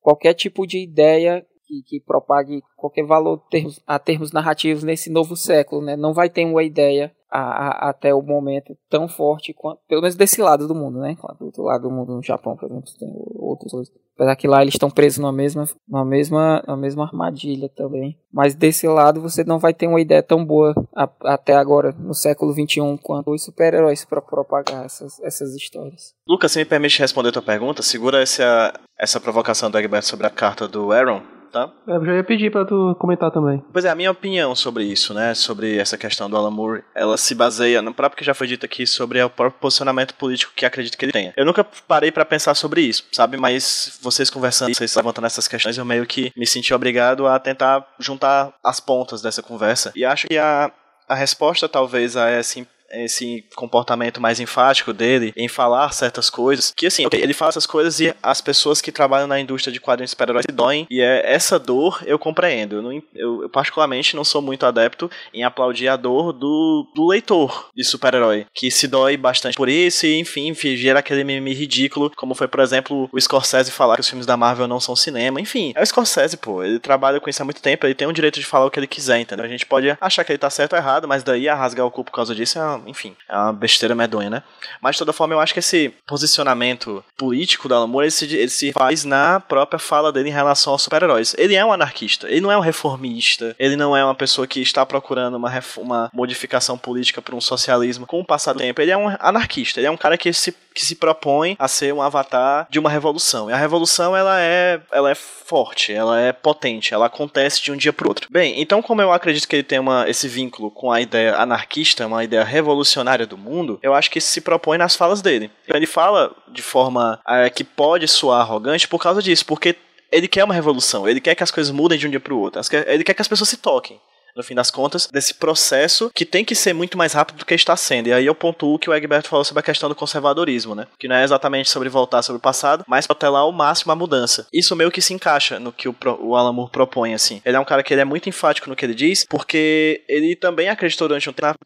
qualquer 0.00 0.32
tipo 0.32 0.64
de 0.64 0.78
ideia 0.78 1.44
que, 1.66 1.82
que 1.82 2.00
propague 2.00 2.62
qualquer 2.76 3.04
valor 3.04 3.42
termos, 3.50 3.82
a 3.86 3.98
termos 3.98 4.32
narrativos 4.32 4.84
nesse 4.84 5.10
novo 5.10 5.36
século, 5.36 5.82
né? 5.82 5.96
Não 5.96 6.14
vai 6.14 6.30
ter 6.30 6.44
uma 6.44 6.62
ideia 6.62 7.12
a, 7.30 7.40
a, 7.40 7.90
até 7.90 8.14
o 8.14 8.22
momento 8.22 8.76
tão 8.88 9.08
forte 9.08 9.52
quanto, 9.52 9.80
pelo 9.88 10.00
menos 10.00 10.14
desse 10.14 10.40
lado 10.40 10.68
do 10.68 10.74
mundo, 10.74 11.00
né? 11.00 11.16
Do 11.38 11.46
outro 11.46 11.64
lado 11.64 11.82
do 11.82 11.90
mundo, 11.90 12.14
no 12.14 12.22
Japão, 12.22 12.56
por 12.56 12.66
exemplo, 12.66 12.90
tem 12.98 13.12
outros 13.34 13.72
coisas. 13.72 13.94
Apesar 14.14 14.36
que 14.36 14.48
lá 14.48 14.62
eles 14.62 14.74
estão 14.74 14.90
presos 14.90 15.18
numa 15.18 15.32
mesma, 15.32 15.68
numa 15.86 16.04
mesma, 16.04 16.62
numa 16.66 16.76
mesma 16.76 17.04
armadilha 17.04 17.68
também. 17.68 18.18
Mas 18.32 18.54
desse 18.54 18.86
lado 18.86 19.20
você 19.20 19.44
não 19.44 19.58
vai 19.58 19.74
ter 19.74 19.86
uma 19.86 20.00
ideia 20.00 20.22
tão 20.22 20.42
boa 20.42 20.74
a, 20.94 21.10
até 21.24 21.54
agora, 21.54 21.92
no 21.92 22.14
século 22.14 22.52
XXI, 22.52 22.98
quanto 23.02 23.30
os 23.30 23.44
super-heróis 23.44 24.04
para 24.06 24.22
propagar 24.22 24.86
essas, 24.86 25.20
essas 25.20 25.54
histórias. 25.54 26.14
Lucas, 26.26 26.52
se 26.52 26.58
me 26.58 26.64
permite 26.64 26.98
responder 26.98 27.28
a 27.28 27.32
tua 27.32 27.42
pergunta, 27.42 27.82
segura 27.82 28.22
essa, 28.22 28.72
essa 28.98 29.20
provocação 29.20 29.70
do 29.70 29.78
Egberto 29.78 30.06
sobre 30.06 30.26
a 30.26 30.30
carta 30.30 30.66
do 30.66 30.92
Aaron 30.92 31.35
tá? 31.56 31.72
Eu 31.86 32.04
já 32.04 32.14
ia 32.14 32.24
pedir 32.24 32.50
pra 32.50 32.64
tu 32.64 32.94
comentar 32.98 33.30
também. 33.30 33.62
Pois 33.72 33.84
é, 33.84 33.90
a 33.90 33.94
minha 33.94 34.10
opinião 34.10 34.54
sobre 34.54 34.84
isso, 34.84 35.14
né? 35.14 35.34
Sobre 35.34 35.78
essa 35.78 35.96
questão 35.96 36.28
do 36.28 36.36
Alan 36.36 36.50
Moore, 36.50 36.84
ela 36.94 37.16
se 37.16 37.34
baseia 37.34 37.80
no 37.80 37.94
próprio 37.94 38.18
que 38.18 38.24
já 38.24 38.34
foi 38.34 38.46
dito 38.46 38.66
aqui 38.66 38.86
sobre 38.86 39.22
o 39.22 39.30
próprio 39.30 39.60
posicionamento 39.60 40.14
político 40.14 40.52
que 40.54 40.66
acredito 40.66 40.98
que 40.98 41.04
ele 41.04 41.12
tenha. 41.12 41.32
Eu 41.36 41.46
nunca 41.46 41.64
parei 41.64 42.12
para 42.12 42.24
pensar 42.24 42.54
sobre 42.54 42.82
isso, 42.82 43.04
sabe? 43.12 43.36
Mas 43.38 43.98
vocês 44.02 44.28
conversando, 44.28 44.74
vocês 44.74 44.94
levantando 44.94 45.26
essas 45.26 45.48
questões, 45.48 45.78
eu 45.78 45.84
meio 45.84 46.06
que 46.06 46.30
me 46.36 46.46
senti 46.46 46.74
obrigado 46.74 47.26
a 47.26 47.38
tentar 47.38 47.86
juntar 47.98 48.52
as 48.62 48.78
pontas 48.80 49.22
dessa 49.22 49.42
conversa. 49.42 49.92
E 49.96 50.04
acho 50.04 50.26
que 50.26 50.36
a, 50.36 50.70
a 51.08 51.14
resposta 51.14 51.68
talvez 51.68 52.16
a 52.16 52.28
essa 52.28 52.58
esse 52.90 53.44
comportamento 53.54 54.20
mais 54.20 54.40
enfático 54.40 54.92
dele 54.92 55.32
em 55.36 55.48
falar 55.48 55.92
certas 55.92 56.30
coisas. 56.30 56.72
Que 56.76 56.86
assim, 56.86 57.06
okay, 57.06 57.20
ele 57.20 57.34
fala 57.34 57.50
essas 57.50 57.66
coisas 57.66 58.00
e 58.00 58.14
as 58.22 58.40
pessoas 58.40 58.80
que 58.80 58.92
trabalham 58.92 59.26
na 59.26 59.40
indústria 59.40 59.72
de 59.72 59.80
quadrinhos 59.80 60.10
super-heróis 60.10 60.44
se 60.48 60.54
doem. 60.54 60.86
E 60.90 61.00
é 61.00 61.22
essa 61.32 61.58
dor 61.58 62.02
eu 62.06 62.18
compreendo. 62.18 62.76
Eu, 62.76 62.82
não, 62.82 62.92
eu, 62.92 63.42
eu, 63.42 63.48
particularmente 63.48 64.16
não 64.16 64.24
sou 64.24 64.40
muito 64.40 64.66
adepto 64.66 65.10
em 65.32 65.44
aplaudir 65.44 65.88
a 65.88 65.96
dor 65.96 66.32
do, 66.32 66.86
do 66.94 67.06
leitor 67.06 67.70
de 67.74 67.84
super-herói, 67.84 68.46
que 68.54 68.70
se 68.70 68.86
dói 68.86 69.16
bastante 69.16 69.56
por 69.56 69.68
isso 69.68 70.06
e, 70.06 70.18
enfim, 70.18 70.54
gera 70.76 71.00
aquele 71.00 71.24
meme 71.24 71.52
ridículo, 71.52 72.10
como 72.16 72.34
foi, 72.34 72.48
por 72.48 72.60
exemplo, 72.60 73.08
o 73.12 73.20
Scorsese 73.20 73.70
falar 73.70 73.96
que 73.96 74.00
os 74.00 74.08
filmes 74.08 74.26
da 74.26 74.36
Marvel 74.36 74.68
não 74.68 74.80
são 74.80 74.94
cinema. 74.94 75.40
Enfim, 75.40 75.72
é 75.74 75.82
o 75.82 75.86
Scorsese, 75.86 76.36
pô. 76.36 76.62
Ele 76.62 76.78
trabalha 76.78 77.20
com 77.20 77.28
isso 77.28 77.42
há 77.42 77.44
muito 77.44 77.62
tempo, 77.62 77.86
ele 77.86 77.94
tem 77.94 78.06
o 78.06 78.12
direito 78.12 78.38
de 78.38 78.46
falar 78.46 78.66
o 78.66 78.70
que 78.70 78.78
ele 78.78 78.86
quiser, 78.86 79.18
entendeu? 79.18 79.44
A 79.44 79.48
gente 79.48 79.66
pode 79.66 79.96
achar 80.00 80.24
que 80.24 80.32
ele 80.32 80.38
tá 80.38 80.50
certo 80.50 80.72
ou 80.72 80.78
errado, 80.78 81.08
mas 81.08 81.22
daí 81.22 81.48
a 81.48 81.54
rasgar 81.54 81.86
o 81.86 81.90
cu 81.90 82.04
por 82.04 82.12
causa 82.12 82.34
disso 82.34 82.58
é 82.58 82.75
enfim, 82.86 83.16
é 83.28 83.36
uma 83.36 83.52
besteira 83.52 83.94
medonha, 83.94 84.30
né? 84.30 84.42
Mas 84.80 84.96
de 84.96 85.00
toda 85.00 85.12
forma, 85.12 85.34
eu 85.34 85.40
acho 85.40 85.52
que 85.52 85.60
esse 85.60 85.88
posicionamento 86.06 87.04
político 87.16 87.68
do 87.68 87.74
Alan 87.74 87.86
Moore, 87.86 88.06
ele 88.06 88.10
se, 88.10 88.24
ele 88.24 88.48
se 88.48 88.72
faz 88.72 89.04
na 89.04 89.40
própria 89.40 89.78
fala 89.78 90.12
dele 90.12 90.28
em 90.28 90.32
relação 90.32 90.72
aos 90.72 90.82
super-heróis. 90.82 91.34
Ele 91.38 91.54
é 91.54 91.64
um 91.64 91.72
anarquista, 91.72 92.28
ele 92.28 92.40
não 92.40 92.52
é 92.52 92.56
um 92.56 92.60
reformista, 92.60 93.54
ele 93.58 93.76
não 93.76 93.96
é 93.96 94.04
uma 94.04 94.14
pessoa 94.14 94.46
que 94.46 94.60
está 94.60 94.84
procurando 94.84 95.36
uma, 95.36 95.52
uma 95.76 96.10
modificação 96.12 96.76
política 96.76 97.22
para 97.22 97.34
um 97.34 97.40
socialismo 97.40 98.06
com 98.06 98.20
o 98.20 98.24
passar 98.24 98.52
do 98.52 98.58
tempo. 98.58 98.80
Ele 98.80 98.90
é 98.90 98.96
um 98.96 99.14
anarquista, 99.20 99.80
ele 99.80 99.86
é 99.86 99.90
um 99.90 99.96
cara 99.96 100.18
que 100.18 100.32
se, 100.32 100.54
que 100.76 100.84
se 100.84 100.94
propõe 100.94 101.56
a 101.58 101.66
ser 101.66 101.94
um 101.94 102.02
avatar 102.02 102.68
de 102.68 102.78
uma 102.78 102.90
revolução. 102.90 103.48
E 103.48 103.52
a 103.52 103.56
revolução, 103.56 104.14
ela 104.14 104.38
é, 104.38 104.78
ela 104.92 105.10
é 105.10 105.14
forte, 105.14 105.90
ela 105.90 106.20
é 106.20 106.34
potente, 106.34 106.92
ela 106.92 107.06
acontece 107.06 107.62
de 107.62 107.72
um 107.72 107.76
dia 107.76 107.94
para 107.94 108.06
outro. 108.06 108.28
Bem, 108.30 108.60
então 108.60 108.82
como 108.82 109.00
eu 109.00 109.10
acredito 109.10 109.48
que 109.48 109.56
ele 109.56 109.62
tem 109.62 109.78
uma, 109.78 110.06
esse 110.06 110.28
vínculo 110.28 110.70
com 110.70 110.92
a 110.92 111.00
ideia 111.00 111.34
anarquista, 111.36 112.06
uma 112.06 112.22
ideia 112.22 112.44
revolucionária 112.44 113.26
do 113.26 113.38
mundo, 113.38 113.78
eu 113.82 113.94
acho 113.94 114.10
que 114.10 114.18
isso 114.18 114.28
se 114.28 114.42
propõe 114.42 114.76
nas 114.76 114.94
falas 114.94 115.22
dele. 115.22 115.50
Então, 115.64 115.78
ele 115.78 115.86
fala 115.86 116.36
de 116.48 116.60
forma 116.60 117.18
é, 117.26 117.48
que 117.48 117.64
pode 117.64 118.06
soar 118.06 118.42
arrogante 118.42 118.86
por 118.86 119.00
causa 119.00 119.22
disso, 119.22 119.46
porque 119.46 119.76
ele 120.12 120.28
quer 120.28 120.44
uma 120.44 120.54
revolução, 120.54 121.08
ele 121.08 121.22
quer 121.22 121.34
que 121.34 121.42
as 121.42 121.50
coisas 121.50 121.72
mudem 121.72 121.98
de 121.98 122.06
um 122.06 122.10
dia 122.10 122.20
para 122.20 122.34
o 122.34 122.38
outro, 122.38 122.60
ele 122.86 123.02
quer 123.02 123.14
que 123.14 123.22
as 123.22 123.28
pessoas 123.28 123.48
se 123.48 123.56
toquem 123.56 123.98
no 124.36 124.42
fim 124.42 124.54
das 124.54 124.70
contas, 124.70 125.08
desse 125.10 125.34
processo 125.34 126.10
que 126.14 126.24
tem 126.24 126.44
que 126.44 126.54
ser 126.54 126.72
muito 126.72 126.98
mais 126.98 127.12
rápido 127.12 127.38
do 127.38 127.46
que 127.46 127.54
está 127.54 127.76
sendo. 127.76 128.08
E 128.08 128.12
aí 128.12 128.26
eu 128.26 128.34
pontuo 128.34 128.78
que 128.78 128.90
o 128.90 128.94
Egberto 128.94 129.28
falou 129.28 129.44
sobre 129.44 129.60
a 129.60 129.64
questão 129.64 129.88
do 129.88 129.94
conservadorismo, 129.94 130.74
né? 130.74 130.86
Que 130.98 131.08
não 131.08 131.16
é 131.16 131.24
exatamente 131.24 131.70
sobre 131.70 131.88
voltar 131.88 132.22
sobre 132.22 132.38
o 132.38 132.42
passado, 132.42 132.84
mas 132.86 133.06
protelar 133.06 133.42
ao 133.42 133.52
máximo 133.52 133.92
a 133.92 133.96
mudança. 133.96 134.46
Isso 134.52 134.76
meio 134.76 134.90
que 134.90 135.00
se 135.00 135.14
encaixa 135.14 135.58
no 135.58 135.72
que 135.72 135.88
o, 135.88 135.96
o 136.20 136.36
Alan 136.36 136.52
Moore 136.52 136.70
propõe, 136.70 137.14
assim. 137.14 137.40
Ele 137.44 137.56
é 137.56 137.60
um 137.60 137.64
cara 137.64 137.82
que 137.82 137.94
ele 137.94 138.00
é 138.00 138.04
muito 138.04 138.28
enfático 138.28 138.68
no 138.68 138.76
que 138.76 138.84
ele 138.84 138.94
diz, 138.94 139.24
porque 139.28 140.02
ele 140.08 140.36
também 140.36 140.68
acreditou 140.68 141.08
durante 141.08 141.30
um 141.30 141.32
tempo 141.32 141.58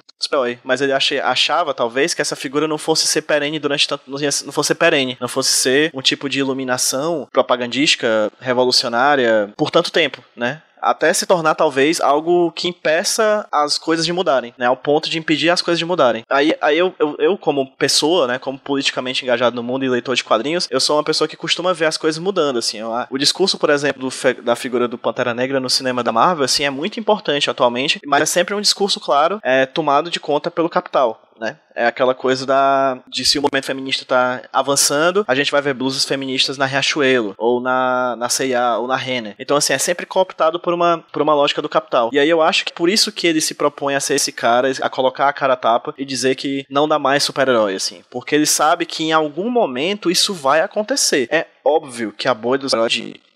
mas 0.63 0.83
ele 0.83 0.93
achava, 0.93 1.73
talvez, 1.73 2.13
que 2.13 2.21
essa 2.21 2.37
figura 2.37 2.69
não 2.69 2.77
fosse 2.77 3.07
ser 3.07 3.23
perene 3.23 3.59
durante 3.59 3.89
tanto. 3.89 4.03
não 4.07 4.53
fosse 4.53 4.75
perene, 4.75 5.17
não 5.19 5.29
fosse 5.29 5.51
ser 5.51 5.91
um 5.95 6.03
tipo 6.03 6.29
de 6.29 6.39
iluminação 6.39 7.27
propagandística, 7.33 8.31
revolucionária, 8.39 9.51
por 9.57 9.71
tanto 9.71 9.91
tempo, 9.91 10.23
né? 10.37 10.63
Até 10.81 11.13
se 11.13 11.27
tornar 11.27 11.55
talvez 11.55 12.01
algo 12.01 12.51
que 12.53 12.69
impeça 12.69 13.47
as 13.51 13.79
coisas 13.79 14.05
de 14.05 14.13
mudarem, 14.13 14.55
né, 14.59 14.67
ao 14.67 14.77
ponto 14.77 15.09
de 15.09 15.19
impedir 15.19 15.51
as 15.51 15.63
coisas 15.63 15.79
de 15.79 15.85
mudarem. 15.85 16.25
Aí, 16.29 16.55
aí 16.61 16.79
eu, 16.79 16.95
eu, 16.99 17.17
eu, 17.19 17.39
como 17.39 17.67
pessoa, 17.67 18.27
né, 18.27 18.39
como 18.39 18.59
politicamente 18.59 19.25
engajado 19.25 19.57
no 19.57 19.63
mundo 19.63 19.85
e 19.85 19.89
leitor 19.89 20.15
de 20.15 20.25
quadrinhos, 20.25 20.69
eu 20.71 20.81
sou 20.81 20.97
uma 20.97 21.05
pessoa 21.05 21.29
que 21.29 21.37
costuma 21.37 21.73
ver 21.73 21.87
as 21.87 21.97
coisas 21.97 22.19
mudando, 22.19 22.59
assim. 22.59 22.79
Eu, 22.79 22.91
o 23.11 23.19
discurso, 23.19 23.59
por 23.59 23.71
exemplo, 23.71 24.09
do, 24.09 24.43
da 24.43 24.57
figura 24.57 24.89
do 24.89 24.99
Pantera 24.99 25.35
Negra 25.35 25.61
no 25.61 25.71
cinema 25.71 26.03
da 26.03 26.13
Marvel, 26.13 26.45
assim, 26.45 26.65
é 26.65 26.71
muito 26.71 26.99
importante 26.99 27.51
atualmente, 27.51 28.01
mas 28.07 28.23
é 28.23 28.27
sempre 28.27 28.55
um 28.55 28.61
discurso, 28.61 29.01
claro, 29.01 29.41
é 29.43 29.67
tomado 29.67 30.11
de 30.11 30.21
conta 30.21 30.51
pelo 30.51 30.69
capital 30.69 31.21
né? 31.41 31.57
É 31.75 31.87
aquela 31.87 32.15
coisa 32.15 32.45
da 32.45 32.99
de 33.09 33.25
se 33.25 33.39
o 33.39 33.43
movimento 33.43 33.65
feminista 33.65 34.05
tá 34.05 34.43
avançando, 34.53 35.25
a 35.27 35.35
gente 35.35 35.51
vai 35.51 35.63
ver 35.63 35.73
blusas 35.73 36.05
feministas 36.05 36.59
na 36.59 36.67
Riachuelo, 36.67 37.35
ou 37.39 37.61
na, 37.61 38.15
na 38.17 38.29
C&A, 38.29 38.77
ou 38.79 38.87
na 38.87 38.97
Renner. 38.97 39.35
Então, 39.39 39.57
assim, 39.57 39.73
é 39.73 39.79
sempre 39.79 40.05
cooptado 40.05 40.61
por 40.61 40.75
uma, 40.75 41.03
por 41.11 41.23
uma 41.23 41.35
lógica 41.35 41.63
do 41.63 41.69
capital. 41.69 42.11
E 42.13 42.19
aí 42.19 42.29
eu 42.29 42.43
acho 42.43 42.65
que 42.65 42.73
por 42.73 42.89
isso 42.89 43.11
que 43.11 43.27
ele 43.27 43.41
se 43.41 43.55
propõe 43.55 43.95
a 43.95 44.01
ser 44.01 44.15
esse 44.15 44.31
cara, 44.31 44.71
a 44.83 44.91
colocar 44.91 45.29
a 45.29 45.33
cara 45.33 45.55
a 45.55 45.57
tapa 45.57 45.95
e 45.97 46.05
dizer 46.05 46.35
que 46.35 46.67
não 46.69 46.87
dá 46.87 46.99
mais 46.99 47.23
super-herói, 47.23 47.75
assim. 47.75 48.03
Porque 48.11 48.35
ele 48.35 48.47
sabe 48.47 48.85
que 48.85 49.05
em 49.05 49.13
algum 49.13 49.49
momento 49.49 50.11
isso 50.11 50.35
vai 50.35 50.61
acontecer. 50.61 51.29
É 51.31 51.47
óbvio 51.65 52.13
que 52.13 52.29
a 52.29 52.35
bolha 52.35 52.59
dos 52.59 52.73
heróis 52.73 52.93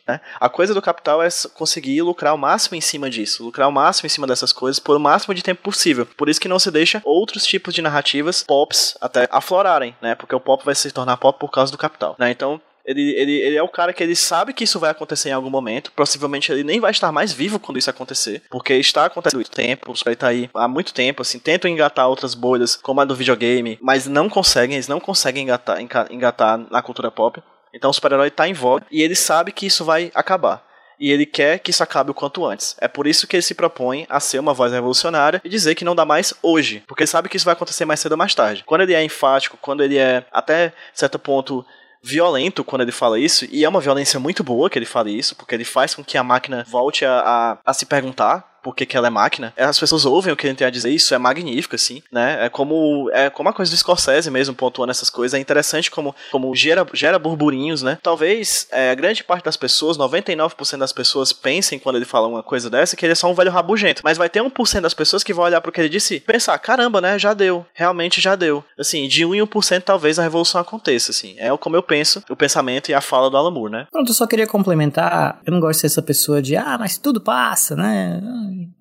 né? 0.06 0.20
A 0.38 0.48
coisa 0.48 0.74
do 0.74 0.82
capital 0.82 1.22
é 1.22 1.28
conseguir 1.54 2.02
lucrar 2.02 2.34
o 2.34 2.38
máximo 2.38 2.76
em 2.76 2.80
cima 2.80 3.08
disso, 3.08 3.44
lucrar 3.44 3.68
o 3.68 3.72
máximo 3.72 4.06
em 4.06 4.10
cima 4.10 4.26
dessas 4.26 4.52
coisas 4.52 4.78
por 4.78 4.96
o 4.96 5.00
máximo 5.00 5.34
de 5.34 5.42
tempo 5.42 5.62
possível. 5.62 6.06
Por 6.06 6.28
isso 6.28 6.40
que 6.40 6.48
não 6.48 6.58
se 6.58 6.70
deixa 6.70 7.02
outros 7.04 7.44
tipos 7.44 7.74
de 7.74 7.82
narrativas, 7.82 8.42
pops, 8.42 8.96
até 9.00 9.28
aflorarem, 9.30 9.96
né? 10.00 10.14
Porque 10.14 10.34
o 10.34 10.40
pop 10.40 10.64
vai 10.64 10.74
se 10.74 10.90
tornar 10.90 11.16
pop 11.16 11.38
por 11.38 11.50
causa 11.50 11.72
do 11.72 11.78
capital, 11.78 12.14
né? 12.18 12.30
Então, 12.30 12.60
ele, 12.84 13.14
ele, 13.16 13.32
ele 13.40 13.56
é 13.56 13.62
o 13.62 13.68
cara 13.68 13.94
que 13.94 14.02
ele 14.02 14.14
sabe 14.14 14.52
que 14.52 14.64
isso 14.64 14.78
vai 14.78 14.90
acontecer 14.90 15.30
em 15.30 15.32
algum 15.32 15.48
momento. 15.48 15.90
Possivelmente 15.92 16.52
ele 16.52 16.62
nem 16.62 16.80
vai 16.80 16.90
estar 16.90 17.10
mais 17.10 17.32
vivo 17.32 17.58
quando 17.58 17.78
isso 17.78 17.88
acontecer. 17.88 18.42
Porque 18.50 18.74
está 18.74 19.06
acontecendo 19.06 19.36
há 19.36 19.38
muito 19.38 19.50
tempo. 19.50 19.94
Caras 20.04 20.18
tá 20.18 20.28
aí 20.28 20.50
há 20.54 20.68
muito 20.68 20.92
tempo, 20.92 21.22
assim, 21.22 21.38
tentam 21.38 21.70
engatar 21.70 22.08
outras 22.08 22.34
bolhas, 22.34 22.76
como 22.76 23.00
a 23.00 23.04
do 23.04 23.16
videogame, 23.16 23.78
mas 23.80 24.06
não 24.06 24.28
conseguem, 24.28 24.76
eles 24.76 24.88
não 24.88 25.00
conseguem 25.00 25.44
engatar, 25.44 25.80
engatar 26.10 26.58
na 26.70 26.82
cultura 26.82 27.10
pop. 27.10 27.42
Então 27.74 27.90
o 27.90 27.92
super-herói 27.92 28.30
tá 28.30 28.48
em 28.48 28.54
voga 28.54 28.86
e 28.90 29.02
ele 29.02 29.14
sabe 29.14 29.52
que 29.52 29.66
isso 29.66 29.84
vai 29.84 30.10
acabar. 30.14 30.64
E 30.98 31.10
ele 31.10 31.26
quer 31.26 31.58
que 31.58 31.70
isso 31.70 31.82
acabe 31.82 32.12
o 32.12 32.14
quanto 32.14 32.46
antes. 32.46 32.76
É 32.80 32.86
por 32.86 33.06
isso 33.06 33.26
que 33.26 33.36
ele 33.36 33.42
se 33.42 33.54
propõe 33.54 34.06
a 34.08 34.20
ser 34.20 34.38
uma 34.38 34.54
voz 34.54 34.72
revolucionária 34.72 35.42
e 35.44 35.48
dizer 35.48 35.74
que 35.74 35.84
não 35.84 35.94
dá 35.94 36.04
mais 36.04 36.32
hoje. 36.40 36.84
Porque 36.86 37.02
ele 37.02 37.10
sabe 37.10 37.28
que 37.28 37.36
isso 37.36 37.44
vai 37.44 37.52
acontecer 37.52 37.84
mais 37.84 37.98
cedo 37.98 38.12
ou 38.12 38.18
mais 38.18 38.34
tarde. 38.34 38.62
Quando 38.64 38.82
ele 38.82 38.94
é 38.94 39.02
enfático, 39.02 39.58
quando 39.60 39.82
ele 39.82 39.98
é 39.98 40.24
até 40.32 40.72
certo 40.94 41.18
ponto 41.18 41.66
violento 42.04 42.62
quando 42.62 42.82
ele 42.82 42.92
fala 42.92 43.18
isso, 43.18 43.46
e 43.50 43.64
é 43.64 43.68
uma 43.68 43.80
violência 43.80 44.20
muito 44.20 44.44
boa 44.44 44.68
que 44.68 44.78
ele 44.78 44.84
fale 44.84 45.10
isso, 45.10 45.34
porque 45.34 45.54
ele 45.54 45.64
faz 45.64 45.94
com 45.94 46.04
que 46.04 46.18
a 46.18 46.22
máquina 46.22 46.62
volte 46.68 47.02
a, 47.02 47.20
a, 47.20 47.58
a 47.64 47.72
se 47.72 47.86
perguntar 47.86 48.53
por 48.64 48.74
que, 48.74 48.86
que 48.86 48.96
ela 48.96 49.08
é 49.08 49.10
máquina. 49.10 49.52
As 49.58 49.78
pessoas 49.78 50.06
ouvem 50.06 50.32
o 50.32 50.36
que 50.36 50.46
ele 50.46 50.54
tem 50.54 50.66
a 50.66 50.70
dizer, 50.70 50.90
isso 50.90 51.14
é 51.14 51.18
magnífico, 51.18 51.76
assim, 51.76 52.02
né? 52.10 52.46
É 52.46 52.48
como, 52.48 53.10
é 53.12 53.28
como 53.28 53.50
a 53.50 53.52
coisa 53.52 53.70
do 53.70 53.76
Scorsese 53.76 54.30
mesmo, 54.30 54.54
pontuando 54.54 54.90
essas 54.90 55.10
coisas. 55.10 55.34
É 55.34 55.40
interessante 55.40 55.90
como, 55.90 56.16
como 56.32 56.54
gera, 56.56 56.86
gera 56.94 57.18
burburinhos, 57.18 57.82
né? 57.82 57.98
Talvez 58.02 58.66
é, 58.72 58.90
a 58.90 58.94
grande 58.94 59.22
parte 59.22 59.44
das 59.44 59.56
pessoas, 59.56 59.98
99% 59.98 60.78
das 60.78 60.94
pessoas, 60.94 61.30
pensem 61.30 61.78
quando 61.78 61.96
ele 61.96 62.06
fala 62.06 62.26
uma 62.26 62.42
coisa 62.42 62.70
dessa 62.70 62.96
que 62.96 63.04
ele 63.04 63.12
é 63.12 63.14
só 63.14 63.30
um 63.30 63.34
velho 63.34 63.50
rabugento. 63.50 64.00
Mas 64.02 64.16
vai 64.16 64.30
ter 64.30 64.40
1% 64.42 64.80
das 64.80 64.94
pessoas 64.94 65.22
que 65.22 65.34
vão 65.34 65.44
olhar 65.44 65.60
pro 65.60 65.70
que 65.70 65.80
ele 65.82 65.90
disse 65.90 66.14
e 66.14 66.20
pensar, 66.20 66.56
caramba, 66.58 67.02
né? 67.02 67.18
Já 67.18 67.34
deu. 67.34 67.66
Realmente 67.74 68.18
já 68.18 68.34
deu. 68.34 68.64
Assim, 68.78 69.06
de 69.06 69.26
1 69.26 69.34
em 69.34 69.40
1% 69.42 69.82
talvez 69.82 70.18
a 70.18 70.22
revolução 70.22 70.58
aconteça, 70.58 71.10
assim. 71.10 71.34
É 71.38 71.54
como 71.58 71.76
eu 71.76 71.82
penso, 71.82 72.24
o 72.30 72.36
pensamento 72.36 72.88
e 72.88 72.94
a 72.94 73.02
fala 73.02 73.28
do 73.28 73.36
Alan 73.36 73.50
Moore, 73.50 73.72
né? 73.72 73.86
Pronto, 73.92 74.08
eu 74.08 74.14
só 74.14 74.26
queria 74.26 74.46
complementar. 74.46 75.40
Eu 75.44 75.52
não 75.52 75.60
gosto 75.60 75.74
de 75.74 75.80
ser 75.80 75.86
essa 75.88 76.02
pessoa 76.02 76.40
de, 76.40 76.56
ah, 76.56 76.78
mas 76.78 76.96
tudo 76.96 77.20
passa, 77.20 77.76
né? 77.76 78.22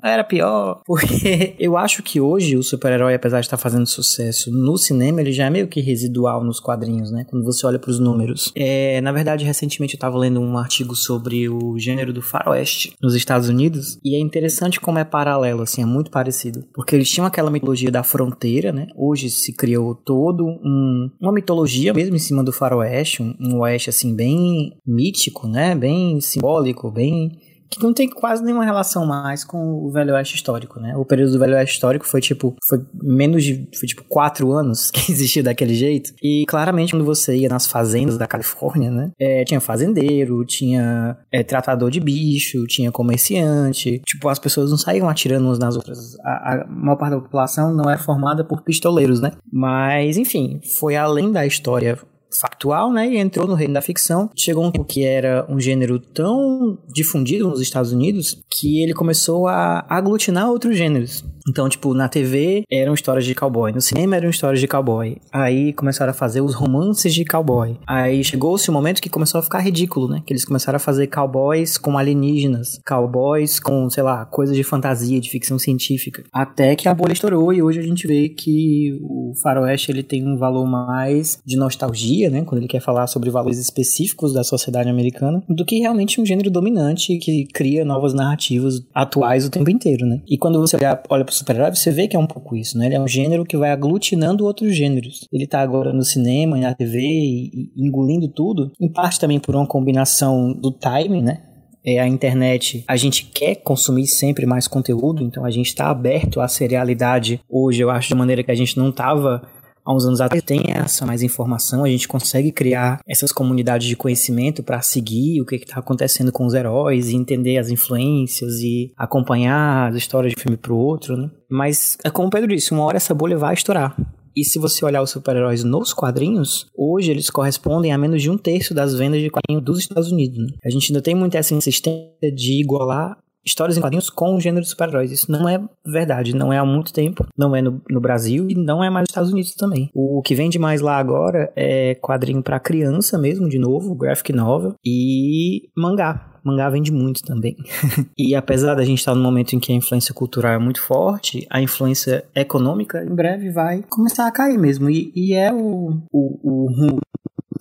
Era 0.04 0.24
pior. 0.24 0.82
Porque 0.86 1.56
eu 1.60 1.78
acho 1.78 2.04
que 2.04 2.20
hoje 2.20 2.58
o 2.58 2.64
super-herói, 2.64 3.14
apesar 3.14 3.40
de 3.40 3.48
estar 3.48 3.58
fazendo 3.58 3.86
sucesso 3.86 4.52
no 4.52 4.78
cinema, 4.78 5.22
ele 5.22 5.32
já 5.32 5.46
é 5.46 5.50
meio 5.50 5.68
que 5.68 5.82
residual 5.82 6.44
nos 6.44 6.60
quadrinhos, 6.60 7.12
né? 7.12 7.26
Quando 7.30 7.44
você 7.44 7.66
olha 7.66 7.80
para 7.80 7.92
os 7.92 8.00
números. 8.00 8.52
É, 8.56 9.02
na 9.02 9.12
verdade, 9.12 9.46
recentemente 9.46 9.94
eu 9.94 9.98
estava 9.98 10.18
lendo 10.18 10.40
um 10.40 10.58
artigo 10.58 10.96
sobre 10.96 11.48
o 11.50 11.78
gênero 11.78 12.14
do 12.14 12.22
faroeste 12.22 12.94
nos 13.02 13.16
Estados 13.16 13.50
Unidos 13.50 14.00
e 14.04 14.16
é 14.16 14.20
interessante 14.20 14.80
como 14.80 15.00
é 15.00 15.04
paralelo, 15.04 15.62
assim, 15.62 15.82
é 15.82 15.86
muito 15.86 16.12
parecido. 16.12 16.64
Porque 16.74 16.96
eles 16.96 17.10
tinham 17.10 17.26
aquela 17.26 17.52
mitologia 17.52 17.92
da 17.92 18.04
fronteira, 18.04 18.72
né? 18.72 18.88
Hoje 18.96 19.30
se 19.30 19.54
criou 19.54 19.96
todo 19.96 20.46
um, 20.46 21.10
uma 21.22 21.32
mitologia 21.32 21.94
mesmo 21.94 22.16
em 22.16 22.20
cima 22.20 22.44
do 22.44 22.52
faroeste, 22.52 23.22
um, 23.22 23.36
um 23.40 23.60
oeste, 23.60 23.90
assim, 23.90 24.16
bem 24.16 24.74
mítico, 24.86 25.48
né? 25.48 25.76
Bem 25.76 26.20
simbólico, 26.22 26.92
bem 26.92 27.32
que 27.78 27.84
não 27.84 27.94
tem 27.94 28.10
quase 28.10 28.44
nenhuma 28.44 28.66
relação 28.66 29.06
mais 29.06 29.44
com 29.44 29.86
o 29.86 29.92
Velho 29.92 30.14
Oeste 30.14 30.36
histórico, 30.36 30.80
né? 30.80 30.96
O 30.96 31.06
período 31.06 31.34
do 31.34 31.40
Velho 31.40 31.56
Oeste 31.56 31.76
histórico 31.76 32.06
foi 32.06 32.22
tipo, 32.22 32.56
foi 32.68 32.80
menos 32.94 33.44
de, 33.44 33.68
foi 33.78 33.88
tipo 33.88 34.04
quatro 34.08 34.52
anos 34.52 34.90
que 34.92 35.12
existia 35.12 35.44
daquele 35.44 35.74
jeito. 35.74 36.14
E 36.22 36.46
claramente 36.48 36.94
quando 36.94 37.06
você 37.06 37.36
ia 37.36 37.50
nas 37.50 37.68
fazendas 37.68 38.18
da 38.18 38.28
Califórnia, 38.28 38.92
né? 38.92 39.12
É, 39.20 39.44
tinha 39.44 39.60
fazendeiro, 39.60 40.44
tinha 40.46 41.18
é, 41.32 41.44
tratador 41.44 41.90
de 41.90 42.00
bicho, 42.00 42.66
tinha 42.68 42.92
comerciante. 42.92 44.02
Tipo, 44.06 44.30
as 44.30 44.40
pessoas 44.40 44.70
não 44.70 44.78
saíam 44.78 45.10
atirando 45.10 45.46
umas 45.46 45.60
nas 45.60 45.76
outras. 45.76 46.18
A, 46.22 46.54
a 46.54 46.68
maior 46.68 46.98
parte 46.98 47.16
da 47.16 47.22
população 47.22 47.74
não 47.74 47.90
era 47.90 48.00
formada 48.00 48.44
por 48.44 48.62
pistoleiros, 48.62 49.20
né? 49.20 49.32
Mas, 49.52 50.18
enfim, 50.18 50.60
foi 50.80 50.96
além 50.96 51.32
da 51.32 51.46
história 51.46 51.98
factual, 52.40 52.92
né? 52.92 53.08
E 53.10 53.18
entrou 53.18 53.48
no 53.48 53.56
reino 53.56 53.74
da 53.74 53.82
ficção. 53.82 54.30
Chegou 54.36 54.66
um 54.66 54.72
tempo 54.72 54.86
que 54.86 55.04
era 55.04 55.46
um 55.50 55.60
gênero 55.60 56.00
tão 56.00 56.78
difundido 56.94 57.50
nos 57.50 57.62
Estados 57.62 57.92
Unidos 57.92 58.42
que 58.50 58.82
ele 58.82 58.94
começou 58.94 59.48
a 59.48 59.86
aglutinar 59.90 60.50
outros 60.50 60.78
gêneros. 60.78 61.24
Então, 61.50 61.68
tipo, 61.68 61.94
na 61.94 62.08
TV 62.08 62.64
eram 62.72 62.94
histórias 62.94 63.26
de 63.26 63.36
cowboy, 63.36 63.72
no 63.72 63.82
cinema 63.82 64.16
eram 64.16 64.30
histórias 64.30 64.60
de 64.60 64.68
cowboy. 64.68 65.18
Aí 65.32 65.74
começaram 65.74 66.12
a 66.12 66.14
fazer 66.14 66.42
os 66.42 66.54
romances 66.54 67.14
de 67.14 67.26
cowboy. 67.26 67.78
Aí 67.86 68.24
chegou-se 68.24 68.70
o 68.70 68.72
um 68.72 68.74
momento 68.74 69.02
que 69.02 69.10
começou 69.10 69.40
a 69.40 69.44
ficar 69.44 69.60
ridículo, 69.60 70.08
né? 70.08 70.24
Que 70.26 70.32
eles 70.32 70.46
começaram 70.46 70.78
a 70.78 70.80
fazer 70.80 71.08
cowboys 71.08 71.78
com 71.78 71.98
alienígenas, 71.98 72.80
cowboys 72.88 73.60
com, 73.60 73.90
sei 73.90 74.04
lá, 74.04 74.26
coisas 74.26 74.56
de 74.56 74.64
fantasia, 74.64 75.20
de 75.20 75.30
ficção 75.30 75.60
científica. 75.60 76.24
Até 76.32 76.76
que 76.76 76.88
a 76.88 76.94
bolha 76.94 77.14
estourou 77.14 77.52
e 77.52 77.62
hoje 77.62 77.80
a 77.80 77.84
gente 77.84 78.08
vê 78.08 78.30
que 78.30 78.98
o 79.02 79.34
faroeste 79.42 79.92
ele 79.92 80.04
tem 80.04 80.26
um 80.26 80.38
valor 80.38 80.66
mais 80.66 81.38
de 81.46 81.58
nostalgia, 81.58 82.23
né? 82.30 82.44
Quando 82.44 82.60
ele 82.60 82.68
quer 82.68 82.82
falar 82.82 83.08
sobre 83.08 83.30
valores 83.30 83.60
específicos 83.60 84.34
da 84.34 84.44
sociedade 84.44 84.90
americana, 84.90 85.44
do 85.48 85.66
que 85.66 85.80
realmente 85.80 86.20
um 86.20 86.26
gênero 86.26 86.50
dominante 86.50 87.18
que 87.18 87.46
cria 87.54 87.86
novas 87.86 88.14
narrativas 88.14 88.82
atuais 88.94 89.46
o 89.46 89.50
tempo 89.50 89.70
inteiro, 89.70 90.06
né? 90.06 90.22
E 90.28 90.38
quando 90.38 90.60
você 90.60 90.76
olha, 90.76 91.02
olha 91.10 91.26
super-herói, 91.30 91.76
você 91.76 91.92
vê 91.92 92.08
que 92.08 92.16
é 92.16 92.20
um 92.20 92.28
pouco 92.28 92.56
isso, 92.56 92.78
né? 92.78 92.88
Ele 92.88 92.96
é 92.96 93.02
um 93.02 93.08
gênero 93.08 93.46
que 93.46 93.58
vai 93.58 93.72
aglutinando 93.72 94.46
outros 94.46 94.76
gêneros. 94.76 95.28
Ele 95.32 95.48
tá 95.48 95.62
agora 95.62 95.94
no 95.94 96.04
cinema, 96.04 96.58
na 96.58 96.74
TV, 96.74 97.00
e, 97.00 97.72
e 97.76 97.88
engolindo 97.88 98.28
tudo, 98.28 98.72
em 98.80 98.92
parte 98.92 99.20
também 99.20 99.40
por 99.40 99.56
uma 99.56 99.68
combinação 99.68 100.54
do 100.54 100.72
timing, 100.72 101.22
né? 101.22 101.40
é 101.86 102.00
a 102.00 102.08
internet, 102.08 102.84
a 102.88 102.96
gente 102.96 103.26
quer 103.26 103.56
consumir 103.56 104.08
sempre 104.08 104.46
mais 104.46 104.68
conteúdo, 104.68 105.22
então 105.22 105.44
a 105.44 105.52
gente 105.52 105.68
está 105.68 105.90
aberto 105.90 106.40
à 106.40 106.48
serialidade 106.48 107.42
hoje, 107.50 107.82
eu 107.82 107.90
acho, 107.90 108.08
de 108.08 108.16
maneira 108.16 108.42
que 108.42 108.52
a 108.52 108.56
gente 108.56 108.78
não 108.78 108.90
estava 108.90 109.42
há 109.86 109.94
uns 109.94 110.06
anos 110.06 110.22
atrás 110.22 110.44
tem 110.44 110.72
essa 110.72 111.06
mais 111.06 111.22
informação, 111.22 111.84
a 111.84 111.90
gente 111.90 112.08
consegue 112.08 112.52
criar 112.52 113.00
essas 113.08 113.32
comunidades 113.32 113.88
de 113.88 113.96
conhecimento 113.96 114.64
para 114.64 114.82
seguir 114.82 115.42
o 115.42 115.46
que 115.46 115.56
está 115.56 115.80
acontecendo 115.80 116.32
com 116.32 116.46
os 116.46 116.54
heróis 116.54 117.10
e 117.10 117.16
entender 117.16 117.58
as 117.58 117.70
influências 117.70 118.60
e 118.60 118.92
acompanhar 118.98 119.90
as 119.90 119.96
histórias 119.96 120.34
de 120.34 120.42
filme 120.42 120.58
para 120.58 120.74
o 120.74 120.78
outro, 120.78 121.18
né? 121.18 121.30
Mas, 121.50 121.98
é 122.04 122.10
como 122.10 122.28
o 122.28 122.32
Pedro 122.32 122.54
disse, 122.54 122.72
uma 122.72 122.84
hora 122.84 122.98
essa 122.98 123.14
bolha 123.14 123.38
vai 123.38 123.54
estourar. 123.54 123.96
E 124.36 124.44
se 124.44 124.58
você 124.58 124.84
olhar 124.84 125.02
os 125.04 125.12
super-heróis 125.12 125.64
nos 125.64 125.94
quadrinhos, 125.94 126.66
hoje 126.76 127.12
eles 127.12 127.30
correspondem 127.30 127.92
a 127.94 127.98
menos 127.98 128.22
de 128.22 128.32
um 128.32 128.38
terço 128.38 128.74
das 128.74 128.96
vendas 128.96 129.22
de 129.22 129.30
quadrinhos 129.30 129.64
dos 129.64 129.78
Estados 129.78 130.12
Unidos. 130.12 130.40
Né? 130.40 130.48
A 130.66 130.72
gente 130.72 130.92
ainda 130.92 131.04
tem 131.04 131.14
muita 131.14 131.38
essa 131.38 131.54
insistência 131.54 132.32
de 132.36 132.60
igualar 132.60 133.16
histórias 133.46 133.78
em 133.78 133.82
quadrinhos 133.82 134.10
com 134.10 134.36
o 134.36 134.40
gênero 134.40 134.64
de 134.64 134.70
super-heróis. 134.70 135.12
Isso 135.12 135.32
não 135.32 135.48
é 135.48 135.62
verdade, 135.86 136.36
não 136.36 136.52
é 136.52 136.58
há 136.58 136.66
muito 136.66 136.94
tempo, 136.94 137.26
não 137.38 137.56
é 137.56 137.62
no, 137.62 137.82
no, 137.90 138.02
Brasil 138.02 138.48
e 138.50 138.56
não 138.56 138.84
é 138.84 138.90
mais 138.90 139.04
nos 139.04 139.10
Estados 139.10 139.32
Unidos 139.32 139.54
também. 139.56 139.90
O 139.94 140.22
que 140.22 140.36
vende 140.36 140.60
mais 140.60 140.82
lá 140.82 140.98
agora 140.98 141.52
é 141.56 141.96
quadrinho 141.96 142.42
para 142.42 142.60
criança 142.60 143.18
mesmo, 143.18 143.50
de 143.50 143.60
novo, 143.60 143.96
graphic 143.96 144.34
novel 144.34 144.76
e 144.86 145.70
mangá. 145.76 146.30
Mangá 146.44 146.70
vende 146.70 146.92
muito 146.92 147.22
também. 147.24 147.56
e 148.18 148.36
apesar 148.36 148.76
da 148.76 148.84
gente 148.84 149.00
estar 149.00 149.16
num 149.16 149.24
momento 149.24 149.56
em 149.56 149.60
que 149.60 149.72
a 149.72 149.76
influência 149.76 150.14
cultural 150.14 150.54
é 150.54 150.58
muito 150.58 150.82
forte, 150.82 151.48
a 151.50 151.62
influência 151.62 152.26
econômica 152.36 153.02
em 153.04 153.16
breve 153.16 153.50
vai 153.50 153.82
começar 153.90 154.28
a 154.28 154.32
cair 154.32 154.58
mesmo. 154.58 154.90
E, 154.90 155.12
e 155.16 155.34
é 155.34 155.54
o, 155.54 156.02
o, 156.12 156.40
o 156.44 156.66
rumo 156.74 157.00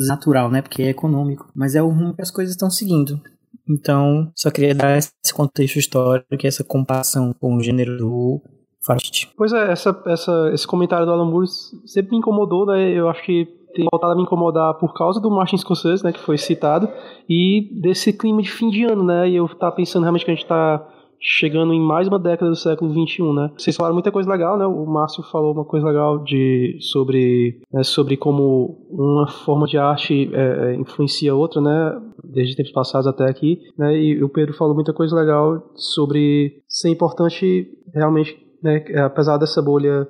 natural, 0.00 0.50
né? 0.50 0.62
Porque 0.62 0.82
é 0.82 0.88
econômico. 0.88 1.48
Mas 1.54 1.76
é 1.76 1.82
o 1.82 1.88
rumo 1.88 2.14
que 2.14 2.22
as 2.22 2.30
coisas 2.30 2.54
estão 2.54 2.70
seguindo. 2.70 3.20
Então, 3.68 4.30
só 4.34 4.50
queria 4.50 4.74
dar 4.74 4.98
esse 4.98 5.12
contexto 5.34 5.78
histórico, 5.78 6.28
essa 6.44 6.64
comparação 6.64 7.34
com 7.38 7.56
o 7.56 7.62
gênero 7.62 7.96
do 7.96 8.40
Faroeste. 8.84 9.30
Pois 9.36 9.52
é, 9.52 9.70
essa, 9.70 10.02
essa, 10.06 10.50
esse 10.52 10.66
comentário 10.66 11.06
do 11.06 11.12
Alan 11.12 11.30
Moore 11.30 11.46
sempre 11.86 12.12
me 12.12 12.18
incomodou, 12.18 12.66
né? 12.66 12.90
Eu 12.90 13.08
acho 13.08 13.22
que 13.24 13.46
tem 13.74 13.86
voltado 13.90 14.12
a 14.12 14.16
me 14.16 14.22
incomodar 14.22 14.74
por 14.74 14.92
causa 14.92 15.20
do 15.20 15.30
Martin 15.30 15.56
Scorsese, 15.56 16.04
né, 16.04 16.12
que 16.12 16.20
foi 16.20 16.36
citado, 16.36 16.88
e 17.28 17.70
desse 17.80 18.12
clima 18.12 18.42
de 18.42 18.50
fim 18.50 18.68
de 18.68 18.84
ano, 18.84 19.02
né? 19.02 19.28
E 19.28 19.36
eu 19.36 19.48
tava 19.48 19.74
pensando 19.74 20.02
realmente 20.02 20.24
que 20.24 20.30
a 20.30 20.34
gente 20.34 20.46
tá 20.46 20.86
chegando 21.22 21.72
em 21.72 21.80
mais 21.80 22.08
uma 22.08 22.18
década 22.18 22.50
do 22.50 22.56
século 22.56 22.90
XXI, 22.90 23.32
né? 23.32 23.50
Vocês 23.56 23.76
falaram 23.76 23.94
muita 23.94 24.10
coisa 24.10 24.28
legal, 24.28 24.58
né? 24.58 24.66
O 24.66 24.84
Márcio 24.84 25.22
falou 25.22 25.52
uma 25.52 25.64
coisa 25.64 25.86
legal 25.86 26.18
de 26.18 26.76
sobre 26.80 27.60
né, 27.72 27.84
sobre 27.84 28.16
como 28.16 28.88
uma 28.90 29.28
forma 29.28 29.66
de 29.66 29.78
arte 29.78 30.28
é, 30.34 30.72
é, 30.72 30.74
influencia 30.74 31.34
outra, 31.34 31.60
né? 31.60 32.02
Desde 32.24 32.56
tempos 32.56 32.72
passados 32.72 33.06
até 33.06 33.24
aqui, 33.24 33.60
né? 33.78 33.96
E 33.96 34.22
o 34.22 34.28
Pedro 34.28 34.52
falou 34.54 34.74
muita 34.74 34.92
coisa 34.92 35.14
legal 35.14 35.62
sobre 35.76 36.60
ser 36.68 36.90
importante 36.90 37.68
realmente, 37.94 38.36
né? 38.60 38.84
Apesar 39.04 39.38
dessa 39.38 39.62
bolha 39.62 40.08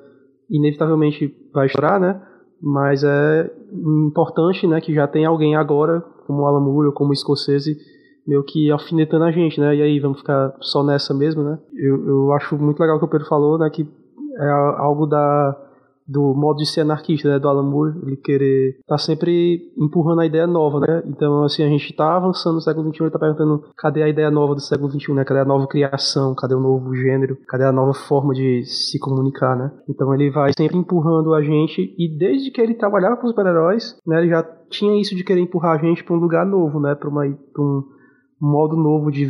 inevitavelmente 0.50 1.34
vai 1.52 1.66
estourar, 1.66 2.00
né? 2.00 2.22
Mas 2.60 3.04
é 3.04 3.50
importante, 3.70 4.66
né? 4.66 4.80
Que 4.80 4.94
já 4.94 5.06
tem 5.06 5.26
alguém 5.26 5.56
agora, 5.56 6.00
como 6.26 6.46
Alan 6.46 6.60
Moore 6.60 6.86
ou 6.86 6.92
como 6.94 7.14
Scorsese, 7.14 7.76
meio 8.26 8.42
que 8.44 8.70
alfinetando 8.70 9.24
a 9.24 9.32
gente, 9.32 9.60
né? 9.60 9.74
E 9.76 9.82
aí, 9.82 10.00
vamos 10.00 10.18
ficar 10.18 10.54
só 10.60 10.82
nessa 10.82 11.12
mesmo, 11.14 11.42
né? 11.42 11.58
Eu, 11.74 12.06
eu 12.06 12.32
acho 12.32 12.56
muito 12.56 12.80
legal 12.80 12.96
o 12.96 12.98
que 12.98 13.04
o 13.04 13.08
Pedro 13.08 13.26
falou, 13.26 13.58
né? 13.58 13.68
Que 13.70 13.86
é 14.38 14.48
algo 14.50 15.06
da 15.06 15.56
do 16.06 16.34
modo 16.34 16.58
de 16.58 16.66
ser 16.66 16.82
anarquista, 16.82 17.28
né, 17.28 17.38
do 17.38 17.48
Alan 17.48 17.62
Moore, 17.62 17.98
ele 18.02 18.16
querer 18.16 18.78
tá 18.86 18.98
sempre 18.98 19.72
empurrando 19.78 20.20
a 20.20 20.26
ideia 20.26 20.46
nova, 20.46 20.80
né? 20.80 21.02
Então, 21.06 21.42
assim, 21.44 21.62
a 21.62 21.68
gente 21.68 21.94
tá 21.94 22.16
avançando 22.16 22.54
no 22.54 22.60
século 22.60 22.92
XXI, 22.92 23.04
ele 23.04 23.10
tá 23.10 23.18
perguntando 23.18 23.64
cadê 23.76 24.02
a 24.02 24.08
ideia 24.08 24.30
nova 24.30 24.54
do 24.54 24.60
século 24.60 24.90
XXI, 24.90 25.14
né? 25.14 25.24
Cadê 25.24 25.40
a 25.40 25.44
nova 25.44 25.66
criação, 25.66 26.34
cadê 26.34 26.54
o 26.54 26.60
novo 26.60 26.94
gênero, 26.94 27.38
cadê 27.48 27.64
a 27.64 27.72
nova 27.72 27.94
forma 27.94 28.34
de 28.34 28.64
se 28.64 28.98
comunicar, 28.98 29.56
né? 29.56 29.72
Então 29.88 30.12
ele 30.12 30.30
vai 30.30 30.52
sempre 30.56 30.76
empurrando 30.76 31.34
a 31.34 31.42
gente 31.42 31.94
e 31.98 32.08
desde 32.08 32.50
que 32.50 32.60
ele 32.60 32.74
trabalhava 32.74 33.16
com 33.16 33.28
super-heróis, 33.28 33.96
né, 34.06 34.18
ele 34.18 34.28
já 34.28 34.42
tinha 34.68 35.00
isso 35.00 35.14
de 35.14 35.24
querer 35.24 35.40
empurrar 35.40 35.78
a 35.78 35.82
gente 35.82 36.02
para 36.04 36.14
um 36.14 36.20
lugar 36.20 36.44
novo, 36.44 36.80
né? 36.80 36.94
Para 36.94 37.08
uma 37.08 37.22
pra 37.52 37.62
um 37.62 37.82
modo 38.42 38.76
novo 38.76 39.10
de, 39.10 39.26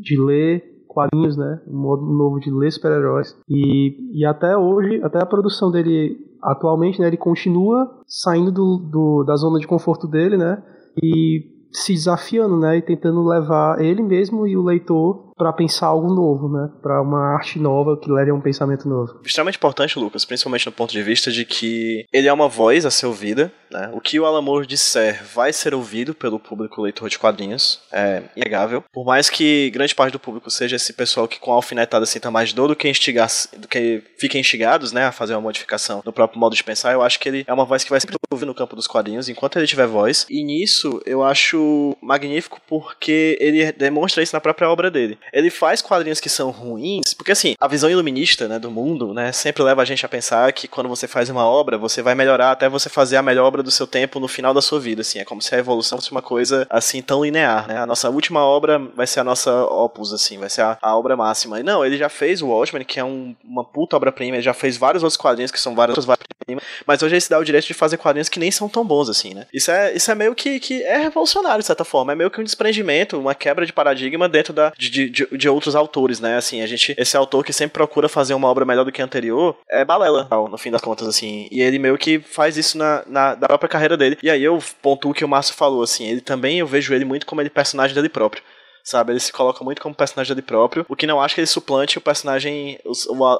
de 0.00 0.20
ler 0.20 0.74
quadrinhos, 0.88 1.36
né? 1.36 1.60
Um 1.66 1.78
modo 1.78 2.06
novo 2.06 2.40
de 2.40 2.50
ler 2.50 2.70
super-heróis. 2.70 3.36
E, 3.48 4.20
e 4.20 4.24
até 4.24 4.56
hoje, 4.56 5.02
até 5.02 5.20
a 5.20 5.26
produção 5.26 5.70
dele 5.70 6.16
atualmente, 6.42 7.00
né? 7.00 7.08
Ele 7.08 7.16
continua 7.16 7.90
saindo 8.06 8.50
do, 8.50 8.78
do, 8.78 9.24
da 9.24 9.36
zona 9.36 9.58
de 9.58 9.66
conforto 9.66 10.06
dele, 10.06 10.36
né? 10.36 10.62
E 11.02 11.52
se 11.72 11.92
desafiando, 11.92 12.56
né? 12.58 12.78
E 12.78 12.82
tentando 12.82 13.26
levar 13.26 13.80
ele 13.80 14.02
mesmo 14.02 14.46
e 14.46 14.56
o 14.56 14.62
leitor 14.62 15.32
para 15.36 15.52
pensar 15.52 15.86
algo 15.86 16.12
novo, 16.12 16.48
né? 16.48 16.70
Para 16.82 17.00
uma 17.02 17.34
arte 17.34 17.58
nova 17.58 17.96
que 17.96 18.10
leve 18.10 18.30
a 18.30 18.34
um 18.34 18.40
pensamento 18.40 18.88
novo. 18.88 19.20
Extremamente 19.24 19.56
importante, 19.56 19.98
Lucas, 19.98 20.24
principalmente 20.24 20.66
no 20.66 20.72
ponto 20.72 20.92
de 20.92 21.02
vista 21.02 21.30
de 21.30 21.44
que 21.44 22.06
ele 22.12 22.28
é 22.28 22.32
uma 22.32 22.48
voz 22.48 22.86
a 22.86 22.90
ser 22.90 23.06
ouvida, 23.06 23.52
né? 23.70 23.90
O 23.92 24.00
que 24.00 24.18
o 24.20 24.26
Alan 24.26 24.42
Moore 24.42 24.66
disser 24.66 25.24
vai 25.34 25.52
ser 25.52 25.74
ouvido 25.74 26.14
pelo 26.14 26.38
público 26.38 26.82
leitor 26.82 27.08
de 27.08 27.18
quadrinhos, 27.18 27.80
é 27.92 28.22
inegável. 28.36 28.84
Por 28.92 29.04
mais 29.04 29.28
que 29.28 29.70
grande 29.70 29.94
parte 29.94 30.12
do 30.12 30.20
público 30.20 30.50
seja 30.50 30.76
esse 30.76 30.92
pessoal 30.92 31.26
que 31.26 31.40
com 31.40 31.52
a 31.52 31.56
alfinetada 31.56 32.06
sinta 32.06 32.30
mais 32.30 32.52
dor 32.52 32.68
do 32.68 32.76
que 32.76 32.88
instigar, 32.88 33.28
do 33.56 33.66
que 33.66 34.02
fiquem 34.18 34.40
instigados, 34.40 34.92
né, 34.92 35.06
a 35.06 35.12
fazer 35.12 35.34
uma 35.34 35.40
modificação 35.40 36.02
no 36.04 36.12
próprio 36.12 36.38
modo 36.38 36.54
de 36.54 36.62
pensar, 36.62 36.92
eu 36.92 37.02
acho 37.02 37.18
que 37.18 37.28
ele 37.28 37.44
é 37.46 37.52
uma 37.52 37.64
voz 37.64 37.82
que 37.82 37.90
vai 37.90 38.00
sempre 38.00 38.16
ouvir 38.30 38.46
no 38.46 38.54
campo 38.54 38.76
dos 38.76 38.86
quadrinhos 38.86 39.28
enquanto 39.28 39.56
ele 39.56 39.66
tiver 39.66 39.86
voz. 39.86 40.26
E 40.30 40.44
nisso 40.44 41.00
eu 41.04 41.22
acho 41.24 41.96
magnífico 42.00 42.60
porque 42.68 43.36
ele 43.40 43.72
demonstra 43.72 44.22
isso 44.22 44.34
na 44.34 44.40
própria 44.40 44.68
obra 44.68 44.90
dele 44.90 45.18
ele 45.32 45.50
faz 45.50 45.82
quadrinhos 45.82 46.20
que 46.20 46.28
são 46.28 46.50
ruins, 46.50 47.14
porque 47.14 47.32
assim, 47.32 47.54
a 47.60 47.68
visão 47.68 47.90
iluminista, 47.90 48.48
né, 48.48 48.58
do 48.58 48.70
mundo, 48.70 49.12
né, 49.12 49.32
sempre 49.32 49.62
leva 49.62 49.82
a 49.82 49.84
gente 49.84 50.04
a 50.04 50.08
pensar 50.08 50.52
que 50.52 50.68
quando 50.68 50.88
você 50.88 51.06
faz 51.06 51.28
uma 51.28 51.44
obra, 51.44 51.78
você 51.78 52.02
vai 52.02 52.14
melhorar 52.14 52.50
até 52.50 52.68
você 52.68 52.88
fazer 52.88 53.16
a 53.16 53.22
melhor 53.22 53.46
obra 53.46 53.62
do 53.62 53.70
seu 53.70 53.86
tempo 53.86 54.20
no 54.20 54.28
final 54.28 54.54
da 54.54 54.62
sua 54.62 54.80
vida, 54.80 55.02
assim, 55.02 55.18
é 55.18 55.24
como 55.24 55.42
se 55.42 55.54
a 55.54 55.58
evolução 55.58 55.98
fosse 55.98 56.10
uma 56.10 56.22
coisa 56.22 56.66
assim 56.70 57.02
tão 57.02 57.24
linear, 57.24 57.66
né? 57.66 57.78
A 57.78 57.86
nossa 57.86 58.08
última 58.10 58.44
obra 58.44 58.78
vai 58.94 59.06
ser 59.06 59.20
a 59.20 59.24
nossa 59.24 59.64
opus, 59.64 60.12
assim, 60.12 60.38
vai 60.38 60.50
ser 60.50 60.62
a, 60.62 60.78
a 60.80 60.96
obra 60.96 61.16
máxima. 61.16 61.60
E 61.60 61.62
não, 61.62 61.84
ele 61.84 61.96
já 61.96 62.08
fez 62.08 62.42
o 62.42 62.48
Watchmen, 62.48 62.84
que 62.84 63.00
é 63.00 63.04
um, 63.04 63.34
uma 63.44 63.64
puta 63.64 63.96
obra-prima, 63.96 64.36
ele 64.36 64.42
já 64.42 64.54
fez 64.54 64.76
vários 64.76 65.02
outros 65.02 65.16
quadrinhos 65.16 65.50
que 65.50 65.60
são 65.60 65.74
várias 65.74 65.98
obras-primas, 65.98 66.64
mas 66.86 67.02
hoje 67.02 67.14
ele 67.14 67.20
se 67.20 67.30
dá 67.30 67.38
o 67.38 67.44
direito 67.44 67.66
de 67.66 67.74
fazer 67.74 67.96
quadrinhos 67.96 68.28
que 68.28 68.40
nem 68.40 68.50
são 68.50 68.68
tão 68.68 68.84
bons, 68.84 69.08
assim, 69.08 69.34
né? 69.34 69.46
Isso 69.52 69.70
é, 69.70 69.94
isso 69.94 70.10
é 70.10 70.14
meio 70.14 70.34
que, 70.34 70.60
que 70.60 70.82
é 70.82 70.98
revolucionário, 70.98 71.60
de 71.60 71.66
certa 71.66 71.84
forma, 71.84 72.12
é 72.12 72.16
meio 72.16 72.30
que 72.30 72.40
um 72.40 72.44
desprendimento, 72.44 73.18
uma 73.18 73.34
quebra 73.34 73.66
de 73.66 73.72
paradigma 73.72 74.28
dentro 74.28 74.52
da, 74.52 74.72
de, 74.76 75.08
de 75.14 75.48
outros 75.48 75.74
autores, 75.74 76.20
né? 76.20 76.36
Assim, 76.36 76.60
a 76.60 76.66
gente, 76.66 76.94
esse 76.98 77.16
autor 77.16 77.44
que 77.44 77.52
sempre 77.52 77.74
procura 77.74 78.08
fazer 78.08 78.34
uma 78.34 78.48
obra 78.48 78.64
melhor 78.64 78.84
do 78.84 78.92
que 78.92 79.00
a 79.00 79.04
anterior, 79.04 79.56
é 79.70 79.84
balela, 79.84 80.28
no 80.50 80.58
fim 80.58 80.70
das 80.70 80.80
contas, 80.80 81.06
assim. 81.06 81.48
E 81.50 81.60
ele 81.60 81.78
meio 81.78 81.96
que 81.96 82.18
faz 82.18 82.56
isso 82.56 82.76
na, 82.76 83.02
na 83.06 83.34
da 83.34 83.46
própria 83.46 83.68
carreira 83.68 83.96
dele. 83.96 84.18
E 84.22 84.30
aí 84.30 84.42
eu 84.42 84.58
pontuo 84.82 85.10
o 85.10 85.14
que 85.14 85.24
o 85.24 85.28
Márcio 85.28 85.54
falou, 85.54 85.82
assim, 85.82 86.06
ele 86.06 86.20
também, 86.20 86.58
eu 86.58 86.66
vejo 86.66 86.94
ele 86.94 87.04
muito 87.04 87.26
como 87.26 87.40
ele 87.40 87.50
personagem 87.50 87.94
dele 87.94 88.08
próprio 88.08 88.42
sabe? 88.84 89.12
Ele 89.12 89.20
se 89.20 89.32
coloca 89.32 89.64
muito 89.64 89.80
como 89.80 89.94
personagem 89.94 90.34
dele 90.34 90.46
próprio, 90.46 90.84
o 90.88 90.94
que 90.94 91.06
não 91.06 91.20
acho 91.20 91.34
que 91.34 91.40
ele 91.40 91.46
suplante 91.46 91.96
o 91.96 92.02
personagem, 92.02 92.78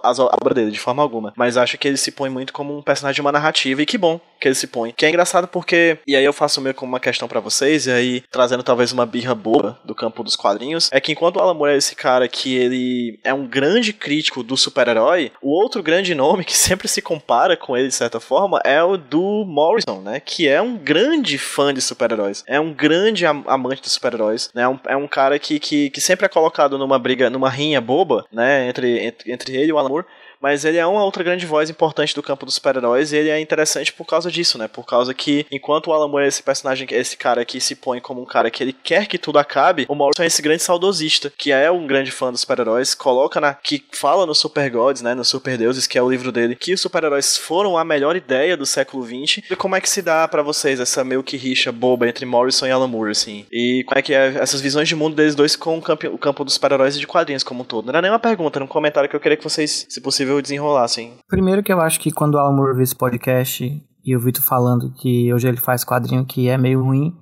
a, 0.03 0.11
a 0.11 0.37
obra 0.41 0.55
dele, 0.55 0.70
de 0.70 0.81
forma 0.81 1.03
alguma. 1.03 1.33
Mas 1.37 1.57
acho 1.57 1.77
que 1.77 1.87
ele 1.87 1.99
se 1.99 2.11
põe 2.11 2.31
muito 2.31 2.53
como 2.53 2.77
um 2.77 2.83
personagem 2.83 3.16
de 3.16 3.20
uma 3.20 3.31
narrativa, 3.31 3.83
e 3.83 3.87
que 3.87 3.99
bom 3.99 4.18
que 4.45 4.49
ele 4.49 4.55
se 4.55 4.68
põe. 4.68 4.92
Que 4.97 5.07
é 5.07 5.09
engraçado 5.09 5.49
porque, 5.49 5.99
e 6.07 6.14
aí 6.16 6.24
eu 6.24 6.32
faço 6.32 6.61
meio 6.61 6.74
como 6.74 6.92
uma 6.92 7.01
questão 7.01 7.26
para 7.26 7.40
vocês, 7.40 7.86
e 7.86 7.90
aí 7.90 8.22
trazendo 8.30 8.62
talvez 8.62 8.92
uma 8.92 9.05
birra 9.05 9.34
boa 9.34 9.78
do 9.84 9.95
campo 9.95 10.22
dos 10.22 10.36
quadrinhos, 10.36 10.88
é 10.92 11.01
que 11.01 11.12
enquanto 11.12 11.36
o 11.36 11.40
Alan 11.40 11.55
Moore 11.55 11.72
é 11.72 11.76
esse 11.76 11.95
cara 11.97 12.28
que 12.28 12.55
ele 12.55 13.18
é 13.24 13.34
um 13.34 13.47
grande 13.47 13.92
crítico 13.92 14.42
do 14.42 14.57
super-herói, 14.57 15.32
o 15.42 15.51
outro 15.51 15.82
grande 15.82 16.14
nome 16.14 16.45
que 16.45 16.57
sempre 16.57 16.88
se 16.88 17.03
compara 17.03 17.57
com 17.57 17.76
ele 17.76 17.88
de 17.88 17.95
certa 17.95 18.20
forma 18.20 18.61
é 18.64 18.82
o 18.82 18.97
do 18.97 19.45
Morrison, 19.45 20.01
né? 20.01 20.20
Que 20.20 20.49
é 20.49 20.62
um 20.62 20.76
grande 20.76 21.38
fã 21.38 21.74
de 21.74 21.80
super-heróis, 21.80 22.45
é 22.47 22.61
um 22.61 22.72
grande 22.72 23.26
amante 23.26 23.82
de 23.82 23.90
super-heróis, 23.90 24.51
né? 24.55 24.62
É 24.62 24.68
um, 24.68 24.78
é 24.88 24.97
um 24.97 25.09
cara 25.09 25.24
cara 25.24 25.38
que, 25.38 25.59
que, 25.59 25.90
que 25.90 26.01
sempre 26.01 26.26
é 26.26 26.28
colocado 26.28 26.78
numa 26.78 26.99
briga, 26.99 27.30
numa 27.30 27.49
rinha 27.49 27.80
boba, 27.80 28.26
né, 28.30 28.68
entre, 28.68 29.05
entre, 29.05 29.32
entre 29.32 29.57
ele 29.57 29.70
e 29.70 29.72
o 29.72 29.78
Alan 29.78 29.88
Moore, 29.88 30.07
mas 30.45 30.62
ele 30.66 30.76
é 30.76 30.86
uma 30.86 31.03
outra 31.03 31.24
grande 31.24 31.47
voz 31.47 31.70
importante 31.70 32.14
do 32.14 32.22
campo 32.22 32.45
dos 32.45 32.57
super-heróis 32.57 33.14
e 33.14 33.16
ele 33.16 33.30
é 33.30 33.40
interessante 33.40 33.90
por 33.90 34.05
causa 34.05 34.30
disso, 34.30 34.59
né? 34.59 34.68
Por 34.68 34.84
causa 34.84 35.14
que, 35.14 35.47
enquanto 35.51 35.86
o 35.86 35.92
Alan 35.95 36.07
Moore 36.07 36.26
é 36.26 36.28
esse 36.28 36.42
personagem, 36.42 36.86
esse 36.90 37.16
cara 37.16 37.47
que 37.47 37.59
se 37.62 37.74
põe 37.74 37.99
como 37.99 38.20
um 38.20 38.26
cara 38.26 38.51
que 38.51 38.62
ele 38.62 38.74
quer 38.74 39.07
que 39.07 39.16
tudo 39.16 39.38
acabe, 39.38 39.86
o 39.88 39.95
Morrison 39.95 40.22
é 40.22 40.26
esse 40.26 40.42
grande 40.42 40.62
saudosista, 40.62 41.32
que 41.38 41.51
é 41.51 41.70
um 41.70 41.86
grande 41.86 42.11
fã 42.11 42.30
dos 42.30 42.42
super-heróis, 42.42 42.95
coloca 42.95 43.40
na. 43.40 43.55
que 43.55 43.82
fala 43.92 44.26
no 44.26 44.34
Super 44.34 44.70
Gods, 44.70 45.01
né? 45.01 45.14
No 45.14 45.24
Super 45.24 45.57
Deuses, 45.57 45.86
que 45.86 45.97
é 45.97 46.03
o 46.03 46.11
livro 46.11 46.30
dele, 46.30 46.57
que 46.57 46.74
os 46.74 46.80
super-heróis 46.82 47.38
foram 47.38 47.78
a 47.78 47.82
melhor 47.82 48.14
ideia 48.14 48.55
do 48.55 48.66
século 48.66 49.03
XX. 49.03 49.42
E 49.51 49.57
como 49.57 49.76
é 49.76 49.80
que 49.80 49.88
se 49.88 50.03
dá 50.03 50.28
para 50.28 50.42
vocês 50.42 50.78
essa 50.78 51.03
meio 51.03 51.22
que 51.22 51.38
rixa 51.38 51.72
boba 51.72 52.07
entre 52.07 52.26
Morrison 52.26 52.66
e 52.66 52.70
Alan 52.70 52.86
Moore, 52.86 53.12
assim? 53.12 53.47
E 53.51 53.82
como 53.86 53.99
é 53.99 54.03
que 54.03 54.12
é 54.12 54.34
essas 54.36 54.61
visões 54.61 54.88
de 54.88 54.95
mundo 54.95 55.16
deles 55.16 55.34
dois 55.34 55.57
com 55.57 55.78
o 55.78 55.80
campo, 55.80 56.07
o 56.09 56.18
campo 56.18 56.45
dos 56.45 56.53
super-heróis 56.53 56.97
e 56.97 57.01
de 57.01 57.07
quadrinhos 57.07 57.42
como 57.42 57.62
um 57.62 57.64
todo? 57.64 57.86
Não 57.86 57.92
era 57.92 58.03
nem 58.03 58.11
uma 58.11 58.18
pergunta, 58.18 58.59
era 58.59 58.64
um 58.64 58.68
comentário 58.68 59.09
que 59.09 59.16
eu 59.16 59.20
queria 59.20 59.38
que 59.38 59.45
vocês, 59.45 59.86
se 59.88 60.01
possível, 60.03 60.34
possível 60.35 60.43
desenrolar, 60.43 60.85
assim. 60.85 61.12
Primeiro 61.28 61.62
que 61.62 61.72
eu 61.72 61.80
acho 61.80 62.01
que 62.01 62.11
quando 62.11 62.35
o 62.35 62.39
Alan 62.39 62.57
Moore 62.57 62.82
esse 62.82 62.95
podcast 62.95 63.64
e 63.64 64.14
eu 64.14 64.20
vi 64.20 64.32
tu 64.32 64.43
falando 64.43 64.93
que 64.95 65.32
hoje 65.32 65.49
ele 65.49 65.57
faz 65.57 65.85
quadrinho 65.85 66.24
que 66.24 66.49
é 66.49 66.59
meio 66.59 66.82
ruim, 66.82 67.14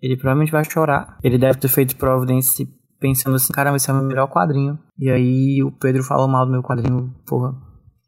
ele 0.00 0.16
provavelmente 0.16 0.52
vai 0.52 0.64
chorar. 0.64 1.18
Ele 1.22 1.38
deve 1.38 1.58
ter 1.58 1.68
feito 1.68 1.96
providência 1.96 2.66
pensando 3.00 3.36
assim, 3.36 3.52
cara, 3.52 3.74
esse 3.74 3.88
é 3.90 3.92
o 3.92 3.96
meu 3.96 4.04
melhor 4.04 4.28
quadrinho. 4.28 4.78
E 4.98 5.10
aí 5.10 5.62
o 5.62 5.72
Pedro 5.72 6.02
falou 6.02 6.28
mal 6.28 6.44
do 6.44 6.52
meu 6.52 6.62
quadrinho, 6.62 7.14
porra. 7.26 7.54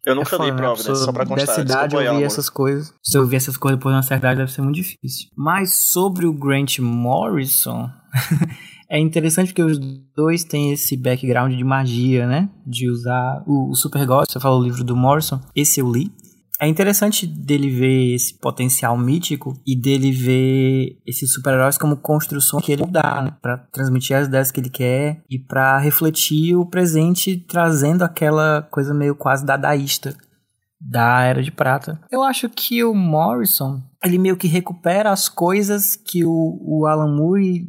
Eu 0.04 0.16
nunca 0.16 0.34
é 0.34 0.38
foda, 0.38 0.44
li 0.44 0.50
né? 0.50 0.56
Providence, 0.56 0.88
Pessoa 0.88 1.06
só 1.06 1.12
pra 1.12 1.26
constar. 1.26 1.46
Dessa 1.46 1.60
idade 1.60 1.94
ouvir 1.94 2.08
amor. 2.08 2.22
essas 2.22 2.50
coisas. 2.50 2.92
Se 3.02 3.16
eu 3.16 3.22
ouvir 3.22 3.36
essas 3.36 3.56
coisas 3.56 3.78
depois 3.78 3.92
de 3.92 3.96
uma 3.96 4.02
certa 4.02 4.26
idade 4.26 4.38
deve 4.40 4.52
ser 4.52 4.62
muito 4.62 4.74
difícil. 4.76 5.28
Mas 5.36 5.74
sobre 5.74 6.26
o 6.26 6.32
Grant 6.32 6.80
Morrison, 6.80 7.88
é 8.92 8.98
interessante 8.98 9.48
porque 9.48 9.62
os 9.62 9.78
dois 10.14 10.44
têm 10.44 10.70
esse 10.70 10.98
background 10.98 11.56
de 11.56 11.64
magia, 11.64 12.26
né? 12.26 12.50
De 12.66 12.90
usar 12.90 13.42
o, 13.46 13.70
o 13.70 13.74
Super 13.74 14.06
God, 14.06 14.26
você 14.28 14.38
falou 14.38 14.60
o 14.60 14.64
livro 14.64 14.84
do 14.84 14.94
Morrison, 14.94 15.40
esse 15.56 15.80
eu 15.80 15.90
li. 15.90 16.12
É 16.60 16.68
interessante 16.68 17.26
dele 17.26 17.70
ver 17.70 18.14
esse 18.14 18.38
potencial 18.38 18.96
mítico 18.96 19.58
e 19.66 19.74
dele 19.74 20.12
ver 20.12 20.98
esses 21.06 21.32
super-heróis 21.32 21.78
como 21.78 21.96
construção 21.96 22.60
que 22.60 22.70
ele 22.70 22.84
dá, 22.84 23.22
né? 23.22 23.34
Pra 23.40 23.56
transmitir 23.56 24.14
as 24.14 24.28
ideias 24.28 24.50
que 24.50 24.60
ele 24.60 24.68
quer 24.68 25.24
e 25.28 25.38
pra 25.38 25.78
refletir 25.78 26.54
o 26.54 26.66
presente, 26.66 27.36
trazendo 27.36 28.02
aquela 28.02 28.60
coisa 28.70 28.92
meio 28.92 29.16
quase 29.16 29.44
dadaísta 29.44 30.14
da 30.78 31.22
Era 31.22 31.42
de 31.42 31.50
Prata. 31.50 31.98
Eu 32.10 32.22
acho 32.22 32.48
que 32.50 32.84
o 32.84 32.94
Morrison, 32.94 33.82
ele 34.04 34.18
meio 34.18 34.36
que 34.36 34.46
recupera 34.46 35.10
as 35.10 35.30
coisas 35.30 35.96
que 35.96 36.24
o, 36.24 36.58
o 36.60 36.86
Alan 36.86 37.16
Moore, 37.16 37.66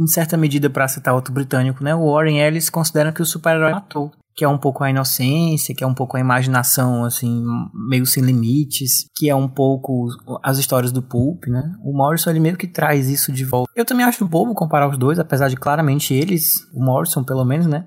em 0.00 0.06
certa 0.06 0.36
medida, 0.36 0.70
para 0.70 0.88
citar 0.88 1.14
outro 1.14 1.32
britânico, 1.32 1.84
né? 1.84 1.94
O 1.94 2.12
Warren 2.12 2.38
Ellis 2.40 2.70
considera 2.70 3.12
que 3.12 3.22
o 3.22 3.26
super-herói 3.26 3.72
matou. 3.72 4.10
Que 4.34 4.44
é 4.46 4.48
um 4.48 4.56
pouco 4.56 4.82
a 4.82 4.88
inocência, 4.88 5.74
que 5.74 5.84
é 5.84 5.86
um 5.86 5.92
pouco 5.92 6.16
a 6.16 6.20
imaginação, 6.20 7.04
assim, 7.04 7.44
meio 7.74 8.06
sem 8.06 8.22
limites, 8.22 9.04
que 9.14 9.28
é 9.28 9.34
um 9.34 9.46
pouco 9.46 10.08
as 10.42 10.56
histórias 10.56 10.90
do 10.90 11.02
Pulp, 11.02 11.44
né? 11.48 11.62
O 11.84 11.94
Morrison, 11.94 12.30
ele 12.30 12.40
meio 12.40 12.56
que 12.56 12.66
traz 12.66 13.10
isso 13.10 13.30
de 13.30 13.44
volta. 13.44 13.70
Eu 13.76 13.84
também 13.84 14.06
acho 14.06 14.26
bobo 14.26 14.54
comparar 14.54 14.88
os 14.88 14.96
dois, 14.96 15.18
apesar 15.18 15.48
de 15.48 15.56
claramente 15.56 16.14
eles, 16.14 16.66
o 16.72 16.82
Morrison 16.82 17.22
pelo 17.22 17.44
menos, 17.44 17.66
né? 17.66 17.86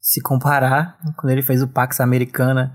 Se 0.00 0.22
comparar, 0.22 0.96
quando 1.18 1.30
ele 1.30 1.42
fez 1.42 1.62
o 1.62 1.68
Pax 1.68 2.00
Americana, 2.00 2.74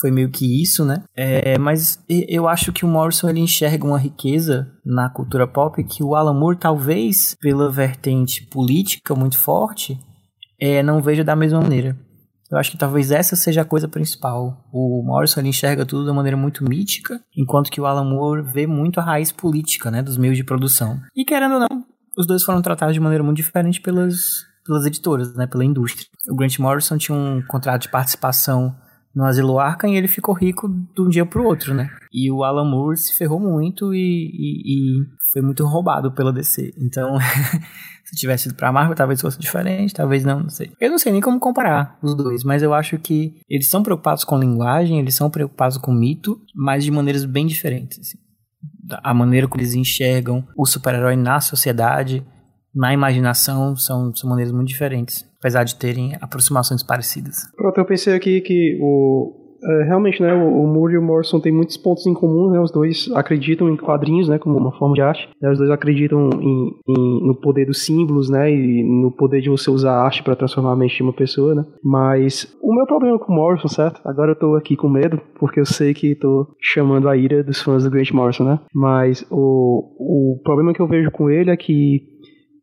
foi 0.00 0.10
meio 0.10 0.30
que 0.30 0.62
isso, 0.62 0.84
né? 0.84 1.02
É, 1.16 1.58
mas 1.58 2.02
eu 2.08 2.48
acho 2.48 2.72
que 2.72 2.84
o 2.84 2.88
Morrison 2.88 3.28
ele 3.28 3.40
enxerga 3.40 3.86
uma 3.86 3.98
riqueza 3.98 4.70
na 4.84 5.10
cultura 5.10 5.46
pop 5.46 5.82
que 5.84 6.02
o 6.02 6.14
Alan 6.14 6.34
Moore, 6.34 6.58
talvez 6.58 7.36
pela 7.40 7.70
vertente 7.70 8.46
política 8.46 9.14
muito 9.14 9.38
forte, 9.38 9.98
é, 10.60 10.82
não 10.82 11.02
veja 11.02 11.24
da 11.24 11.36
mesma 11.36 11.60
maneira. 11.60 11.96
Eu 12.50 12.58
acho 12.58 12.70
que 12.70 12.76
talvez 12.76 13.10
essa 13.10 13.34
seja 13.34 13.62
a 13.62 13.64
coisa 13.64 13.88
principal. 13.88 14.68
O 14.70 15.02
Morrison 15.02 15.40
ele 15.40 15.48
enxerga 15.48 15.86
tudo 15.86 16.04
de 16.04 16.10
uma 16.10 16.16
maneira 16.16 16.36
muito 16.36 16.62
mítica, 16.62 17.18
enquanto 17.34 17.70
que 17.70 17.80
o 17.80 17.86
Alan 17.86 18.04
Moore 18.04 18.42
vê 18.42 18.66
muito 18.66 19.00
a 19.00 19.02
raiz 19.02 19.32
política, 19.32 19.90
né, 19.90 20.02
dos 20.02 20.18
meios 20.18 20.36
de 20.36 20.44
produção. 20.44 21.00
E 21.16 21.24
querendo 21.24 21.54
ou 21.54 21.60
não, 21.60 21.84
os 22.16 22.26
dois 22.26 22.44
foram 22.44 22.60
tratados 22.60 22.92
de 22.92 23.00
maneira 23.00 23.24
muito 23.24 23.38
diferente 23.38 23.80
pelas, 23.80 24.44
pelas 24.66 24.84
editoras, 24.84 25.34
né, 25.34 25.46
pela 25.46 25.64
indústria. 25.64 26.06
O 26.30 26.36
Grant 26.36 26.58
Morrison 26.58 26.98
tinha 26.98 27.16
um 27.16 27.40
contrato 27.48 27.82
de 27.82 27.88
participação 27.88 28.76
no 29.14 29.24
Asilo 29.24 29.58
Arkham 29.58 29.90
e 29.90 29.96
ele 29.96 30.08
ficou 30.08 30.34
rico 30.34 30.68
de 30.68 31.00
um 31.02 31.08
dia 31.08 31.26
pro 31.26 31.44
outro, 31.44 31.74
né? 31.74 31.90
E 32.12 32.30
o 32.30 32.42
Alan 32.44 32.64
Moore 32.68 32.96
se 32.96 33.14
ferrou 33.14 33.38
muito 33.40 33.94
e, 33.94 33.98
e- 33.98 35.00
e 35.00 35.04
foi 35.32 35.42
muito 35.42 35.64
roubado 35.66 36.12
pela 36.12 36.32
DC. 36.32 36.72
Então, 36.78 37.18
se 38.04 38.16
tivesse 38.16 38.48
ido 38.48 38.54
pra 38.56 38.72
Marvel, 38.72 38.94
talvez 38.94 39.20
fosse 39.20 39.38
diferente, 39.38 39.94
talvez 39.94 40.24
não, 40.24 40.40
não 40.40 40.48
sei. 40.50 40.72
Eu 40.80 40.90
não 40.90 40.98
sei 40.98 41.12
nem 41.12 41.20
como 41.20 41.38
comparar 41.40 41.98
os 42.02 42.14
dois, 42.14 42.42
mas 42.44 42.62
eu 42.62 42.72
acho 42.74 42.98
que 42.98 43.34
eles 43.48 43.68
são 43.68 43.82
preocupados 43.82 44.24
com 44.24 44.38
linguagem, 44.38 44.98
eles 44.98 45.14
são 45.14 45.30
preocupados 45.30 45.76
com 45.78 45.92
mito, 45.92 46.40
mas 46.54 46.84
de 46.84 46.90
maneiras 46.90 47.24
bem 47.24 47.46
diferentes. 47.46 47.98
assim. 47.98 48.18
A 49.02 49.14
maneira 49.14 49.46
como 49.48 49.60
eles 49.62 49.74
enxergam 49.74 50.46
o 50.56 50.66
super-herói 50.66 51.16
na 51.16 51.40
sociedade, 51.40 52.24
na 52.74 52.92
imaginação, 52.92 53.76
são, 53.76 54.14
são 54.14 54.28
maneiras 54.30 54.52
muito 54.52 54.68
diferentes, 54.68 55.24
apesar 55.42 55.64
de 55.64 55.74
terem 55.74 56.12
aproximações 56.20 56.82
parecidas. 56.84 57.34
Pronto, 57.56 57.76
eu 57.78 57.84
pensei 57.84 58.14
aqui 58.14 58.40
que 58.40 58.78
o. 58.80 59.58
é, 59.64 59.84
realmente, 59.84 60.22
né, 60.22 60.32
o, 60.32 60.62
o 60.62 60.66
Moore 60.66 60.94
e 60.94 60.98
o 60.98 61.02
Morrison 61.02 61.40
têm 61.40 61.52
muitos 61.52 61.76
pontos 61.76 62.06
em 62.06 62.14
comum, 62.14 62.50
né? 62.50 62.60
Os 62.60 62.70
dois 62.70 63.08
acreditam 63.14 63.68
em 63.68 63.76
quadrinhos, 63.76 64.28
né, 64.28 64.38
como 64.38 64.56
uma 64.56 64.72
forma 64.78 64.94
de 64.94 65.00
arte. 65.02 65.28
né, 65.40 65.50
os 65.50 65.58
dois 65.58 65.70
acreditam 65.70 66.30
em, 66.40 66.70
em- 66.88 67.26
no 67.26 67.34
poder 67.40 67.66
dos 67.66 67.84
símbolos, 67.84 68.28
né, 68.30 68.50
e 68.52 68.82
no 68.84 69.10
poder 69.10 69.40
de 69.40 69.48
você 69.50 69.68
usar 69.70 69.92
a 69.92 70.02
arte 70.04 70.22
para 70.22 70.36
transformar 70.36 70.72
a 70.72 70.76
mente 70.76 70.96
de 70.96 71.02
uma 71.02 71.12
pessoa, 71.12 71.54
né. 71.54 71.64
Mas 71.82 72.56
o 72.62 72.72
meu 72.74 72.86
problema 72.86 73.18
com 73.18 73.32
o 73.32 73.36
Morrison, 73.36 73.68
certo? 73.68 74.00
Agora 74.04 74.32
eu 74.32 74.36
tô 74.38 74.54
aqui 74.56 74.76
com 74.76 74.88
medo, 74.88 75.20
porque 75.38 75.60
eu 75.60 75.66
sei 75.66 75.92
que 75.94 76.14
tô 76.14 76.46
chamando 76.60 77.08
a 77.08 77.16
ira 77.16 77.42
dos 77.42 77.60
fãs 77.62 77.84
do 77.84 77.90
Grant 77.90 78.10
Morrison, 78.12 78.44
né. 78.44 78.60
Mas 78.74 79.24
o, 79.30 80.34
o 80.36 80.40
problema 80.42 80.72
que 80.72 80.80
eu 80.80 80.86
vejo 80.88 81.10
com 81.10 81.28
ele 81.30 81.50
é 81.50 81.56
que 81.56 82.11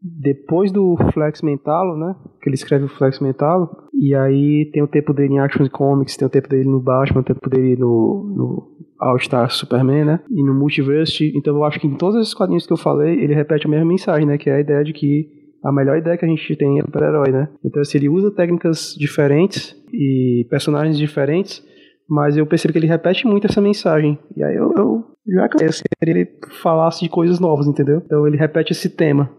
depois 0.01 0.71
do 0.71 0.95
Flex 1.13 1.41
Mentalo, 1.41 1.97
né? 1.97 2.15
Que 2.41 2.49
ele 2.49 2.55
escreve 2.55 2.85
o 2.85 2.89
Flex 2.89 3.19
Mentalo. 3.19 3.69
E 3.93 4.15
aí 4.15 4.69
tem 4.71 4.81
o 4.81 4.87
tempo 4.87 5.13
dele 5.13 5.33
em 5.33 5.39
Action 5.39 5.67
Comics, 5.69 6.15
tem 6.15 6.27
o 6.27 6.31
tempo 6.31 6.47
dele 6.47 6.69
no 6.69 6.79
Batman, 6.79 7.21
o 7.21 7.23
tempo 7.23 7.49
dele 7.49 7.75
no, 7.75 8.33
no 8.35 8.67
All-Star 8.99 9.49
Superman, 9.51 10.05
né? 10.05 10.19
E 10.29 10.43
no 10.43 10.53
Multiverse. 10.53 11.31
Então 11.35 11.55
eu 11.55 11.63
acho 11.63 11.79
que 11.79 11.87
em 11.87 11.95
todos 11.95 12.21
esses 12.21 12.33
quadrinhos 12.33 12.65
que 12.65 12.73
eu 12.73 12.77
falei, 12.77 13.21
ele 13.21 13.33
repete 13.33 13.67
a 13.67 13.69
mesma 13.69 13.85
mensagem, 13.85 14.25
né? 14.25 14.37
Que 14.37 14.49
é 14.49 14.55
a 14.55 14.61
ideia 14.61 14.83
de 14.83 14.93
que 14.93 15.27
a 15.63 15.71
melhor 15.71 15.97
ideia 15.97 16.17
que 16.17 16.25
a 16.25 16.27
gente 16.27 16.55
tem 16.55 16.79
é 16.79 16.83
super-herói, 16.83 17.31
né? 17.31 17.49
Então 17.63 17.83
se 17.83 17.97
ele 17.97 18.07
usa 18.07 18.31
técnicas 18.31 18.95
diferentes 18.97 19.75
e 19.93 20.47
personagens 20.49 20.97
diferentes, 20.97 21.61
mas 22.09 22.37
eu 22.37 22.45
percebo 22.45 22.71
que 22.71 22.79
ele 22.79 22.87
repete 22.87 23.27
muito 23.27 23.47
essa 23.47 23.61
mensagem. 23.61 24.17
E 24.35 24.43
aí 24.43 24.55
eu, 24.55 24.73
eu 24.77 25.03
já 25.27 25.47
que 25.49 25.63
ele 26.01 26.27
falasse 26.61 27.01
de 27.03 27.09
coisas 27.09 27.39
novas, 27.39 27.67
entendeu? 27.67 28.01
Então 28.03 28.25
ele 28.25 28.37
repete 28.37 28.71
esse 28.71 28.89
tema. 28.89 29.29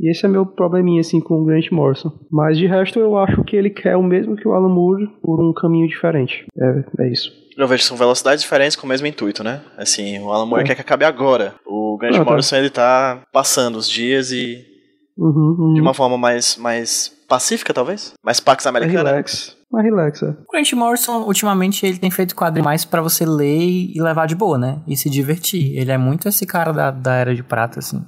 E 0.00 0.10
esse 0.10 0.24
é 0.24 0.28
meu 0.28 0.46
probleminha, 0.46 1.00
assim, 1.00 1.20
com 1.20 1.34
o 1.40 1.44
Grant 1.44 1.70
Morrison. 1.72 2.12
Mas 2.30 2.56
de 2.56 2.66
resto, 2.66 2.98
eu 3.00 3.18
acho 3.18 3.42
que 3.44 3.56
ele 3.56 3.70
quer 3.70 3.96
o 3.96 4.02
mesmo 4.02 4.36
que 4.36 4.46
o 4.46 4.52
Alan 4.52 4.68
Moore 4.68 5.08
por 5.22 5.40
um 5.42 5.52
caminho 5.52 5.88
diferente. 5.88 6.46
É, 6.56 6.84
é 7.04 7.08
isso. 7.12 7.32
Eu 7.56 7.66
vejo 7.66 7.82
são 7.82 7.96
velocidades 7.96 8.42
diferentes 8.42 8.76
com 8.76 8.86
o 8.86 8.88
mesmo 8.88 9.06
intuito, 9.08 9.42
né? 9.42 9.60
Assim, 9.76 10.20
o 10.20 10.30
Alan 10.30 10.46
Moore 10.46 10.62
É. 10.62 10.66
quer 10.66 10.74
que 10.76 10.80
acabe 10.82 11.04
agora. 11.04 11.54
O 11.66 11.96
Grant 11.98 12.14
Ah, 12.14 12.24
tá. 12.24 12.30
Morrison, 12.30 12.56
ele 12.56 12.70
tá 12.70 13.20
passando 13.32 13.76
os 13.76 13.88
dias 13.90 14.30
e 14.30 14.64
Uhum, 15.16 15.56
uhum. 15.58 15.74
de 15.74 15.80
uma 15.80 15.92
forma 15.92 16.16
mais, 16.16 16.56
mais 16.56 17.12
pacífica, 17.28 17.74
talvez? 17.74 18.14
Mais 18.24 18.38
Pax 18.38 18.64
Mais 18.66 18.76
Americana? 18.76 19.08
relax. 19.10 19.56
Mais 19.70 19.84
relax, 19.84 20.22
é. 20.22 20.28
O 20.30 20.52
Grant 20.52 20.72
Morrison, 20.74 21.24
ultimamente, 21.26 21.84
ele 21.84 21.98
tem 21.98 22.10
feito 22.10 22.36
quadrinhos 22.36 22.64
mais 22.64 22.84
pra 22.84 23.02
você 23.02 23.26
ler 23.26 23.58
e 23.58 24.00
levar 24.00 24.26
de 24.28 24.36
boa, 24.36 24.56
né? 24.56 24.80
E 24.86 24.96
se 24.96 25.10
divertir. 25.10 25.76
Ele 25.76 25.90
é 25.90 25.98
muito 25.98 26.28
esse 26.28 26.46
cara 26.46 26.70
da, 26.72 26.92
da 26.92 27.14
Era 27.16 27.34
de 27.34 27.42
Prata, 27.42 27.80
assim. 27.80 28.00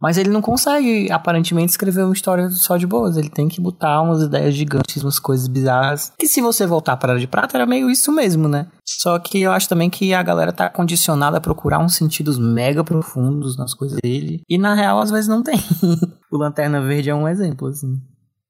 Mas 0.00 0.18
ele 0.18 0.28
não 0.28 0.42
consegue, 0.42 1.10
aparentemente, 1.10 1.70
escrever 1.70 2.04
uma 2.04 2.12
história 2.12 2.50
só 2.50 2.76
de 2.76 2.86
boas. 2.86 3.16
Ele 3.16 3.30
tem 3.30 3.48
que 3.48 3.60
botar 3.60 4.02
umas 4.02 4.22
ideias 4.22 4.54
gigantes, 4.54 5.02
umas 5.02 5.18
coisas 5.18 5.48
bizarras. 5.48 6.12
Que 6.18 6.26
se 6.26 6.40
você 6.40 6.66
voltar 6.66 6.96
para 6.96 7.14
a 7.14 7.18
de 7.18 7.26
Prata, 7.26 7.56
era 7.56 7.66
meio 7.66 7.90
isso 7.90 8.12
mesmo, 8.12 8.46
né? 8.46 8.68
Só 8.84 9.18
que 9.18 9.40
eu 9.40 9.52
acho 9.52 9.68
também 9.68 9.88
que 9.88 10.12
a 10.12 10.22
galera 10.22 10.52
tá 10.52 10.68
condicionada 10.68 11.38
a 11.38 11.40
procurar 11.40 11.78
uns 11.78 11.94
sentidos 11.94 12.38
mega 12.38 12.84
profundos 12.84 13.56
nas 13.56 13.72
coisas 13.72 13.98
dele. 14.02 14.42
E 14.48 14.58
na 14.58 14.74
real, 14.74 15.00
às 15.00 15.10
vezes 15.10 15.28
não 15.28 15.42
tem. 15.42 15.58
o 16.30 16.36
Lanterna 16.36 16.80
Verde 16.82 17.10
é 17.10 17.14
um 17.14 17.26
exemplo, 17.26 17.68
assim. 17.68 17.96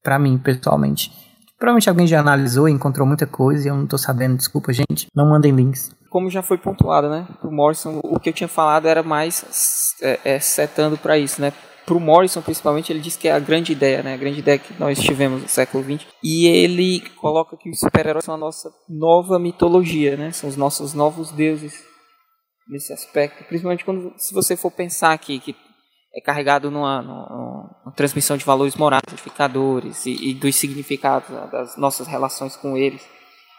Pra 0.02 0.18
mim, 0.18 0.38
pessoalmente. 0.38 1.12
Provavelmente 1.58 1.88
alguém 1.88 2.06
já 2.06 2.20
analisou 2.20 2.68
e 2.68 2.72
encontrou 2.72 3.06
muita 3.06 3.26
coisa 3.26 3.66
e 3.66 3.70
eu 3.70 3.76
não 3.76 3.86
tô 3.86 3.96
sabendo, 3.96 4.36
desculpa, 4.36 4.72
gente. 4.72 5.08
Não 5.14 5.30
mandem 5.30 5.52
links. 5.52 5.90
Como 6.10 6.30
já 6.30 6.42
foi 6.42 6.58
pontuado, 6.58 7.08
né? 7.08 7.26
Pro 7.40 7.50
Morrison, 7.50 8.00
o 8.02 8.20
que 8.20 8.28
eu 8.28 8.32
tinha 8.32 8.48
falado 8.48 8.86
era 8.86 9.02
mais 9.02 9.94
é, 10.02 10.20
é, 10.24 10.38
setando 10.38 10.98
para 10.98 11.18
isso, 11.18 11.40
né? 11.40 11.52
Pro 11.86 12.00
Morrison, 12.00 12.42
principalmente, 12.42 12.92
ele 12.92 13.00
diz 13.00 13.16
que 13.16 13.28
é 13.28 13.32
a 13.32 13.38
grande 13.38 13.72
ideia, 13.72 14.02
né? 14.02 14.14
A 14.14 14.16
grande 14.16 14.40
ideia 14.40 14.58
que 14.58 14.74
nós 14.78 14.98
tivemos 14.98 15.42
no 15.42 15.48
século 15.48 15.84
XX. 15.84 16.06
E 16.22 16.46
ele 16.46 17.00
coloca 17.20 17.56
que 17.56 17.70
os 17.70 17.78
super-heróis 17.78 18.24
são 18.24 18.34
a 18.34 18.38
nossa 18.38 18.70
nova 18.88 19.38
mitologia, 19.38 20.16
né? 20.16 20.32
São 20.32 20.48
os 20.48 20.56
nossos 20.56 20.94
novos 20.94 21.30
deuses 21.30 21.84
nesse 22.68 22.92
aspecto. 22.92 23.44
Principalmente 23.44 23.84
quando, 23.84 24.12
se 24.16 24.34
você 24.34 24.56
for 24.56 24.70
pensar 24.70 25.12
aqui, 25.12 25.38
que 25.38 25.54
é 26.16 26.20
carregado 26.20 26.70
numa, 26.70 27.02
numa, 27.02 27.78
numa 27.84 27.92
transmissão 27.94 28.36
de 28.36 28.44
valores 28.44 28.74
morais, 28.74 29.02
edificadores 29.12 30.06
e, 30.06 30.30
e 30.30 30.34
dos 30.34 30.56
significados 30.56 31.28
né, 31.28 31.46
das 31.52 31.76
nossas 31.76 32.06
relações 32.06 32.56
com 32.56 32.76
eles 32.76 33.06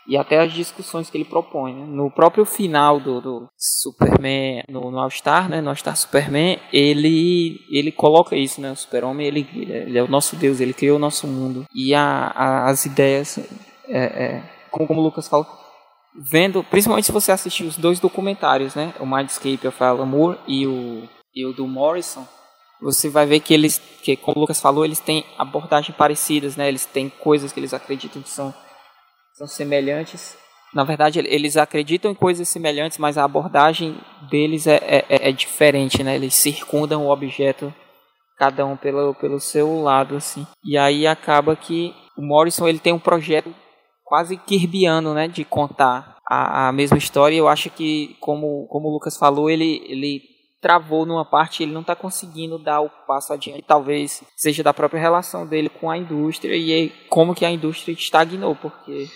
e 0.07 0.15
até 0.15 0.39
as 0.39 0.53
discussões 0.53 1.09
que 1.09 1.17
ele 1.17 1.25
propõe. 1.25 1.75
Né? 1.75 1.85
No 1.85 2.09
próprio 2.09 2.45
final 2.45 2.99
do, 2.99 3.19
do 3.19 3.49
Superman, 3.57 4.63
no, 4.69 4.89
no 4.89 4.99
All-Star, 4.99 5.49
né? 5.49 5.61
no 5.61 5.69
All-Star 5.69 5.95
Superman, 5.95 6.57
ele, 6.71 7.59
ele 7.69 7.91
coloca 7.91 8.35
isso, 8.35 8.61
né? 8.61 8.71
o 8.71 8.75
super-homem 8.75 9.27
ele, 9.27 9.47
ele 9.53 9.97
é 9.97 10.03
o 10.03 10.07
nosso 10.07 10.35
Deus, 10.35 10.59
ele 10.59 10.73
criou 10.73 10.95
o 10.95 10.99
nosso 10.99 11.27
mundo. 11.27 11.65
E 11.75 11.93
a, 11.93 12.31
a, 12.33 12.69
as 12.69 12.85
ideias, 12.85 13.37
é, 13.87 13.99
é, 13.99 14.43
como, 14.71 14.87
como 14.87 15.01
o 15.01 15.03
Lucas 15.03 15.27
falou, 15.27 15.45
vendo, 16.15 16.63
principalmente 16.63 17.05
se 17.05 17.11
você 17.11 17.31
assistir 17.31 17.65
os 17.65 17.77
dois 17.77 17.99
documentários, 17.99 18.73
né? 18.73 18.93
o 18.99 19.05
Mindscape 19.05 19.67
of 19.67 19.83
Alan 19.83 20.05
Moore 20.05 20.39
e 20.47 20.65
o, 20.65 21.03
e 21.35 21.45
o 21.45 21.51
do 21.51 21.67
Morrison, 21.67 22.25
você 22.81 23.09
vai 23.09 23.25
ver 23.25 23.39
que 23.39 23.53
eles, 23.53 23.79
que 24.01 24.15
como 24.15 24.37
o 24.37 24.41
Lucas 24.41 24.61
falou, 24.61 24.85
eles 24.85 24.99
têm 24.99 25.25
abordagens 25.37 25.95
parecidas, 25.95 26.55
né? 26.55 26.67
Eles 26.67 26.85
têm 26.85 27.09
coisas 27.09 27.51
que 27.51 27.59
eles 27.59 27.73
acreditam 27.73 28.21
que 28.21 28.29
são, 28.29 28.53
são 29.33 29.47
semelhantes. 29.47 30.37
Na 30.73 30.83
verdade, 30.83 31.19
eles 31.19 31.57
acreditam 31.57 32.11
em 32.11 32.15
coisas 32.15 32.47
semelhantes, 32.49 32.97
mas 32.97 33.17
a 33.17 33.23
abordagem 33.23 33.97
deles 34.29 34.67
é, 34.67 34.79
é, 35.09 35.29
é 35.29 35.31
diferente, 35.31 36.03
né? 36.03 36.15
Eles 36.15 36.35
circundam 36.35 37.05
o 37.05 37.11
objeto 37.11 37.73
cada 38.37 38.65
um 38.65 38.77
pelo, 38.77 39.15
pelo 39.15 39.39
seu 39.39 39.81
lado, 39.81 40.15
assim. 40.15 40.45
E 40.63 40.77
aí 40.77 41.07
acaba 41.07 41.55
que 41.55 41.95
o 42.15 42.21
Morrison 42.21 42.67
ele 42.67 42.79
tem 42.79 42.93
um 42.93 42.99
projeto 42.99 43.53
quase 44.03 44.37
kirbiano, 44.37 45.13
né, 45.13 45.27
de 45.27 45.43
contar 45.43 46.15
a, 46.25 46.69
a 46.69 46.71
mesma 46.71 46.97
história. 46.97 47.35
Eu 47.35 47.47
acho 47.47 47.69
que, 47.69 48.15
como, 48.21 48.65
como 48.67 48.87
o 48.87 48.93
Lucas 48.93 49.17
falou, 49.17 49.49
ele, 49.49 49.83
ele 49.87 50.21
travou 50.61 51.05
numa 51.05 51.25
parte 51.25 51.63
ele 51.63 51.71
não 51.71 51.81
está 51.81 51.95
conseguindo 51.95 52.57
dar 52.57 52.81
o 52.81 52.89
passo 53.07 53.33
adiante. 53.33 53.63
Talvez 53.67 54.23
seja 54.35 54.63
da 54.63 54.73
própria 54.73 54.99
relação 54.99 55.45
dele 55.45 55.69
com 55.69 55.89
a 55.89 55.97
indústria 55.97 56.55
e 56.55 56.89
como 57.09 57.35
que 57.35 57.45
a 57.45 57.51
indústria 57.51 57.93
estagnou, 57.93 58.55
porque 58.55 59.07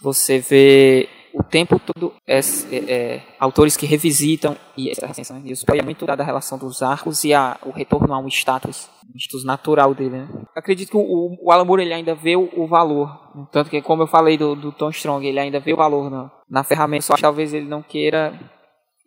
você 0.00 0.38
vê 0.38 1.08
o 1.32 1.42
tempo 1.42 1.78
todo 1.78 2.14
é, 2.26 2.38
é, 2.38 2.76
é, 2.88 3.22
autores 3.38 3.76
que 3.76 3.84
revisitam 3.84 4.56
e 4.74 4.90
isso 4.90 5.66
é 5.70 5.82
muito 5.82 6.06
da 6.06 6.24
relação 6.24 6.56
dos 6.56 6.82
arcos 6.82 7.24
e 7.24 7.34
a, 7.34 7.58
o 7.62 7.70
retorno 7.70 8.14
a 8.14 8.18
um 8.18 8.26
status, 8.26 8.88
um 9.14 9.18
status 9.18 9.44
natural 9.44 9.94
dele. 9.94 10.18
Né? 10.18 10.28
Acredito 10.54 10.90
que 10.90 10.96
o, 10.96 11.36
o 11.38 11.52
Alan 11.52 11.66
Moore 11.66 11.82
ele 11.82 11.92
ainda 11.92 12.14
vê 12.14 12.36
o, 12.36 12.48
o, 12.56 12.66
valor, 12.66 13.10
tanto 13.52 13.68
que 13.68 13.82
como 13.82 14.02
eu 14.02 14.06
falei 14.06 14.38
do, 14.38 14.56
do 14.56 14.72
Tom 14.72 14.88
Strong, 14.88 15.26
ele 15.26 15.38
ainda 15.38 15.60
vê 15.60 15.74
o 15.74 15.76
valor 15.76 16.10
na, 16.10 16.30
na 16.48 16.64
ferramenta, 16.64 17.02
só 17.02 17.16
que 17.16 17.22
talvez 17.22 17.52
ele 17.52 17.68
não 17.68 17.82
queira 17.82 18.32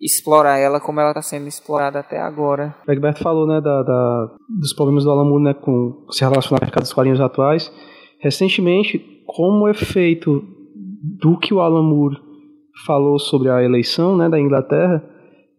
explorar 0.02 0.58
ela 0.58 0.80
como 0.80 1.00
ela 1.00 1.10
está 1.10 1.22
sendo 1.22 1.48
explorada 1.48 2.00
até 2.00 2.20
agora. 2.20 2.76
O 2.88 2.92
Egberto 2.92 3.22
falou 3.22 3.46
né, 3.46 3.60
da, 3.60 3.84
da, 3.84 4.36
dos 4.60 4.74
problemas 4.74 5.04
do 5.04 5.12
Alan 5.12 5.26
Moore 5.26 5.44
né, 5.44 5.54
com 5.54 6.06
se 6.10 6.22
relacionar 6.22 6.62
mercado 6.62 6.84
dos 6.84 6.94
quadrinhos 6.94 7.20
atuais. 7.20 7.72
Recentemente, 8.20 9.00
como 9.26 9.68
efeito 9.68 10.44
do 11.22 11.38
que 11.38 11.54
o 11.54 11.60
Alan 11.60 11.84
Moore 11.84 12.18
falou 12.86 13.20
sobre 13.20 13.50
a 13.50 13.64
eleição 13.64 14.16
né, 14.16 14.30
da 14.30 14.40
Inglaterra, 14.40 15.04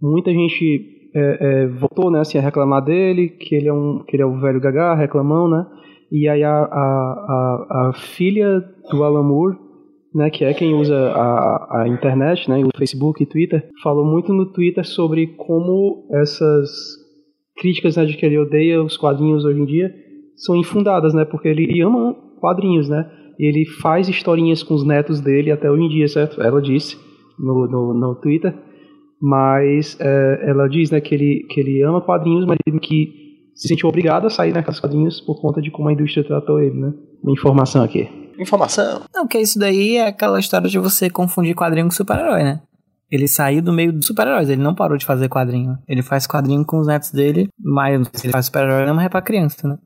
muita 0.00 0.30
gente 0.30 1.10
é, 1.14 1.38
é, 1.40 1.66
voltou 1.66 2.10
né, 2.10 2.20
assim, 2.20 2.38
a 2.38 2.40
reclamar 2.40 2.82
dele, 2.82 3.28
que 3.28 3.54
ele 3.54 3.68
é 3.68 3.72
um 3.72 4.02
que 4.06 4.16
ele 4.16 4.22
é 4.22 4.26
o 4.26 4.38
velho 4.40 4.60
gagá, 4.60 4.94
reclamão, 4.94 5.48
né? 5.48 5.66
E 6.10 6.28
aí 6.28 6.42
a, 6.42 6.50
a, 6.50 6.64
a, 6.64 7.88
a 7.88 7.92
filha 7.92 8.60
do 8.90 9.04
Alan 9.04 9.22
Moore, 9.22 9.56
né, 10.14 10.30
que 10.30 10.44
é 10.44 10.52
quem 10.52 10.74
usa 10.74 10.96
a, 10.96 11.82
a 11.82 11.88
internet, 11.88 12.48
né, 12.48 12.62
o 12.64 12.76
Facebook 12.76 13.22
e 13.22 13.26
Twitter, 13.26 13.68
falou 13.82 14.04
muito 14.04 14.32
no 14.32 14.52
Twitter 14.52 14.84
sobre 14.84 15.28
como 15.36 16.08
essas 16.12 16.70
críticas 17.56 17.96
né, 17.96 18.04
de 18.04 18.16
que 18.16 18.26
ele 18.26 18.38
odeia 18.38 18.82
os 18.82 18.96
quadrinhos 18.96 19.44
hoje 19.44 19.60
em 19.60 19.66
dia 19.66 19.94
são 20.36 20.56
infundadas, 20.56 21.12
né, 21.12 21.24
porque 21.24 21.48
ele 21.48 21.80
ama 21.82 22.14
quadrinhos, 22.40 22.88
né? 22.88 23.08
E 23.38 23.46
ele 23.46 23.64
faz 23.66 24.08
historinhas 24.08 24.62
com 24.62 24.74
os 24.74 24.84
netos 24.84 25.20
dele 25.20 25.50
até 25.50 25.70
hoje 25.70 25.84
em 25.84 25.88
dia, 25.88 26.08
certo? 26.08 26.42
Ela 26.42 26.60
disse 26.60 26.96
no, 27.38 27.66
no, 27.66 27.94
no 27.94 28.14
Twitter. 28.16 28.54
Mas 29.20 29.98
é, 30.00 30.50
ela 30.50 30.66
diz 30.66 30.90
né, 30.90 31.00
que, 31.00 31.14
ele, 31.14 31.46
que 31.50 31.60
ele 31.60 31.82
ama 31.82 32.00
quadrinhos, 32.00 32.46
mas 32.46 32.56
que 32.80 33.12
se 33.54 33.68
sentiu 33.68 33.88
obrigado 33.88 34.26
a 34.26 34.30
sair 34.30 34.52
naqueles 34.52 34.80
quadrinhos 34.80 35.20
por 35.20 35.40
conta 35.40 35.60
de 35.60 35.70
como 35.70 35.88
a 35.88 35.92
indústria 35.92 36.24
tratou 36.24 36.60
ele, 36.60 36.78
né? 36.78 36.94
Uma 37.22 37.32
informação 37.32 37.82
aqui. 37.82 38.08
Informação. 38.38 39.02
Não, 39.14 39.26
que 39.26 39.38
isso 39.38 39.58
daí 39.58 39.96
é 39.96 40.06
aquela 40.06 40.40
história 40.40 40.68
de 40.68 40.78
você 40.78 41.10
confundir 41.10 41.54
quadrinho 41.54 41.86
com 41.86 41.92
super-herói, 41.92 42.42
né? 42.42 42.60
Ele 43.10 43.26
saiu 43.26 43.60
do 43.60 43.72
meio 43.72 43.92
dos 43.92 44.06
super-heróis, 44.06 44.48
ele 44.48 44.62
não 44.62 44.74
parou 44.74 44.96
de 44.96 45.04
fazer 45.04 45.28
quadrinho. 45.28 45.76
Ele 45.88 46.00
faz 46.00 46.26
quadrinho 46.26 46.64
com 46.64 46.78
os 46.78 46.86
netos 46.86 47.10
dele, 47.10 47.48
mas 47.58 48.08
se 48.12 48.26
ele 48.26 48.32
faz 48.32 48.46
super-herói, 48.46 48.86
não 48.86 49.00
é 49.00 49.08
pra 49.08 49.20
criança, 49.20 49.68
né? 49.68 49.76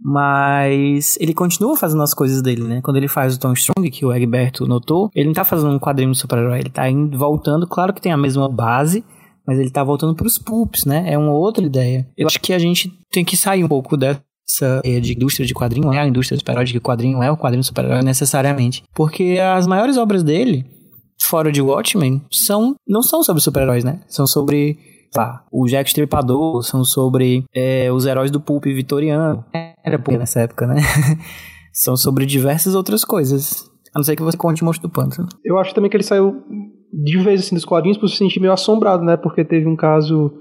Mas 0.00 1.16
ele 1.18 1.34
continua 1.34 1.76
fazendo 1.76 2.02
as 2.02 2.14
coisas 2.14 2.40
dele, 2.40 2.62
né? 2.62 2.80
Quando 2.82 2.98
ele 2.98 3.08
faz 3.08 3.34
o 3.34 3.40
Tom 3.40 3.52
Strong, 3.54 3.90
que 3.90 4.04
o 4.04 4.14
Egberto 4.14 4.66
notou, 4.66 5.10
ele 5.14 5.26
não 5.26 5.32
tá 5.32 5.44
fazendo 5.44 5.74
um 5.74 5.78
quadrinho 5.78 6.12
de 6.12 6.18
super-herói, 6.18 6.60
ele 6.60 6.70
tá 6.70 6.88
indo, 6.88 7.18
voltando, 7.18 7.66
claro 7.66 7.92
que 7.92 8.00
tem 8.00 8.12
a 8.12 8.16
mesma 8.16 8.48
base, 8.48 9.02
mas 9.46 9.58
ele 9.58 9.70
tá 9.70 9.82
voltando 9.82 10.14
pros 10.14 10.38
pulps, 10.38 10.84
né? 10.84 11.10
É 11.10 11.18
uma 11.18 11.32
outra 11.32 11.64
ideia. 11.64 12.06
Eu 12.16 12.26
acho 12.26 12.38
que 12.38 12.52
a 12.52 12.58
gente 12.58 12.92
tem 13.10 13.24
que 13.24 13.36
sair 13.36 13.64
um 13.64 13.68
pouco 13.68 13.96
dessa 13.96 14.22
ideia 14.80 15.00
de 15.00 15.12
indústria 15.12 15.46
de 15.46 15.54
quadrinho, 15.54 15.92
é 15.92 15.98
a 15.98 16.06
indústria 16.06 16.36
de 16.36 16.40
super-herói, 16.40 16.64
de 16.64 16.72
que 16.72 16.80
quadrinho 16.80 17.22
é 17.22 17.30
o 17.30 17.36
quadrinho 17.36 17.62
super-herói 17.62 18.02
necessariamente. 18.02 18.82
Porque 18.94 19.38
as 19.40 19.66
maiores 19.66 19.96
obras 19.96 20.22
dele, 20.22 20.64
fora 21.20 21.52
de 21.52 21.60
Watchmen, 21.60 22.22
são, 22.30 22.74
não 22.86 23.02
são 23.02 23.22
sobre 23.22 23.42
super-heróis, 23.42 23.84
né? 23.84 24.00
São 24.08 24.26
sobre 24.26 24.78
Tá. 25.12 25.44
O 25.50 25.66
Jack 25.66 25.88
Stripador 25.88 26.62
são 26.62 26.84
sobre 26.84 27.44
é, 27.54 27.90
os 27.90 28.04
heróis 28.04 28.30
do 28.30 28.40
pulp 28.40 28.64
vitoriano. 28.66 29.44
Era 29.84 29.98
pulp 29.98 30.18
nessa 30.18 30.40
época, 30.40 30.66
né? 30.66 30.76
são 31.72 31.96
sobre 31.96 32.26
diversas 32.26 32.74
outras 32.74 33.04
coisas. 33.04 33.64
A 33.94 33.98
não 33.98 34.04
ser 34.04 34.16
que 34.16 34.22
você 34.22 34.36
conte 34.36 34.62
o 34.62 34.64
Monstro 34.64 34.88
do 34.88 34.92
Pântano. 34.92 35.28
Eu 35.44 35.58
acho 35.58 35.74
também 35.74 35.90
que 35.90 35.96
ele 35.96 36.04
saiu 36.04 36.42
de 36.92 37.18
vez 37.18 37.40
assim 37.40 37.54
dos 37.54 37.64
quadrinhos 37.64 37.98
por 37.98 38.08
se 38.08 38.16
sentir 38.16 38.40
meio 38.40 38.52
assombrado, 38.52 39.02
né? 39.02 39.16
Porque 39.16 39.44
teve 39.44 39.66
um 39.66 39.76
caso 39.76 40.32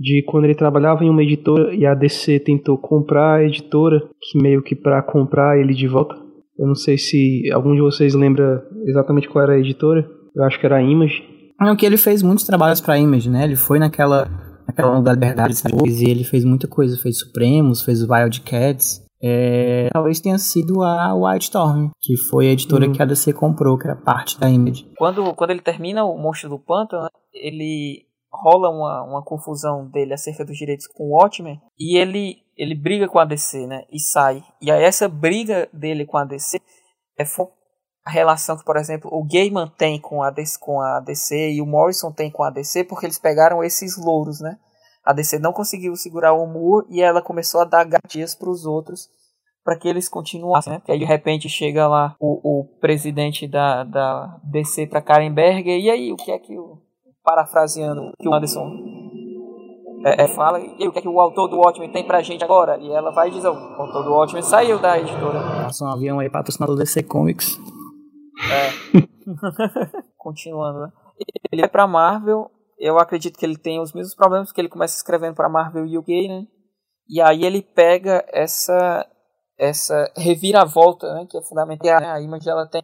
de 0.00 0.22
quando 0.26 0.44
ele 0.46 0.54
trabalhava 0.54 1.04
em 1.04 1.10
uma 1.10 1.22
editora 1.22 1.74
e 1.74 1.84
a 1.84 1.94
DC 1.94 2.40
tentou 2.40 2.78
comprar 2.78 3.34
a 3.34 3.44
editora, 3.44 4.00
que 4.22 4.40
meio 4.40 4.62
que 4.62 4.74
para 4.74 5.02
comprar 5.02 5.58
ele 5.58 5.74
de 5.74 5.86
volta. 5.86 6.14
Eu 6.58 6.66
não 6.66 6.74
sei 6.74 6.96
se 6.96 7.50
algum 7.52 7.74
de 7.74 7.82
vocês 7.82 8.14
lembra 8.14 8.66
exatamente 8.86 9.28
qual 9.28 9.44
era 9.44 9.52
a 9.52 9.58
editora. 9.58 10.08
Eu 10.34 10.44
acho 10.44 10.58
que 10.58 10.64
era 10.64 10.76
a 10.76 10.82
Image. 10.82 11.22
Não, 11.60 11.76
que 11.76 11.84
ele 11.84 11.98
fez 11.98 12.22
muitos 12.22 12.46
trabalhos 12.46 12.80
para 12.80 12.98
Image, 12.98 13.28
né? 13.28 13.44
Ele 13.44 13.56
foi 13.56 13.78
naquela 13.78 14.26
naquela 14.66 14.92
onda 14.92 15.02
da 15.02 15.12
liberdade 15.12 15.54
e 15.84 16.10
ele 16.10 16.24
fez 16.24 16.44
muita 16.44 16.66
coisa, 16.66 16.96
fez 16.96 17.18
Supremos, 17.18 17.82
fez 17.82 18.02
Wildcats. 18.02 19.04
É, 19.22 19.90
talvez 19.92 20.18
tenha 20.18 20.38
sido 20.38 20.82
a 20.82 21.14
Wildstorm, 21.14 21.90
que 22.00 22.16
foi 22.16 22.48
a 22.48 22.52
editora 22.52 22.86
uhum. 22.86 22.92
que 22.92 23.02
a 23.02 23.04
DC 23.04 23.34
comprou, 23.34 23.76
que 23.76 23.86
era 23.86 23.96
parte 23.96 24.40
da 24.40 24.48
Image. 24.48 24.86
Quando, 24.96 25.34
quando 25.34 25.50
ele 25.50 25.60
termina 25.60 26.04
o 26.04 26.16
Monstro 26.16 26.48
do 26.48 26.58
Pântano, 26.58 27.10
ele 27.34 28.06
rola 28.32 28.70
uma, 28.70 29.02
uma 29.02 29.24
confusão 29.24 29.88
dele 29.88 30.14
acerca 30.14 30.44
dos 30.44 30.56
direitos 30.56 30.86
com 30.86 31.04
o 31.04 31.16
Watchmen 31.16 31.60
e 31.78 31.98
ele, 31.98 32.36
ele 32.56 32.74
briga 32.74 33.08
com 33.08 33.18
a 33.18 33.24
DC, 33.24 33.66
né? 33.66 33.84
E 33.90 33.98
sai. 33.98 34.42
E 34.60 34.70
aí 34.70 34.84
essa 34.84 35.08
briga 35.08 35.68
dele 35.72 36.06
com 36.06 36.16
a 36.16 36.24
DC 36.24 36.60
é 37.18 37.24
a 38.04 38.10
relação 38.10 38.56
que, 38.56 38.64
por 38.64 38.76
exemplo, 38.76 39.10
o 39.12 39.26
Gaiman 39.26 39.68
tem 39.76 40.00
com 40.00 40.22
a, 40.22 40.30
DC, 40.30 40.58
com 40.58 40.80
a 40.80 41.00
DC 41.00 41.52
e 41.52 41.60
o 41.60 41.66
Morrison 41.66 42.12
tem 42.12 42.30
com 42.30 42.42
a 42.42 42.50
DC, 42.50 42.84
porque 42.84 43.06
eles 43.06 43.18
pegaram 43.18 43.62
esses 43.62 43.96
louros, 43.96 44.40
né? 44.40 44.58
A 45.04 45.12
DC 45.12 45.38
não 45.38 45.52
conseguiu 45.52 45.94
segurar 45.96 46.32
o 46.32 46.46
Moore 46.46 46.86
e 46.90 47.02
ela 47.02 47.22
começou 47.22 47.60
a 47.60 47.64
dar 47.64 47.84
gatilhas 47.84 48.34
para 48.34 48.50
os 48.50 48.64
outros 48.64 49.08
para 49.62 49.76
que 49.76 49.88
eles 49.88 50.08
continuassem, 50.08 50.72
né? 50.72 50.82
aí 50.88 50.98
de 50.98 51.04
repente 51.04 51.48
chega 51.48 51.86
lá 51.86 52.16
o, 52.18 52.60
o 52.60 52.64
presidente 52.80 53.46
da, 53.46 53.84
da 53.84 54.40
DC 54.42 54.86
para 54.86 55.02
Karen 55.02 55.32
Berger 55.32 55.78
e 55.78 55.90
aí 55.90 56.12
o 56.12 56.16
que 56.16 56.32
é 56.32 56.38
que 56.38 56.58
o 56.58 56.78
parafraseando 57.30 58.12
que 58.18 58.28
o 58.28 58.34
Anderson 58.34 58.68
é, 60.04 60.24
é, 60.24 60.28
fala 60.28 60.58
e 60.58 60.88
o 60.88 60.92
que 60.92 60.98
é 60.98 61.02
que 61.02 61.08
o 61.08 61.20
autor 61.20 61.48
do 61.48 61.58
Watchmen 61.58 61.92
tem 61.92 62.04
pra 62.04 62.22
gente 62.22 62.42
agora 62.42 62.76
e 62.78 62.90
ela 62.90 63.12
vai 63.12 63.30
dizer 63.30 63.48
o 63.48 63.54
autor 63.54 64.02
do 64.02 64.10
Watchmen 64.10 64.42
saiu 64.42 64.80
da 64.80 64.98
editora. 64.98 65.40
Passa 65.40 65.84
um 65.84 65.92
avião 65.92 66.18
aí 66.18 66.28
patrocinado 66.28 66.74
DC 66.74 67.04
Comics. 67.04 67.58
É. 68.50 69.00
Continuando, 70.18 70.80
né? 70.80 70.92
Ele 71.52 71.62
vai 71.62 71.68
pra 71.68 71.86
Marvel. 71.86 72.50
Eu 72.78 72.98
acredito 72.98 73.38
que 73.38 73.44
ele 73.44 73.58
tem 73.58 73.78
os 73.78 73.92
mesmos 73.92 74.14
problemas 74.14 74.50
que 74.50 74.60
ele 74.60 74.70
começa 74.70 74.96
escrevendo 74.96 75.34
para 75.34 75.50
Marvel 75.50 75.84
UK, 75.84 76.28
né? 76.28 76.46
E 77.08 77.20
aí 77.20 77.44
ele 77.44 77.62
pega 77.62 78.24
essa 78.32 79.06
essa 79.58 80.10
reviravolta, 80.16 81.12
né, 81.12 81.26
que 81.28 81.36
é 81.36 81.42
fundamental. 81.42 82.00
Né? 82.00 82.10
A 82.10 82.18
Image 82.18 82.48
ela 82.48 82.66
tem 82.66 82.82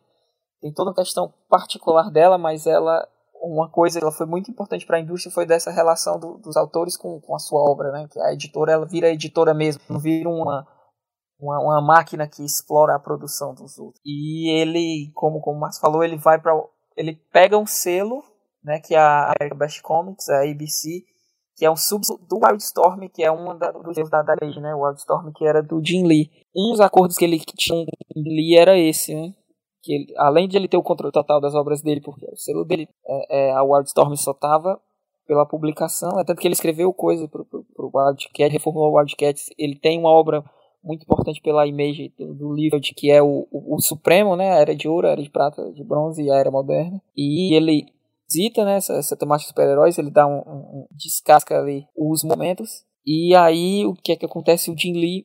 tem 0.61 0.73
toda 0.73 0.91
uma 0.91 0.97
questão 0.97 1.33
particular 1.49 2.11
dela, 2.11 2.37
mas 2.37 2.67
ela 2.67 3.09
uma 3.43 3.71
coisa 3.71 4.01
que 4.01 4.11
foi 4.13 4.27
muito 4.27 4.51
importante 4.51 4.87
para 4.87 4.97
a 4.97 5.01
indústria 5.01 5.33
foi 5.33 5.47
dessa 5.47 5.71
relação 5.71 6.19
do, 6.19 6.39
dos 6.39 6.57
autores 6.57 6.97
com, 6.97 7.21
com 7.21 7.35
a 7.35 7.39
sua 7.39 7.61
obra, 7.61 7.93
né? 7.93 8.09
Que 8.11 8.21
a 8.21 8.33
editora 8.33 8.73
ela 8.73 8.87
vira 8.87 9.11
editora 9.11 9.55
mesmo, 9.55 9.83
não 9.89 9.99
vira 9.99 10.29
uma 10.29 10.67
uma, 11.39 11.61
uma 11.61 11.83
máquina 11.83 12.27
que 12.27 12.45
explora 12.45 12.95
a 12.97 12.99
produção 12.99 13.55
dos 13.55 13.79
outros. 13.79 14.01
E 14.05 14.51
ele, 14.51 15.11
como, 15.15 15.41
como 15.41 15.59
o 15.59 15.61
Marcos 15.61 15.79
falou, 15.79 16.03
ele 16.03 16.17
vai 16.17 16.41
para 16.41 16.53
ele 16.97 17.15
pega 17.31 17.59
um 17.59 17.67
selo, 17.67 18.25
né, 18.65 18.81
que 18.81 18.95
é 18.95 18.99
a 18.99 19.35
Best 19.55 19.83
Comics, 19.83 20.31
a 20.31 20.43
ABC, 20.43 21.05
que 21.55 21.65
é 21.65 21.71
um 21.71 21.77
sub 21.77 22.03
do 22.27 22.41
Wildstorm, 22.43 23.07
que 23.13 23.23
é 23.23 23.29
da, 23.59 23.71
dos 23.71 23.95
selos 23.95 24.11
da, 24.11 24.23
da 24.23 24.35
Age, 24.43 24.61
né, 24.61 24.75
o 24.75 24.81
Wildstorm 24.81 25.31
que 25.33 25.47
era 25.47 25.63
do 25.63 25.85
Jim 25.85 26.07
Lee. 26.07 26.31
Um 26.55 26.71
dos 26.71 26.81
acordos 26.81 27.17
que 27.17 27.25
ele 27.25 27.39
tinha 27.39 27.85
com 27.85 28.21
Lee 28.21 28.57
era 28.59 28.79
esse, 28.79 29.15
né, 29.15 29.35
que 29.87 29.95
ele, 29.95 30.15
além 30.17 30.49
de 30.49 30.57
ele 30.57 30.67
ter 30.67 30.77
o 30.77 30.83
controle 30.83 31.13
total 31.13 31.41
das 31.41 31.55
obras 31.55 31.81
dele, 31.81 32.01
porque 32.01 32.27
o 32.27 32.37
selo 32.37 32.65
dele, 32.65 32.89
é, 33.07 33.49
é, 33.49 33.53
a 33.53 33.63
Wildstorm 33.63 34.15
só 34.17 34.35
tava 34.35 34.81
pela 35.27 35.47
publicação, 35.47 36.19
é 36.19 36.25
tanto 36.25 36.41
que 36.41 36.47
ele 36.47 36.55
escreveu 36.55 36.93
coisa 36.93 37.29
pro, 37.29 37.45
pro 37.45 37.91
Wildcat, 37.95 38.53
reformulou 38.53 38.93
o 38.93 38.97
Wildcat, 38.97 39.41
ele 39.57 39.77
tem 39.77 39.99
uma 39.99 40.11
obra 40.11 40.45
muito 40.83 41.03
importante 41.03 41.41
pela 41.41 41.67
imagem 41.67 42.13
do, 42.19 42.35
do 42.35 42.53
livro 42.53 42.81
de 42.81 42.95
que 42.95 43.11
é 43.11 43.23
o, 43.23 43.47
o, 43.51 43.77
o, 43.77 43.81
Supremo, 43.81 44.37
né? 44.37 44.53
A 44.53 44.61
Era 44.61 44.75
de 44.75 44.89
Ouro, 44.89 45.07
a 45.07 45.11
Era 45.11 45.23
de 45.23 45.31
Prata, 45.31 45.73
de 45.73 45.83
Bronze 45.83 46.23
e 46.23 46.31
a 46.31 46.37
Era 46.37 46.51
Moderna. 46.51 47.03
E 47.17 47.57
ele 47.57 47.87
visita, 48.29 48.65
né? 48.65 48.77
Essa, 48.77 48.95
essa 48.95 49.17
temática 49.17 49.47
de 49.47 49.49
super-heróis, 49.49 49.99
ele 49.99 50.11
dá 50.11 50.27
um, 50.27 50.39
um, 50.39 50.57
um, 50.57 50.87
descasca 50.93 51.59
ali 51.59 51.87
os 51.97 52.23
momentos. 52.23 52.85
E 53.05 53.35
aí, 53.35 53.85
o 53.85 53.95
que 53.95 54.13
é 54.13 54.17
que 54.17 54.27
acontece? 54.27 54.71
O 54.71 54.79
Jim 54.79 54.93
Lee 54.93 55.25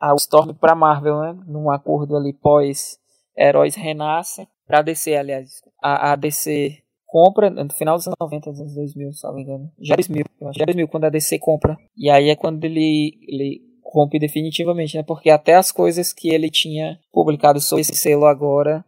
a, 0.00 0.14
Storm 0.14 0.54
pra 0.54 0.74
Marvel, 0.74 1.20
né? 1.20 1.38
Num 1.46 1.70
acordo 1.70 2.16
ali 2.16 2.32
pós 2.32 2.98
Heróis 3.36 3.74
Renascem. 3.74 4.46
Pra 4.66 4.82
DC, 4.82 5.14
aliás. 5.16 5.50
A, 5.82 6.12
a 6.12 6.16
DC 6.16 6.78
compra 7.06 7.50
no 7.50 7.72
final 7.72 7.96
dos 7.96 8.06
anos 8.06 8.16
90, 8.20 8.50
dos 8.50 8.60
anos 8.60 8.74
2000, 8.74 9.12
se 9.12 9.26
não 9.26 9.34
me 9.34 9.42
engano. 9.42 9.70
Já 9.80 9.96
2000, 9.96 10.24
eu 10.40 10.48
acho. 10.48 10.58
Já 10.58 10.64
2000 10.64 10.88
quando 10.88 11.04
a 11.04 11.10
DC 11.10 11.38
compra. 11.38 11.76
E 11.96 12.08
aí 12.08 12.28
é 12.28 12.36
quando 12.36 12.64
ele, 12.64 13.18
ele 13.26 13.60
rompe 13.84 14.18
definitivamente, 14.18 14.96
né? 14.96 15.02
Porque 15.02 15.28
até 15.28 15.56
as 15.56 15.72
coisas 15.72 16.12
que 16.12 16.32
ele 16.32 16.50
tinha 16.50 16.98
publicado 17.12 17.60
sobre 17.60 17.82
esse 17.82 17.94
selo 17.94 18.26
agora 18.26 18.84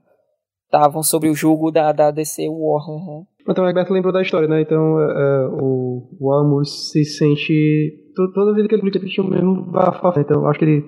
estavam 0.67 1.03
sobre 1.03 1.29
o 1.29 1.35
jogo 1.35 1.71
da, 1.71 1.93
da 1.93 2.11
DC 2.11 2.49
Warner, 2.49 3.05
né? 3.05 3.23
Então, 3.49 3.65
o 3.65 3.67
Alberto 3.67 3.93
lembrou 3.93 4.13
da 4.13 4.23
história, 4.23 4.47
né? 4.47 4.61
Então, 4.61 5.01
é, 5.01 5.05
é 5.05 5.49
o, 5.61 6.09
o 6.21 6.33
Alan 6.33 6.63
se 6.65 7.05
sente... 7.05 7.99
Toda 8.15 8.55
vida 8.55 8.69
que 8.69 8.75
ele 8.75 8.83
publica, 8.83 8.99
ele 8.99 9.11
tinha 9.11 9.27
o 9.27 9.31
mesmo 9.31 9.71
bafafá. 9.71 10.21
Então, 10.21 10.47
acho 10.47 10.61
que 10.61 10.65
ele 10.65 10.85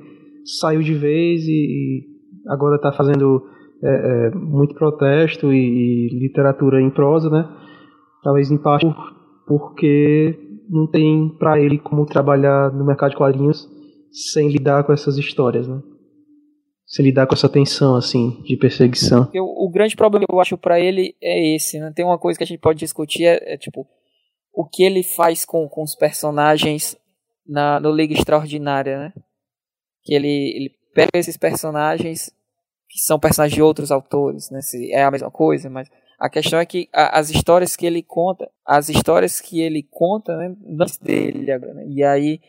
saiu 0.60 0.80
de 0.80 0.94
vez 0.94 1.42
e, 1.48 1.50
e 1.52 2.13
agora 2.48 2.76
está 2.76 2.92
fazendo 2.92 3.42
é, 3.82 3.88
é, 3.88 4.30
muito 4.30 4.74
protesto 4.74 5.52
e, 5.52 5.58
e, 5.58 6.18
literatura 6.18 6.80
em 6.80 6.90
prosa, 6.90 7.28
né? 7.28 7.48
Talvez 8.22 8.50
em 8.50 8.58
parte 8.58 8.86
por, 8.86 9.14
porque 9.46 10.38
não 10.68 10.86
tem 10.86 11.28
para 11.38 11.60
ele 11.60 11.78
como 11.78 12.06
trabalhar 12.06 12.72
no 12.72 12.84
mercado 12.84 13.10
de 13.10 13.16
quadrinhos 13.16 13.68
sem 14.10 14.48
lidar 14.48 14.84
com 14.84 14.92
essas 14.92 15.18
histórias, 15.18 15.68
né? 15.68 15.82
Sem 16.86 17.04
lidar 17.04 17.26
com 17.26 17.34
essa 17.34 17.48
tensão, 17.48 17.96
assim, 17.96 18.42
de 18.44 18.56
perseguição. 18.56 19.30
o 19.34 19.70
grande 19.70 19.96
problema 19.96 20.26
que 20.26 20.34
eu 20.34 20.40
acho 20.40 20.56
para 20.56 20.78
ele 20.78 21.14
é 21.22 21.54
esse, 21.54 21.78
né? 21.78 21.92
Tem 21.94 22.04
uma 22.04 22.18
coisa 22.18 22.38
que 22.38 22.44
a 22.44 22.46
gente 22.46 22.60
pode 22.60 22.78
discutir, 22.78 23.24
é, 23.24 23.54
é 23.54 23.56
tipo, 23.58 23.86
o 24.52 24.66
que 24.66 24.84
ele 24.84 25.02
faz 25.02 25.44
com, 25.44 25.68
com 25.68 25.82
os 25.82 25.94
personagens 25.94 26.96
na, 27.46 27.80
no 27.80 27.90
Liga 27.90 28.14
Extraordinária, 28.14 28.98
né? 28.98 29.12
Que 30.04 30.14
ele, 30.14 30.28
ele 30.28 30.70
pega 30.94 31.10
esses 31.14 31.36
personagens 31.36 32.30
que 32.88 33.00
são 33.00 33.18
personagens 33.18 33.54
de 33.54 33.62
outros 33.62 33.90
autores, 33.90 34.50
né? 34.50 34.60
Se 34.60 34.92
é 34.92 35.02
a 35.02 35.10
mesma 35.10 35.30
coisa, 35.30 35.68
mas 35.68 35.88
a 36.18 36.30
questão 36.30 36.58
é 36.58 36.66
que 36.66 36.88
a, 36.92 37.18
as 37.18 37.30
histórias 37.30 37.76
que 37.76 37.84
ele 37.86 38.02
conta, 38.02 38.48
as 38.64 38.88
histórias 38.88 39.40
que 39.40 39.60
ele 39.60 39.82
conta, 39.90 40.36
né, 40.36 40.54
antes 40.80 40.96
dele 40.98 41.50
agora, 41.50 41.74
né? 41.74 41.86
E 41.88 42.04
aí 42.04 42.40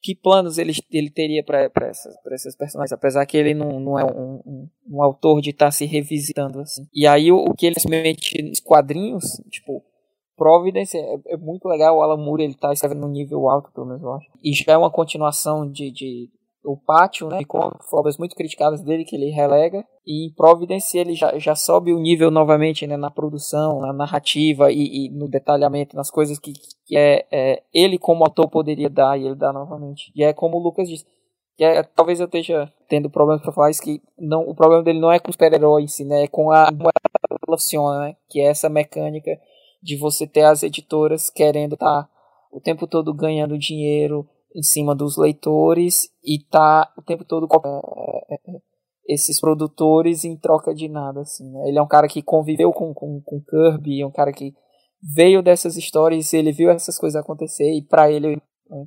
que 0.00 0.14
planos 0.14 0.58
ele, 0.58 0.72
ele 0.92 1.10
teria 1.10 1.42
para 1.42 1.70
essas, 1.88 2.14
esses 2.32 2.56
personagens, 2.56 2.92
apesar 2.92 3.26
que 3.26 3.36
ele 3.36 3.52
não, 3.52 3.80
não 3.80 3.98
é 3.98 4.04
um, 4.04 4.40
um, 4.46 4.68
um 4.90 5.02
autor 5.02 5.40
de 5.40 5.50
estar 5.50 5.66
tá 5.66 5.70
se 5.72 5.86
revisitando 5.86 6.60
assim. 6.60 6.86
E 6.94 7.06
aí 7.06 7.32
o, 7.32 7.36
o 7.38 7.54
que 7.54 7.66
ele 7.66 7.76
mete 7.88 8.40
nos 8.42 8.60
quadrinhos, 8.60 9.24
tipo, 9.50 9.82
Providence 10.36 10.96
é, 10.96 11.18
é, 11.26 11.36
muito 11.36 11.66
legal, 11.66 11.96
o 11.96 12.02
Alan 12.02 12.16
Moore 12.16 12.44
ele 12.44 12.54
tá 12.54 12.72
escrevendo 12.72 13.00
num 13.00 13.12
nível 13.12 13.48
alto, 13.48 13.72
pelo 13.72 13.86
menos 13.86 14.00
eu 14.00 14.12
acho. 14.12 14.26
E 14.42 14.52
já 14.52 14.74
é 14.74 14.76
uma 14.76 14.90
continuação 14.90 15.68
de, 15.68 15.90
de 15.90 16.30
o 16.68 16.76
Pátio, 16.76 17.28
né, 17.28 17.44
com 17.46 17.70
obras 17.92 18.18
muito 18.18 18.36
criticadas 18.36 18.82
dele 18.82 19.04
que 19.04 19.16
ele 19.16 19.30
relega, 19.30 19.84
e 20.06 20.26
em 20.26 20.34
Providence 20.34 20.96
ele 20.96 21.14
já, 21.14 21.38
já 21.38 21.54
sobe 21.54 21.92
o 21.92 21.98
nível 21.98 22.30
novamente 22.30 22.86
né, 22.86 22.96
na 22.96 23.10
produção, 23.10 23.80
na 23.80 23.92
narrativa 23.92 24.70
e, 24.70 25.06
e 25.06 25.10
no 25.10 25.28
detalhamento, 25.28 25.96
nas 25.96 26.10
coisas 26.10 26.38
que, 26.38 26.52
que 26.84 26.96
é, 26.96 27.26
é, 27.32 27.62
ele 27.72 27.98
como 27.98 28.24
autor 28.24 28.50
poderia 28.50 28.90
dar, 28.90 29.18
e 29.18 29.24
ele 29.26 29.34
dá 29.34 29.52
novamente. 29.52 30.12
E 30.14 30.22
é 30.22 30.32
como 30.32 30.58
o 30.58 30.62
Lucas 30.62 30.88
disse, 30.88 31.06
que 31.56 31.64
é, 31.64 31.82
talvez 31.82 32.20
eu 32.20 32.26
esteja 32.26 32.70
tendo 32.86 33.08
problemas 33.08 33.42
para 33.42 33.52
falar 33.52 33.70
isso, 33.70 33.82
que 33.82 34.02
não, 34.18 34.42
o 34.42 34.54
problema 34.54 34.82
dele 34.82 35.00
não 35.00 35.10
é 35.10 35.18
com 35.18 35.30
os 35.30 35.34
super-heróis, 35.34 35.98
né, 36.00 36.24
é 36.24 36.28
com 36.28 36.50
a 36.50 36.68
funciona, 37.46 38.00
né, 38.00 38.16
que 38.28 38.40
é 38.40 38.44
essa 38.44 38.68
mecânica 38.68 39.30
de 39.82 39.96
você 39.96 40.26
ter 40.26 40.42
as 40.42 40.62
editoras 40.62 41.30
querendo 41.30 41.74
estar 41.74 42.02
tá 42.04 42.10
o 42.52 42.60
tempo 42.60 42.86
todo 42.86 43.14
ganhando 43.14 43.58
dinheiro, 43.58 44.28
em 44.54 44.62
cima 44.62 44.94
dos 44.94 45.16
leitores 45.16 46.08
e 46.24 46.38
tá 46.50 46.92
o 46.96 47.02
tempo 47.02 47.24
todo 47.24 47.46
com 47.46 47.58
é, 48.28 48.34
é, 48.34 48.56
é, 48.56 48.60
esses 49.06 49.40
produtores 49.40 50.24
em 50.24 50.36
troca 50.36 50.74
de 50.74 50.88
nada, 50.88 51.20
assim, 51.20 51.50
né? 51.50 51.68
Ele 51.68 51.78
é 51.78 51.82
um 51.82 51.88
cara 51.88 52.08
que 52.08 52.22
conviveu 52.22 52.72
com, 52.72 52.92
com, 52.92 53.20
com 53.22 53.40
Kirby, 53.40 54.02
é 54.02 54.06
um 54.06 54.12
cara 54.12 54.32
que 54.32 54.54
veio 55.14 55.42
dessas 55.42 55.76
histórias, 55.76 56.32
ele 56.32 56.52
viu 56.52 56.70
essas 56.70 56.98
coisas 56.98 57.20
acontecer 57.20 57.70
e 57.72 57.82
para 57.82 58.10
ele 58.10 58.36
né, 58.68 58.86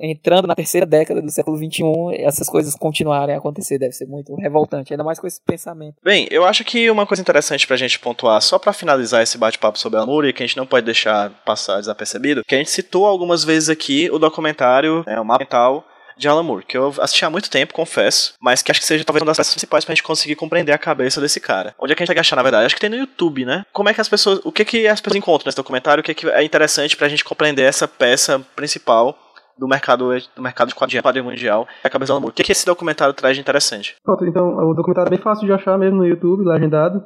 entrando 0.00 0.46
na 0.46 0.54
terceira 0.54 0.86
década 0.86 1.20
do 1.20 1.30
século 1.30 1.56
XXI, 1.56 1.82
essas 2.18 2.48
coisas 2.48 2.74
continuarem 2.74 3.34
a 3.34 3.38
acontecer, 3.38 3.78
deve 3.78 3.92
ser 3.92 4.06
muito 4.06 4.34
revoltante, 4.36 4.92
ainda 4.92 5.04
mais 5.04 5.18
com 5.18 5.26
esse 5.26 5.40
pensamento. 5.40 5.96
Bem, 6.02 6.26
eu 6.30 6.44
acho 6.44 6.64
que 6.64 6.90
uma 6.90 7.06
coisa 7.06 7.20
interessante 7.20 7.66
pra 7.66 7.76
gente 7.76 7.98
pontuar, 7.98 8.40
só 8.40 8.58
para 8.58 8.72
finalizar 8.72 9.22
esse 9.22 9.38
bate-papo 9.38 9.78
sobre 9.78 9.98
a 9.98 10.06
e 10.26 10.32
que 10.32 10.42
a 10.42 10.46
gente 10.46 10.56
não 10.56 10.66
pode 10.66 10.86
deixar 10.86 11.30
passar 11.44 11.78
desapercebido, 11.78 12.42
que 12.46 12.54
a 12.54 12.58
gente 12.58 12.70
citou 12.70 13.06
algumas 13.06 13.44
vezes 13.44 13.68
aqui 13.68 14.08
o 14.10 14.18
documentário, 14.18 15.04
né, 15.06 15.20
o 15.20 15.24
mapa 15.24 15.44
mental 15.44 15.84
de 16.16 16.26
Alan 16.28 16.42
Moore, 16.42 16.64
que 16.64 16.76
eu 16.76 16.94
assisti 16.98 17.24
há 17.24 17.30
muito 17.30 17.50
tempo, 17.50 17.74
confesso, 17.74 18.34
mas 18.40 18.62
que 18.62 18.70
acho 18.70 18.80
que 18.80 18.86
seja 18.86 19.04
talvez 19.04 19.20
uma 19.20 19.26
das 19.26 19.36
peças 19.36 19.52
principais 19.52 19.84
pra 19.84 19.94
gente 19.94 20.02
conseguir 20.02 20.34
compreender 20.34 20.72
a 20.72 20.78
cabeça 20.78 21.20
desse 21.20 21.38
cara. 21.38 21.74
Onde 21.78 21.92
é 21.92 21.96
que 21.96 22.02
a 22.02 22.06
gente 22.06 22.14
vai 22.14 22.20
achar, 22.20 22.36
na 22.36 22.42
verdade? 22.42 22.66
Acho 22.66 22.74
que 22.74 22.80
tem 22.80 22.90
no 22.90 22.96
YouTube, 22.96 23.44
né? 23.44 23.64
Como 23.72 23.88
é 23.88 23.94
que 23.94 24.00
as 24.00 24.08
pessoas. 24.08 24.40
O 24.44 24.50
que 24.50 24.64
que 24.64 24.88
as 24.88 25.00
pessoas 25.00 25.18
encontram 25.18 25.46
nesse 25.46 25.56
documentário? 25.56 26.00
O 26.00 26.04
que, 26.04 26.14
que 26.14 26.28
é 26.28 26.42
interessante 26.42 26.96
pra 26.96 27.08
gente 27.08 27.24
compreender 27.24 27.64
essa 27.64 27.86
peça 27.86 28.38
principal 28.54 29.25
do 29.58 29.66
mercado, 29.66 30.08
do 30.34 30.42
mercado 30.42 30.68
de 30.68 30.74
quadrinho 30.74 31.24
mundial, 31.24 31.66
é 31.82 31.88
a 31.88 31.90
cabeça 31.90 32.12
do 32.12 32.18
amor. 32.18 32.30
O 32.30 32.32
que, 32.32 32.42
que 32.42 32.52
esse 32.52 32.66
documentário 32.66 33.14
traz 33.14 33.36
de 33.36 33.40
interessante? 33.40 33.96
Pronto, 34.04 34.24
então 34.26 34.56
o 34.56 34.74
documentário 34.74 35.08
é 35.08 35.16
bem 35.16 35.22
fácil 35.22 35.46
de 35.46 35.52
achar 35.52 35.78
mesmo 35.78 35.98
no 35.98 36.06
YouTube, 36.06 36.44
legendado. 36.44 37.02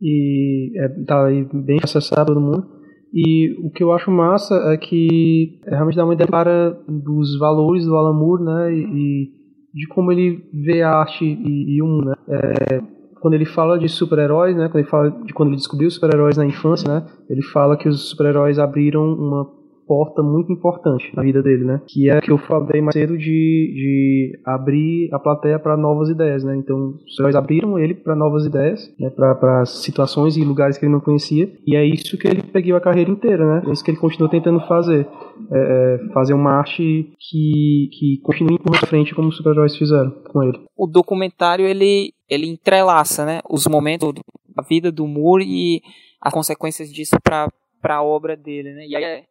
E 0.00 0.72
é, 0.78 0.88
tá 1.04 1.26
aí 1.26 1.46
bem 1.52 1.78
acessado 1.82 2.34
todo 2.34 2.40
mundo. 2.40 2.66
E 3.12 3.54
o 3.64 3.70
que 3.70 3.82
eu 3.82 3.92
acho 3.92 4.10
massa 4.10 4.54
é 4.72 4.76
que 4.76 5.60
é 5.66 5.70
realmente 5.70 5.96
dá 5.96 6.04
uma 6.04 6.14
ideia 6.14 6.26
clara 6.26 6.76
dos 6.88 7.38
valores 7.38 7.86
do 7.86 7.94
Alan 7.94 8.12
Moore, 8.12 8.42
né? 8.42 8.74
E, 8.74 8.80
e 8.82 9.28
de 9.72 9.86
como 9.88 10.10
ele 10.10 10.42
vê 10.64 10.82
a 10.82 10.90
arte 10.90 11.24
e, 11.24 11.76
e 11.76 11.82
o 11.82 11.86
mundo, 11.86 12.06
né? 12.06 12.14
É, 12.28 12.80
quando 13.20 13.34
ele 13.34 13.46
fala 13.46 13.78
de 13.78 13.88
super-heróis, 13.88 14.56
né? 14.56 14.68
Quando 14.68 14.80
ele 14.80 14.90
fala 14.90 15.10
de 15.10 15.32
quando 15.32 15.50
ele 15.50 15.56
descobriu 15.56 15.86
os 15.86 15.94
super-heróis 15.94 16.36
na 16.36 16.44
infância, 16.44 16.92
né? 16.92 17.06
Ele 17.30 17.42
fala 17.42 17.76
que 17.76 17.88
os 17.88 18.10
super-heróis 18.10 18.58
abriram 18.58 19.04
uma 19.04 19.46
porta 19.86 20.22
muito 20.22 20.52
importante 20.52 21.10
na 21.14 21.22
vida 21.22 21.42
dele, 21.42 21.64
né? 21.64 21.80
Que 21.86 22.10
é 22.10 22.20
que 22.20 22.30
eu 22.30 22.38
falei 22.38 22.80
mais 22.80 22.94
cedo 22.94 23.16
de, 23.16 23.24
de 23.24 24.40
abrir 24.44 25.08
a 25.12 25.18
plateia 25.18 25.58
para 25.58 25.76
novas 25.76 26.08
ideias, 26.08 26.42
né? 26.44 26.56
Então, 26.56 26.94
os 27.06 27.18
heróis 27.18 27.36
abriram 27.36 27.78
ele 27.78 27.94
para 27.94 28.14
novas 28.14 28.44
ideias, 28.46 28.92
né? 28.98 29.10
Para 29.10 29.64
situações 29.66 30.36
e 30.36 30.44
lugares 30.44 30.78
que 30.78 30.84
ele 30.84 30.92
não 30.92 31.00
conhecia. 31.00 31.50
E 31.66 31.76
é 31.76 31.84
isso 31.84 32.18
que 32.18 32.28
ele 32.28 32.42
pegou 32.42 32.76
a 32.76 32.80
carreira 32.80 33.10
inteira, 33.10 33.44
né? 33.46 33.62
É 33.68 33.72
isso 33.72 33.84
que 33.84 33.90
ele 33.90 33.98
continua 33.98 34.30
tentando 34.30 34.60
fazer. 34.66 35.06
É, 35.50 35.94
é 35.94 36.12
fazer 36.12 36.34
uma 36.34 36.52
arte 36.52 37.12
que, 37.18 37.88
que 37.92 38.20
continue 38.22 38.58
por 38.58 38.76
frente 38.76 39.14
como 39.14 39.28
os 39.28 39.36
super-heróis 39.36 39.76
fizeram 39.76 40.10
com 40.30 40.42
ele. 40.42 40.60
O 40.76 40.86
documentário, 40.86 41.66
ele, 41.66 42.12
ele 42.28 42.46
entrelaça, 42.46 43.24
né? 43.24 43.40
Os 43.48 43.66
momentos 43.66 44.12
da 44.54 44.62
vida 44.62 44.92
do 44.92 45.06
Moore 45.06 45.44
e 45.44 45.80
as 46.20 46.32
consequências 46.32 46.92
disso 46.92 47.16
para 47.22 47.48
para 47.84 47.96
a 47.96 48.02
obra 48.02 48.34
dele, 48.34 48.72
né? 48.72 48.86
E 48.86 48.96
aí 48.96 49.04
é, 49.04 49.24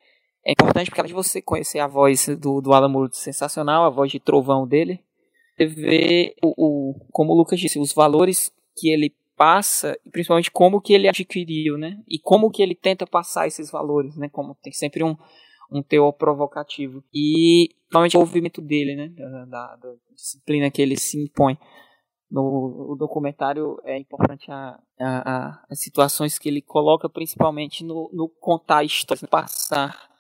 é 0.46 0.52
importante 0.52 0.90
porque 0.90 1.00
além 1.00 1.10
de 1.10 1.14
você 1.14 1.42
conhecer 1.42 1.80
a 1.80 1.88
voz 1.88 2.28
do, 2.38 2.60
do 2.60 2.74
Alan 2.74 2.90
Moore 2.90 3.10
sensacional, 3.14 3.86
a 3.86 3.90
voz 3.90 4.12
de 4.12 4.20
trovão 4.20 4.68
dele, 4.68 5.00
você 5.56 5.66
vê 5.66 6.36
o, 6.44 6.54
o, 6.58 7.06
como 7.12 7.32
o 7.32 7.38
Lucas 7.38 7.60
disse, 7.60 7.80
os 7.80 7.94
valores 7.94 8.52
que 8.76 8.90
ele 8.90 9.16
passa 9.38 9.98
e 10.06 10.10
principalmente 10.10 10.52
como 10.52 10.82
que 10.82 10.94
ele 10.94 11.08
adquiriu, 11.08 11.78
né? 11.78 12.02
E 12.08 12.20
como 12.20 12.52
que 12.52 12.62
ele 12.62 12.76
tenta 12.76 13.08
passar 13.08 13.48
esses 13.48 13.72
valores, 13.72 14.18
né? 14.18 14.30
Como 14.30 14.56
tem 14.62 14.74
sempre 14.74 15.04
um, 15.04 15.16
um 15.72 15.82
teor 15.82 16.12
provocativo. 16.14 17.04
E 17.14 17.70
principalmente 17.84 18.18
o 18.18 18.20
movimento 18.20 18.62
dele, 18.62 18.96
né? 18.96 19.10
Da, 19.10 19.46
da, 19.46 19.76
da, 19.76 19.94
disciplina 20.14 20.70
que 20.70 20.82
ele 20.82 20.98
se 20.98 21.24
impõe. 21.24 21.58
No 22.30 22.96
documentário 22.98 23.80
é 23.86 23.98
importante 23.98 24.52
a, 24.52 24.80
a, 25.00 25.36
a, 25.36 25.66
as 25.70 25.80
situações 25.80 26.40
que 26.40 26.50
ele 26.50 26.64
coloca, 26.64 27.08
principalmente 27.08 27.84
no, 27.84 28.10
no 28.12 28.28
contar 28.28 28.84
histórias, 28.84 29.22
no 29.22 29.28
passar 29.28 30.13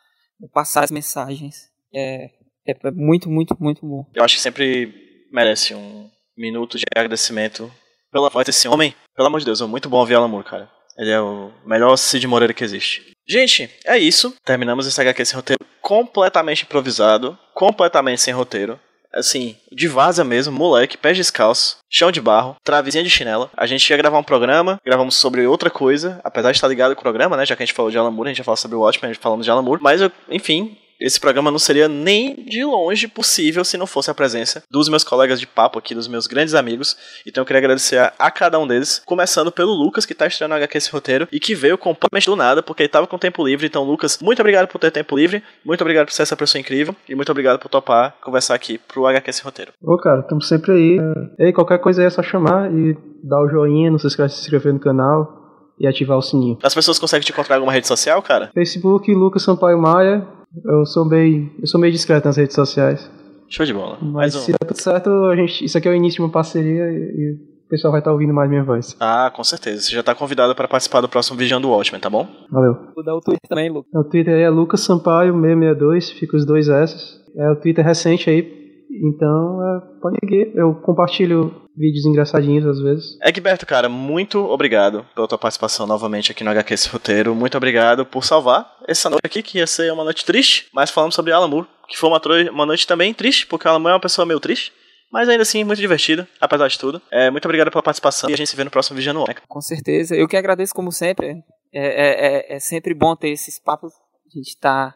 passar 0.52 0.84
as 0.84 0.91
mensagens. 0.91 1.70
É, 1.94 2.30
é 2.68 2.91
muito, 2.91 3.30
muito, 3.30 3.56
muito 3.60 3.86
bom. 3.86 4.06
Eu 4.14 4.24
acho 4.24 4.36
que 4.36 4.41
sempre 4.41 4.94
merece 5.32 5.74
um 5.74 6.10
minuto 6.38 6.78
de 6.78 6.86
agradecimento 6.96 7.72
pela 8.12 8.30
voz 8.30 8.46
desse 8.46 8.68
homem. 8.68 8.96
Pelo 9.16 9.28
amor 9.28 9.39
de 9.39 9.46
Deus, 9.46 9.62
é 9.62 9.66
muito 9.66 9.89
bom 9.89 9.98
ouvir 9.98 10.16
Alan 10.16 10.28
Moore, 10.28 10.46
cara. 10.46 10.70
Ele 10.98 11.10
é 11.10 11.20
o 11.20 11.52
melhor 11.66 11.96
Cid 11.98 12.28
Moreira 12.28 12.54
que 12.54 12.64
existe. 12.64 13.14
Gente, 13.28 13.70
é 13.86 13.98
isso. 13.98 14.36
Terminamos 14.44 14.86
esse 14.86 15.00
HQ 15.00 15.26
sem 15.26 15.36
roteiro 15.36 15.66
completamente 15.82 16.64
improvisado, 16.64 17.38
completamente 17.54 18.22
sem 18.22 18.34
roteiro. 18.34 18.80
Assim, 19.14 19.55
de 19.72 19.88
vaza 19.88 20.24
mesmo, 20.24 20.51
moleque, 20.51 20.97
pés 20.97 21.16
descalços, 21.16 21.78
chão 21.89 22.11
de 22.11 22.20
barro, 22.20 22.55
travezinha 22.64 23.03
de 23.03 23.09
chinela. 23.09 23.49
A 23.55 23.68
gente 23.68 23.88
ia 23.88 23.97
gravar 23.97 24.18
um 24.18 24.24
programa, 24.24 24.80
gravamos 24.84 25.16
sobre 25.16 25.45
outra 25.45 25.70
coisa, 25.70 26.20
apesar 26.24 26.51
de 26.51 26.57
estar 26.57 26.68
ligado 26.68 26.95
com 26.95 27.01
o 27.01 27.03
programa, 27.03 27.38
né? 27.38 27.45
Já 27.45 27.55
que 27.55 27.61
a 27.61 27.66
gente 27.66 27.76
falou 27.76 27.91
de 27.91 27.97
Alan 27.97 28.11
Moore, 28.11 28.30
a 28.30 28.32
gente 28.32 28.39
já 28.39 28.43
falou 28.43 28.57
sobre 28.57 28.76
o 28.76 28.82
Watchmen, 28.82 29.11
a 29.11 29.14
gente 29.14 29.22
falamos 29.22 29.45
de 29.45 29.51
Alan 29.51 29.61
Moore. 29.61 29.82
Mas, 29.82 30.01
eu, 30.01 30.11
enfim, 30.30 30.78
esse 31.04 31.20
programa 31.20 31.51
não 31.51 31.60
seria 31.60 31.89
nem 31.89 32.45
de 32.45 32.64
longe 32.64 33.10
possível 33.10 33.66
se 33.66 33.76
não 33.76 33.86
fosse 33.86 34.10
a 34.10 34.14
presença 34.14 34.64
dos 34.72 34.88
meus 34.88 35.04
colegas 35.04 35.38
de 35.38 35.45
papo 35.45 35.78
aqui, 35.78 35.93
dos 35.93 36.08
meus 36.08 36.28
grandes 36.28 36.56
amigos. 36.56 36.95
Então 37.28 37.41
eu 37.41 37.45
queria 37.45 37.60
agradecer 37.60 37.97
a, 37.97 38.14
a 38.18 38.32
cada 38.32 38.58
um 38.58 38.66
deles, 38.66 39.01
começando 39.06 39.51
pelo 39.51 39.74
Lucas, 39.74 40.06
que 40.06 40.14
está 40.14 40.26
estreando 40.26 40.56
HQ 40.56 40.78
esse 40.78 40.91
roteiro 40.91 41.28
e 41.30 41.41
que 41.41 41.54
veio 41.54 41.78
completamente 41.78 42.26
do 42.26 42.38
nada, 42.38 42.64
porque 42.64 42.84
ele 42.84 42.88
estava 42.88 43.06
com 43.06 43.18
tempo 43.18 43.45
livre. 43.45 43.68
Então, 43.68 43.84
Lucas, 43.84 44.18
muito 44.22 44.39
obrigado 44.39 44.68
por 44.68 44.80
ter 44.80 44.91
tempo 44.91 45.18
livre, 45.18 45.43
muito 45.66 45.82
obrigado 45.82 46.06
por 46.06 46.14
ser 46.14 46.24
essa 46.24 46.38
pessoa 46.38 46.62
incrível 46.62 46.95
e 47.10 47.16
muito 47.16 47.32
obrigado 47.32 47.60
por 47.60 47.68
topar 47.68 48.16
conversar 48.22 48.56
aqui 48.56 48.78
pro 48.78 49.06
HQ 49.06 49.30
esse 49.30 49.43
roteiro. 49.43 49.74
Ô, 49.82 49.97
cara, 49.97 50.22
estamos 50.22 50.47
sempre 50.47 50.72
aí. 50.72 50.97
E 51.38 51.45
aí, 51.47 51.54
qualquer 51.54 51.80
coisa 51.80 52.01
aí 52.01 52.08
é 52.08 52.10
só 52.10 52.24
chamar 52.24 52.72
e 52.74 52.97
dar 53.22 53.41
o 53.41 53.49
joinha, 53.49 53.91
não 53.91 53.99
se 53.99 54.08
esquece 54.08 54.36
de 54.36 54.39
se 54.39 54.45
inscrever 54.45 54.74
no 54.74 54.80
canal. 54.80 55.43
E 55.84 55.88
ativar 55.88 56.17
o 56.17 56.21
sininho. 56.21 56.57
As 56.63 56.73
pessoas 56.73 56.97
conseguem 56.97 57.25
te 57.25 57.31
encontrar 57.31 57.55
em 57.55 57.57
alguma 57.57 57.73
rede 57.73 57.88
social, 57.88 58.21
cara? 58.21 58.49
Facebook, 58.53 59.13
Lucas 59.13 59.43
Sampaio 59.43 59.77
Maia. 59.77 60.25
Eu 60.65 60.86
sou 60.86 61.07
bem, 61.07 61.51
eu 61.59 61.67
sou 61.67 61.79
meio 61.79 61.91
discreto 61.91 62.25
nas 62.25 62.38
redes 62.38 62.55
sociais. 62.55 63.09
Show 63.49 63.65
de 63.65 63.73
bola. 63.73 63.97
Mas 64.01 64.11
Mais 64.11 64.36
um. 64.36 64.39
se 64.39 64.51
der 64.51 64.67
tudo 64.67 64.79
certo, 64.81 65.09
a 65.09 65.36
gente, 65.36 65.65
isso 65.65 65.77
aqui 65.77 65.88
é 65.88 65.91
o 65.91 65.95
início 65.95 66.17
de 66.17 66.21
uma 66.21 66.31
parceria 66.31 66.86
e, 66.86 66.95
e 66.95 67.31
o 67.65 67.69
pessoal 67.69 67.91
vai 67.91 67.99
estar 68.01 68.11
ouvindo 68.11 68.34
mais 68.34 68.49
minha 68.49 68.63
voz. 68.63 68.95
Ah, 68.99 69.31
com 69.36 69.43
certeza. 69.43 69.81
Você 69.81 69.91
já 69.91 70.03
tá 70.03 70.15
convidado 70.15 70.55
para 70.55 70.67
participar 70.67 71.01
do 71.01 71.09
próximo 71.09 71.38
Vigiando 71.38 71.69
Watchmen, 71.69 71.99
tá 71.99 72.09
bom? 72.09 72.27
Valeu. 72.49 72.77
Vou 72.95 73.03
dar 73.03 73.15
o 73.15 73.19
Twitter 73.19 73.49
também, 73.49 73.69
Lucas. 73.69 73.91
O 73.93 74.03
Twitter 74.03 74.36
aí 74.36 74.43
é 74.43 74.49
Lucas 74.49 74.81
Sampaio 74.81 75.34
662, 75.34 76.11
fica 76.11 76.38
os 76.38 76.45
dois 76.45 76.69
S. 76.69 77.21
É 77.36 77.49
o 77.49 77.55
Twitter 77.55 77.84
recente 77.84 78.29
aí, 78.29 78.62
então 79.02 79.60
é, 79.66 80.00
pode 80.02 80.18
seguir. 80.20 80.52
Eu 80.56 80.76
compartilho 80.76 81.64
vídeos 81.76 82.06
engraçadinhos 82.06 82.66
às 82.66 82.80
vezes. 82.80 83.18
Egberto, 83.24 83.66
cara, 83.66 83.89
muito 83.89 84.39
obrigado 84.46 85.06
pela 85.16 85.28
tua 85.28 85.38
participação 85.38 85.88
novamente 85.88 86.32
aqui 86.32 86.44
no 86.44 86.52
HQ 86.52 86.74
Esse 86.74 86.89
Roteiro. 86.89 87.34
Muito 87.34 87.58
obrigado 87.58 88.06
por 88.06 88.24
salvar 88.24 88.78
essa 88.88 89.10
noite 89.10 89.26
aqui, 89.26 89.41
que 89.41 89.58
ia 89.58 89.68
ser 89.68 89.91
uma 89.91 90.04
noite 90.04 90.26
triste, 90.26 90.68
mas 90.74 90.91
falamos 90.91 91.16
sobre 91.16 91.32
Alan 91.32 91.48
Moore, 91.48 91.68
que 91.88 91.98
foi 91.98 92.10
uma, 92.10 92.22
uma 92.52 92.66
noite 92.66 92.86
também 92.86 93.14
triste, 93.14 93.48
porque 93.48 93.68
o 93.68 93.72
Alan 93.72 93.80
Moore 93.80 93.94
é 93.94 93.96
uma 93.96 94.02
pessoa 94.02 94.26
meio 94.26 94.39
triste. 94.39 94.72
Mas 95.12 95.30
ainda 95.30 95.44
assim, 95.44 95.64
muito 95.64 95.80
divertida, 95.80 96.28
apesar 96.41 96.68
de 96.68 96.80
tudo. 96.80 97.00
É, 97.12 97.30
muito 97.30 97.46
obrigado 97.46 97.70
pela 97.70 97.84
participação 97.84 98.32
e 98.32 98.34
a 98.34 98.36
gente 98.36 98.50
se 98.50 98.56
vê 98.56 98.64
no 98.64 98.72
próximo 98.72 98.96
Vigiando 98.96 99.20
Watchmen. 99.20 99.44
Com 99.48 99.62
certeza. 99.62 100.16
Eu 100.16 100.28
que 100.28 100.36
agradeço, 100.36 100.74
como 100.74 100.91
sempre. 100.91 101.44
É, 101.72 101.86
é, 101.86 102.54
é, 102.54 102.56
é 102.56 102.60
sempre 102.60 102.96
bom 102.96 103.16
ter 103.16 103.30
esses 103.30 103.60
papos. 103.60 103.94
A 103.94 104.38
gente 104.39 104.58
tá 104.60 104.96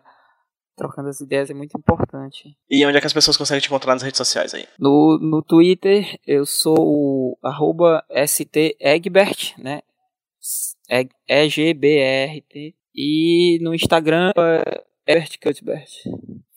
trocando 0.77 1.09
as 1.09 1.19
ideias, 1.19 1.49
é 1.49 1.53
muito 1.53 1.77
importante. 1.77 2.55
E 2.69 2.85
onde 2.85 2.97
é 2.97 3.01
que 3.01 3.07
as 3.07 3.13
pessoas 3.13 3.35
conseguem 3.35 3.59
te 3.61 3.67
encontrar 3.67 3.93
nas 3.93 4.03
redes 4.03 4.17
sociais 4.17 4.53
aí? 4.53 4.65
No, 4.79 5.17
no 5.19 5.41
Twitter, 5.41 6.17
eu 6.25 6.45
sou 6.45 6.77
o 6.79 7.37
arroba 7.43 8.05
stegbert, 8.25 9.57
né? 9.57 9.81
E- 10.89 11.09
E-G-B-R-T. 11.27 12.75
E 12.95 13.59
no 13.61 13.73
Instagram, 13.73 14.31
é 14.37 14.83
Ebert 15.05 15.37
Cuthbert. 15.41 15.89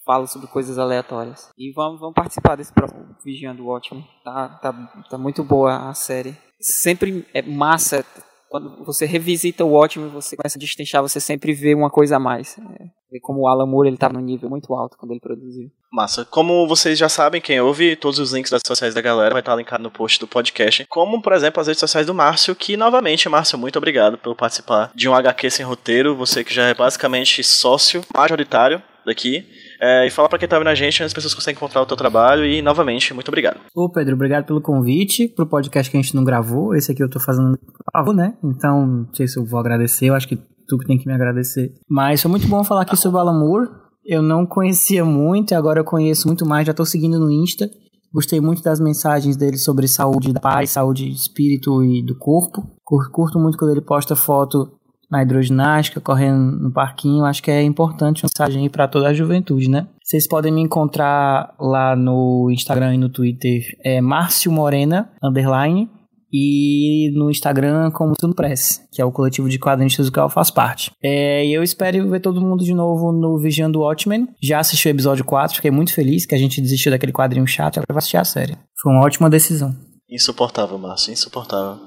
Falo 0.05 0.27
sobre 0.27 0.49
coisas 0.49 0.79
aleatórias. 0.79 1.51
E 1.57 1.73
vamos, 1.73 2.01
vamos 2.01 2.15
participar 2.15 2.57
desse 2.57 2.73
próximo 2.73 3.17
Vigiando 3.25 3.63
o 3.63 3.67
Watchmen. 3.67 4.05
Tá, 4.25 4.49
tá, 4.63 4.73
tá 5.11 5.19
muito 5.19 5.43
boa 5.45 5.89
a 5.89 5.95
série. 5.95 6.37
Sempre 6.61 7.27
é 7.35 7.43
massa. 7.43 8.05
Quando 8.51 8.85
você 8.85 9.07
revisita 9.07 9.65
o 9.65 9.69
Watchmen, 9.69 10.09
você 10.09 10.37
começa 10.37 10.59
a 10.59 10.61
destrinchar, 10.61 11.01
você 11.01 11.21
sempre 11.21 11.53
vê 11.53 11.73
uma 11.73 11.89
coisa 11.89 12.17
a 12.17 12.19
mais. 12.19 12.59
É, 12.59 13.21
como 13.23 13.43
o 13.43 13.47
Alan 13.47 13.65
Moore 13.65 13.89
ele 13.89 13.97
tava 13.97 14.15
num 14.15 14.21
nível 14.21 14.51
muito 14.51 14.75
alto 14.75 14.97
quando 14.99 15.13
ele 15.13 15.21
produziu. 15.21 15.71
Massa. 15.93 16.25
Como 16.25 16.67
vocês 16.67 16.99
já 16.99 17.09
sabem, 17.09 17.41
quem 17.41 17.61
ouve, 17.61 17.95
todos 17.95 18.19
os 18.19 18.33
links 18.33 18.51
das 18.51 18.59
redes 18.59 18.67
sociais 18.67 18.93
da 18.93 19.01
galera 19.01 19.31
vai 19.31 19.41
estar 19.41 19.55
linkado 19.55 19.85
no 19.85 19.91
post 19.91 20.19
do 20.19 20.27
podcast. 20.27 20.85
Como, 20.89 21.23
por 21.23 21.33
exemplo, 21.33 21.61
as 21.61 21.69
redes 21.69 21.79
sociais 21.79 22.09
do 22.09 22.13
Márcio, 22.13 22.57
que 22.57 22.77
novamente, 22.77 23.29
Márcio, 23.29 23.57
muito 23.57 23.77
obrigado 23.77 24.19
por 24.19 24.35
participar 24.35 24.91
de 24.97 25.09
um 25.09 25.15
HQ 25.15 25.49
sem 25.49 25.65
roteiro. 25.65 26.17
Você 26.17 26.43
que 26.43 26.53
já 26.53 26.65
é 26.65 26.75
basicamente 26.75 27.45
sócio 27.45 28.03
majoritário 28.13 28.83
daqui. 29.07 29.47
É, 29.81 30.07
e 30.07 30.11
falar 30.11 30.29
pra 30.29 30.39
quem 30.39 30.47
tá 30.49 30.59
vendo 30.59 30.69
a 30.69 30.75
gente, 30.75 30.97
onde 30.97 31.07
as 31.07 31.13
pessoas 31.13 31.35
conseguem 31.35 31.57
encontrar 31.57 31.81
o 31.81 31.87
teu 31.87 31.97
trabalho. 31.97 32.45
E 32.45 32.61
novamente, 32.61 33.15
muito 33.15 33.29
obrigado. 33.29 33.61
Ô 33.75 33.89
Pedro, 33.91 34.15
obrigado 34.15 34.45
pelo 34.45 34.61
convite 34.61 35.29
pro 35.29 35.47
podcast 35.49 35.91
que 35.91 35.97
a 35.97 36.01
gente 36.03 36.15
não 36.15 36.23
gravou. 36.25 36.75
Esse 36.75 36.93
aqui 36.93 37.03
eu 37.03 37.09
tô 37.09 37.19
fazendo 37.19 37.59
favor, 37.93 38.15
né? 38.15 38.35
Então, 38.45 38.87
não 38.87 39.15
sei 39.15 39.27
se 39.27 39.39
eu 39.39 39.45
vou 39.45 39.59
agradecer, 39.59 40.07
eu 40.07 40.15
acho 40.15 40.29
que 40.29 40.37
tu 40.69 40.79
que 40.79 40.87
tem 40.87 40.99
que 40.99 41.07
me 41.07 41.15
agradecer. 41.15 41.73
Mas 41.89 42.21
foi 42.21 42.31
muito 42.31 42.47
bom 42.47 42.63
falar 42.63 42.83
aqui 42.83 42.97
sobre 42.97 43.17
o 43.17 43.21
Alan 43.21 43.39
Moore. 43.41 43.69
Eu 44.05 44.23
não 44.23 44.47
conhecia 44.47 45.05
muito, 45.05 45.53
e 45.53 45.55
agora 45.55 45.81
eu 45.81 45.85
conheço 45.85 46.27
muito 46.27 46.47
mais, 46.47 46.67
já 46.67 46.75
tô 46.75 46.85
seguindo 46.85 47.19
no 47.19 47.31
Insta. 47.31 47.69
Gostei 48.13 48.41
muito 48.41 48.61
das 48.63 48.81
mensagens 48.81 49.37
dele 49.37 49.57
sobre 49.57 49.87
saúde 49.87 50.33
da 50.33 50.41
paz, 50.41 50.71
saúde 50.71 51.05
de 51.09 51.15
espírito 51.15 51.83
e 51.85 52.05
do 52.05 52.17
corpo. 52.19 52.63
Cur- 52.85 53.11
Curto 53.13 53.39
muito 53.39 53.57
quando 53.57 53.71
ele 53.71 53.81
posta 53.85 54.17
foto 54.17 54.80
na 55.11 55.23
hidroginástica, 55.23 56.01
correndo 56.01 56.59
no 56.59 56.73
parquinho. 56.73 57.25
Acho 57.25 57.43
que 57.43 57.51
é 57.51 57.63
importante 57.63 58.25
uma 58.25 58.31
mensagem 58.31 58.69
pra 58.71 58.89
toda 58.89 59.09
a 59.09 59.15
juventude, 59.15 59.69
né? 59.69 59.87
Vocês 60.03 60.27
podem 60.27 60.53
me 60.53 60.61
encontrar 60.61 61.55
lá 61.59 61.95
no 61.95 62.49
Instagram 62.51 62.95
e 62.95 62.99
no 62.99 63.09
Twitter, 63.09 63.63
é 63.85 64.01
Márcio 64.01 64.51
Morena, 64.51 65.11
underline, 65.23 65.89
e 66.33 67.11
no 67.15 67.31
Instagram 67.31 67.91
como 67.91 68.15
Tudo 68.15 68.35
Press, 68.35 68.81
que 68.93 69.03
é 69.03 69.05
o 69.05 69.11
coletivo 69.11 69.49
de 69.49 69.59
quadrinistas 69.59 70.07
do 70.07 70.13
qual 70.13 70.27
eu 70.27 70.31
faço 70.31 70.55
parte. 70.55 70.91
É, 71.03 71.45
e 71.45 71.53
eu 71.53 71.63
espero 71.63 72.09
ver 72.09 72.21
todo 72.21 72.41
mundo 72.41 72.65
de 72.65 72.73
novo 72.73 73.13
no 73.13 73.39
Vigiando 73.41 73.81
Watchmen. 73.81 74.29
Já 74.43 74.61
assisti 74.61 74.89
o 74.89 74.91
episódio 74.91 75.25
4, 75.25 75.57
fiquei 75.57 75.71
muito 75.71 75.93
feliz 75.93 76.25
que 76.25 76.35
a 76.35 76.39
gente 76.39 76.61
desistiu 76.61 76.93
daquele 76.93 77.13
quadrinho 77.13 77.47
chato 77.47 77.79
agora 77.79 77.95
vai 77.95 77.99
assistir 77.99 78.17
a 78.17 78.25
série. 78.25 78.57
Foi 78.81 78.93
uma 78.93 79.05
ótima 79.05 79.29
decisão. 79.29 79.90
Insuportável, 80.11 80.77
Márcio, 80.77 81.13
insuportável. 81.13 81.79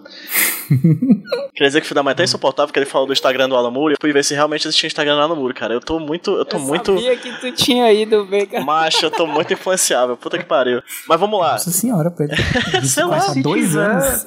Quer 1.53 1.65
dizer 1.65 1.82
que 1.82 1.86
o 1.86 1.88
filho 1.89 1.95
da 1.95 2.03
mãe 2.03 2.15
é 2.17 2.24
insuportável 2.24 2.71
que 2.71 2.80
ele 2.80 2.86
falou 2.86 3.05
do 3.05 3.11
Instagram 3.13 3.49
do 3.49 3.55
Alan 3.55 3.69
Moore. 3.71 3.93
Eu 3.93 3.97
fui 3.99 4.13
ver 4.13 4.24
se 4.24 4.34
realmente 4.34 4.65
existia 4.65 4.88
Instagram 4.88 5.15
do 5.15 5.21
Alan 5.21 5.36
Moore, 5.36 5.53
cara. 5.53 5.74
Eu 5.74 5.82
tô 5.82 5.99
muito. 5.99 6.32
Eu 6.32 6.45
tô 6.45 6.57
muito. 6.57 6.93
sabia 6.93 7.17
que 7.17 7.32
tu 7.41 7.51
tinha 7.51 7.91
ido 7.91 8.26
ver, 8.26 8.45
cara. 8.47 8.63
Macho, 8.63 9.05
eu 9.05 9.11
tô 9.11 9.28
muito 9.28 9.51
influenciável. 9.51 10.15
Puta 10.15 10.38
que 10.38 10.45
pariu. 10.45 10.82
Mas 11.07 11.19
vamos 11.19 11.38
lá. 11.39 11.51
Nossa 11.53 11.69
senhora, 11.71 12.09
Pedro. 12.11 12.38
Sei 12.88 13.03
lá, 13.03 13.19
se 13.19 13.41
dois 13.41 13.69
tiver- 13.71 13.89
anos. 13.89 14.26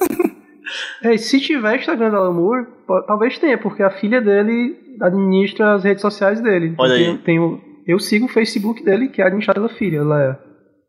É, 1.03 1.17
se 1.17 1.39
tiver 1.41 1.77
Instagram 1.79 2.11
do 2.11 2.17
Alan 2.17 2.33
Moore, 2.33 2.67
talvez 3.07 3.39
tenha, 3.39 3.57
porque 3.57 3.81
a 3.81 3.89
filha 3.99 4.21
dele 4.21 4.75
administra 5.01 5.73
as 5.75 5.83
redes 5.83 6.01
sociais 6.01 6.39
dele. 6.41 6.75
Olha 6.77 6.91
eu 6.91 6.95
aí. 6.95 7.03
tenho- 7.05 7.17
tenho- 7.23 7.61
eu 7.87 7.97
sigo 7.99 8.25
o 8.25 8.29
Facebook 8.29 8.83
dele, 8.83 9.07
que 9.07 9.21
é 9.21 9.25
administrado 9.25 9.61
pela 9.61 9.73
filha, 9.77 9.97
ela 9.97 10.21
é. 10.23 10.33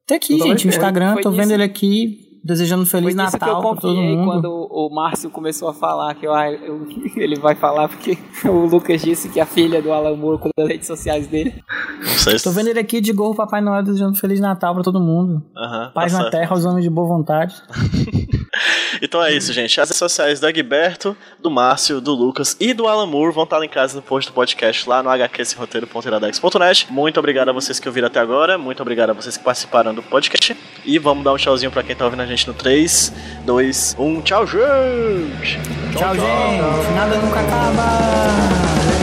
Tá 0.06 0.16
aqui, 0.16 0.34
Então, 0.34 0.48
gente, 0.48 0.58
o 0.58 0.62
foi- 0.62 0.68
Instagram, 0.70 1.16
tô 1.16 1.30
vendo 1.30 1.52
ele 1.52 1.62
aqui, 1.62 2.18
desejando 2.48 2.82
um 2.82 2.86
Feliz 2.86 3.14
Foi 3.14 3.22
nisso 3.24 3.38
que 3.38 3.44
eu 3.44 3.46
Natal 3.54 3.72
pra 3.74 3.80
todo 3.82 3.94
mundo. 3.94 4.24
quando 4.24 4.50
o 4.70 4.88
Márcio 4.92 5.28
começou 5.30 5.68
a 5.68 5.74
falar 5.74 6.14
que 6.14 6.26
eu, 6.26 6.32
eu- 6.34 6.86
ele 7.16 7.36
vai 7.38 7.54
falar 7.54 7.88
porque 7.88 8.16
o 8.48 8.66
Lucas 8.66 9.02
disse 9.02 9.28
que 9.28 9.38
a 9.38 9.44
filha 9.46 9.82
do 9.82 9.92
Alan 9.92 10.16
Moore 10.16 10.38
cuida 10.38 10.52
das 10.56 10.68
redes 10.68 10.86
sociais 10.86 11.26
dele. 11.26 11.62
Tô 12.42 12.50
vendo 12.50 12.68
ele 12.68 12.78
aqui 12.80 13.00
de 13.00 13.12
gorro 13.12 13.34
Papai 13.34 13.60
Noel 13.60 13.82
desejando 13.82 14.16
Feliz 14.18 14.40
Natal 14.40 14.74
pra 14.74 14.82
todo 14.82 14.98
mundo. 14.98 15.42
Paz 15.94 16.10
tá 16.12 16.18
na 16.18 16.24
certo. 16.24 16.30
terra 16.30 16.50
aos 16.54 16.64
homens 16.64 16.84
de 16.84 16.90
boa 16.90 17.06
vontade. 17.06 17.54
Então 19.00 19.22
é 19.22 19.32
isso, 19.32 19.52
gente. 19.52 19.80
As 19.80 19.88
redes 19.88 19.98
sociais 19.98 20.40
do 20.40 20.48
Egberto, 20.48 21.16
do 21.38 21.50
Márcio, 21.50 22.00
do 22.00 22.12
Lucas 22.14 22.56
e 22.60 22.72
do 22.72 22.86
Alan 22.86 23.06
Moore 23.06 23.32
vão 23.32 23.44
estar 23.44 23.58
linkadas 23.58 23.94
no 23.94 24.02
post 24.02 24.30
do 24.30 24.34
podcast 24.34 24.88
lá 24.88 25.02
no 25.02 25.10
hqsroteiro.iradex.net. 25.10 26.92
Muito 26.92 27.18
obrigado 27.18 27.48
a 27.48 27.52
vocês 27.52 27.78
que 27.78 27.88
ouviram 27.88 28.08
até 28.08 28.20
agora. 28.20 28.58
Muito 28.58 28.80
obrigado 28.80 29.10
a 29.10 29.12
vocês 29.12 29.36
que 29.36 29.44
participaram 29.44 29.94
do 29.94 30.02
podcast. 30.02 30.56
E 30.84 30.98
vamos 30.98 31.24
dar 31.24 31.32
um 31.32 31.36
tchauzinho 31.36 31.70
pra 31.70 31.82
quem 31.82 31.94
tá 31.94 32.04
ouvindo 32.04 32.22
a 32.22 32.26
gente 32.26 32.46
no 32.46 32.54
3, 32.54 33.12
2, 33.44 33.96
1. 33.98 34.20
Tchau, 34.22 34.46
gente! 34.46 35.60
Tchau, 35.96 36.14
gente. 36.14 36.94
Nada 36.94 37.16
nunca 37.16 37.40
acaba. 37.40 38.97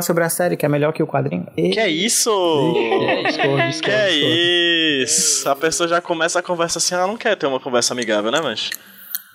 Gravar 0.00 0.02
sobre 0.02 0.24
a 0.24 0.28
série, 0.28 0.56
que 0.56 0.64
é 0.66 0.68
melhor 0.68 0.92
que 0.92 1.02
o 1.02 1.06
quadrinho. 1.06 1.46
E... 1.56 1.70
Que 1.70 1.80
é 1.80 1.88
isso? 1.88 2.30
Discord, 3.26 3.66
Discord, 3.68 3.82
Que 3.82 3.90
é 3.90 4.10
isso? 5.02 5.48
A 5.48 5.54
pessoa 5.56 5.88
já 5.88 6.00
começa 6.00 6.38
a 6.38 6.42
conversa 6.42 6.78
assim, 6.78 6.94
ela 6.94 7.06
não 7.06 7.16
quer 7.16 7.36
ter 7.36 7.46
uma 7.46 7.60
conversa 7.60 7.92
amigável, 7.94 8.30
né, 8.30 8.40
mas? 8.42 8.70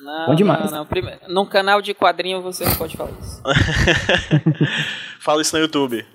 Não, 0.02 0.26
Bom 0.28 0.36
demais. 0.36 0.72
não, 0.72 0.80
não. 0.80 0.86
Prime- 0.86 1.18
Num 1.28 1.46
canal 1.46 1.82
de 1.82 1.94
quadrinho 1.94 2.42
você 2.42 2.66
não 2.66 2.76
pode 2.76 2.98
falar 2.98 3.12
isso. 3.22 3.42
Fala 5.20 5.42
isso 5.42 5.56
no 5.56 5.62
YouTube. 5.62 6.06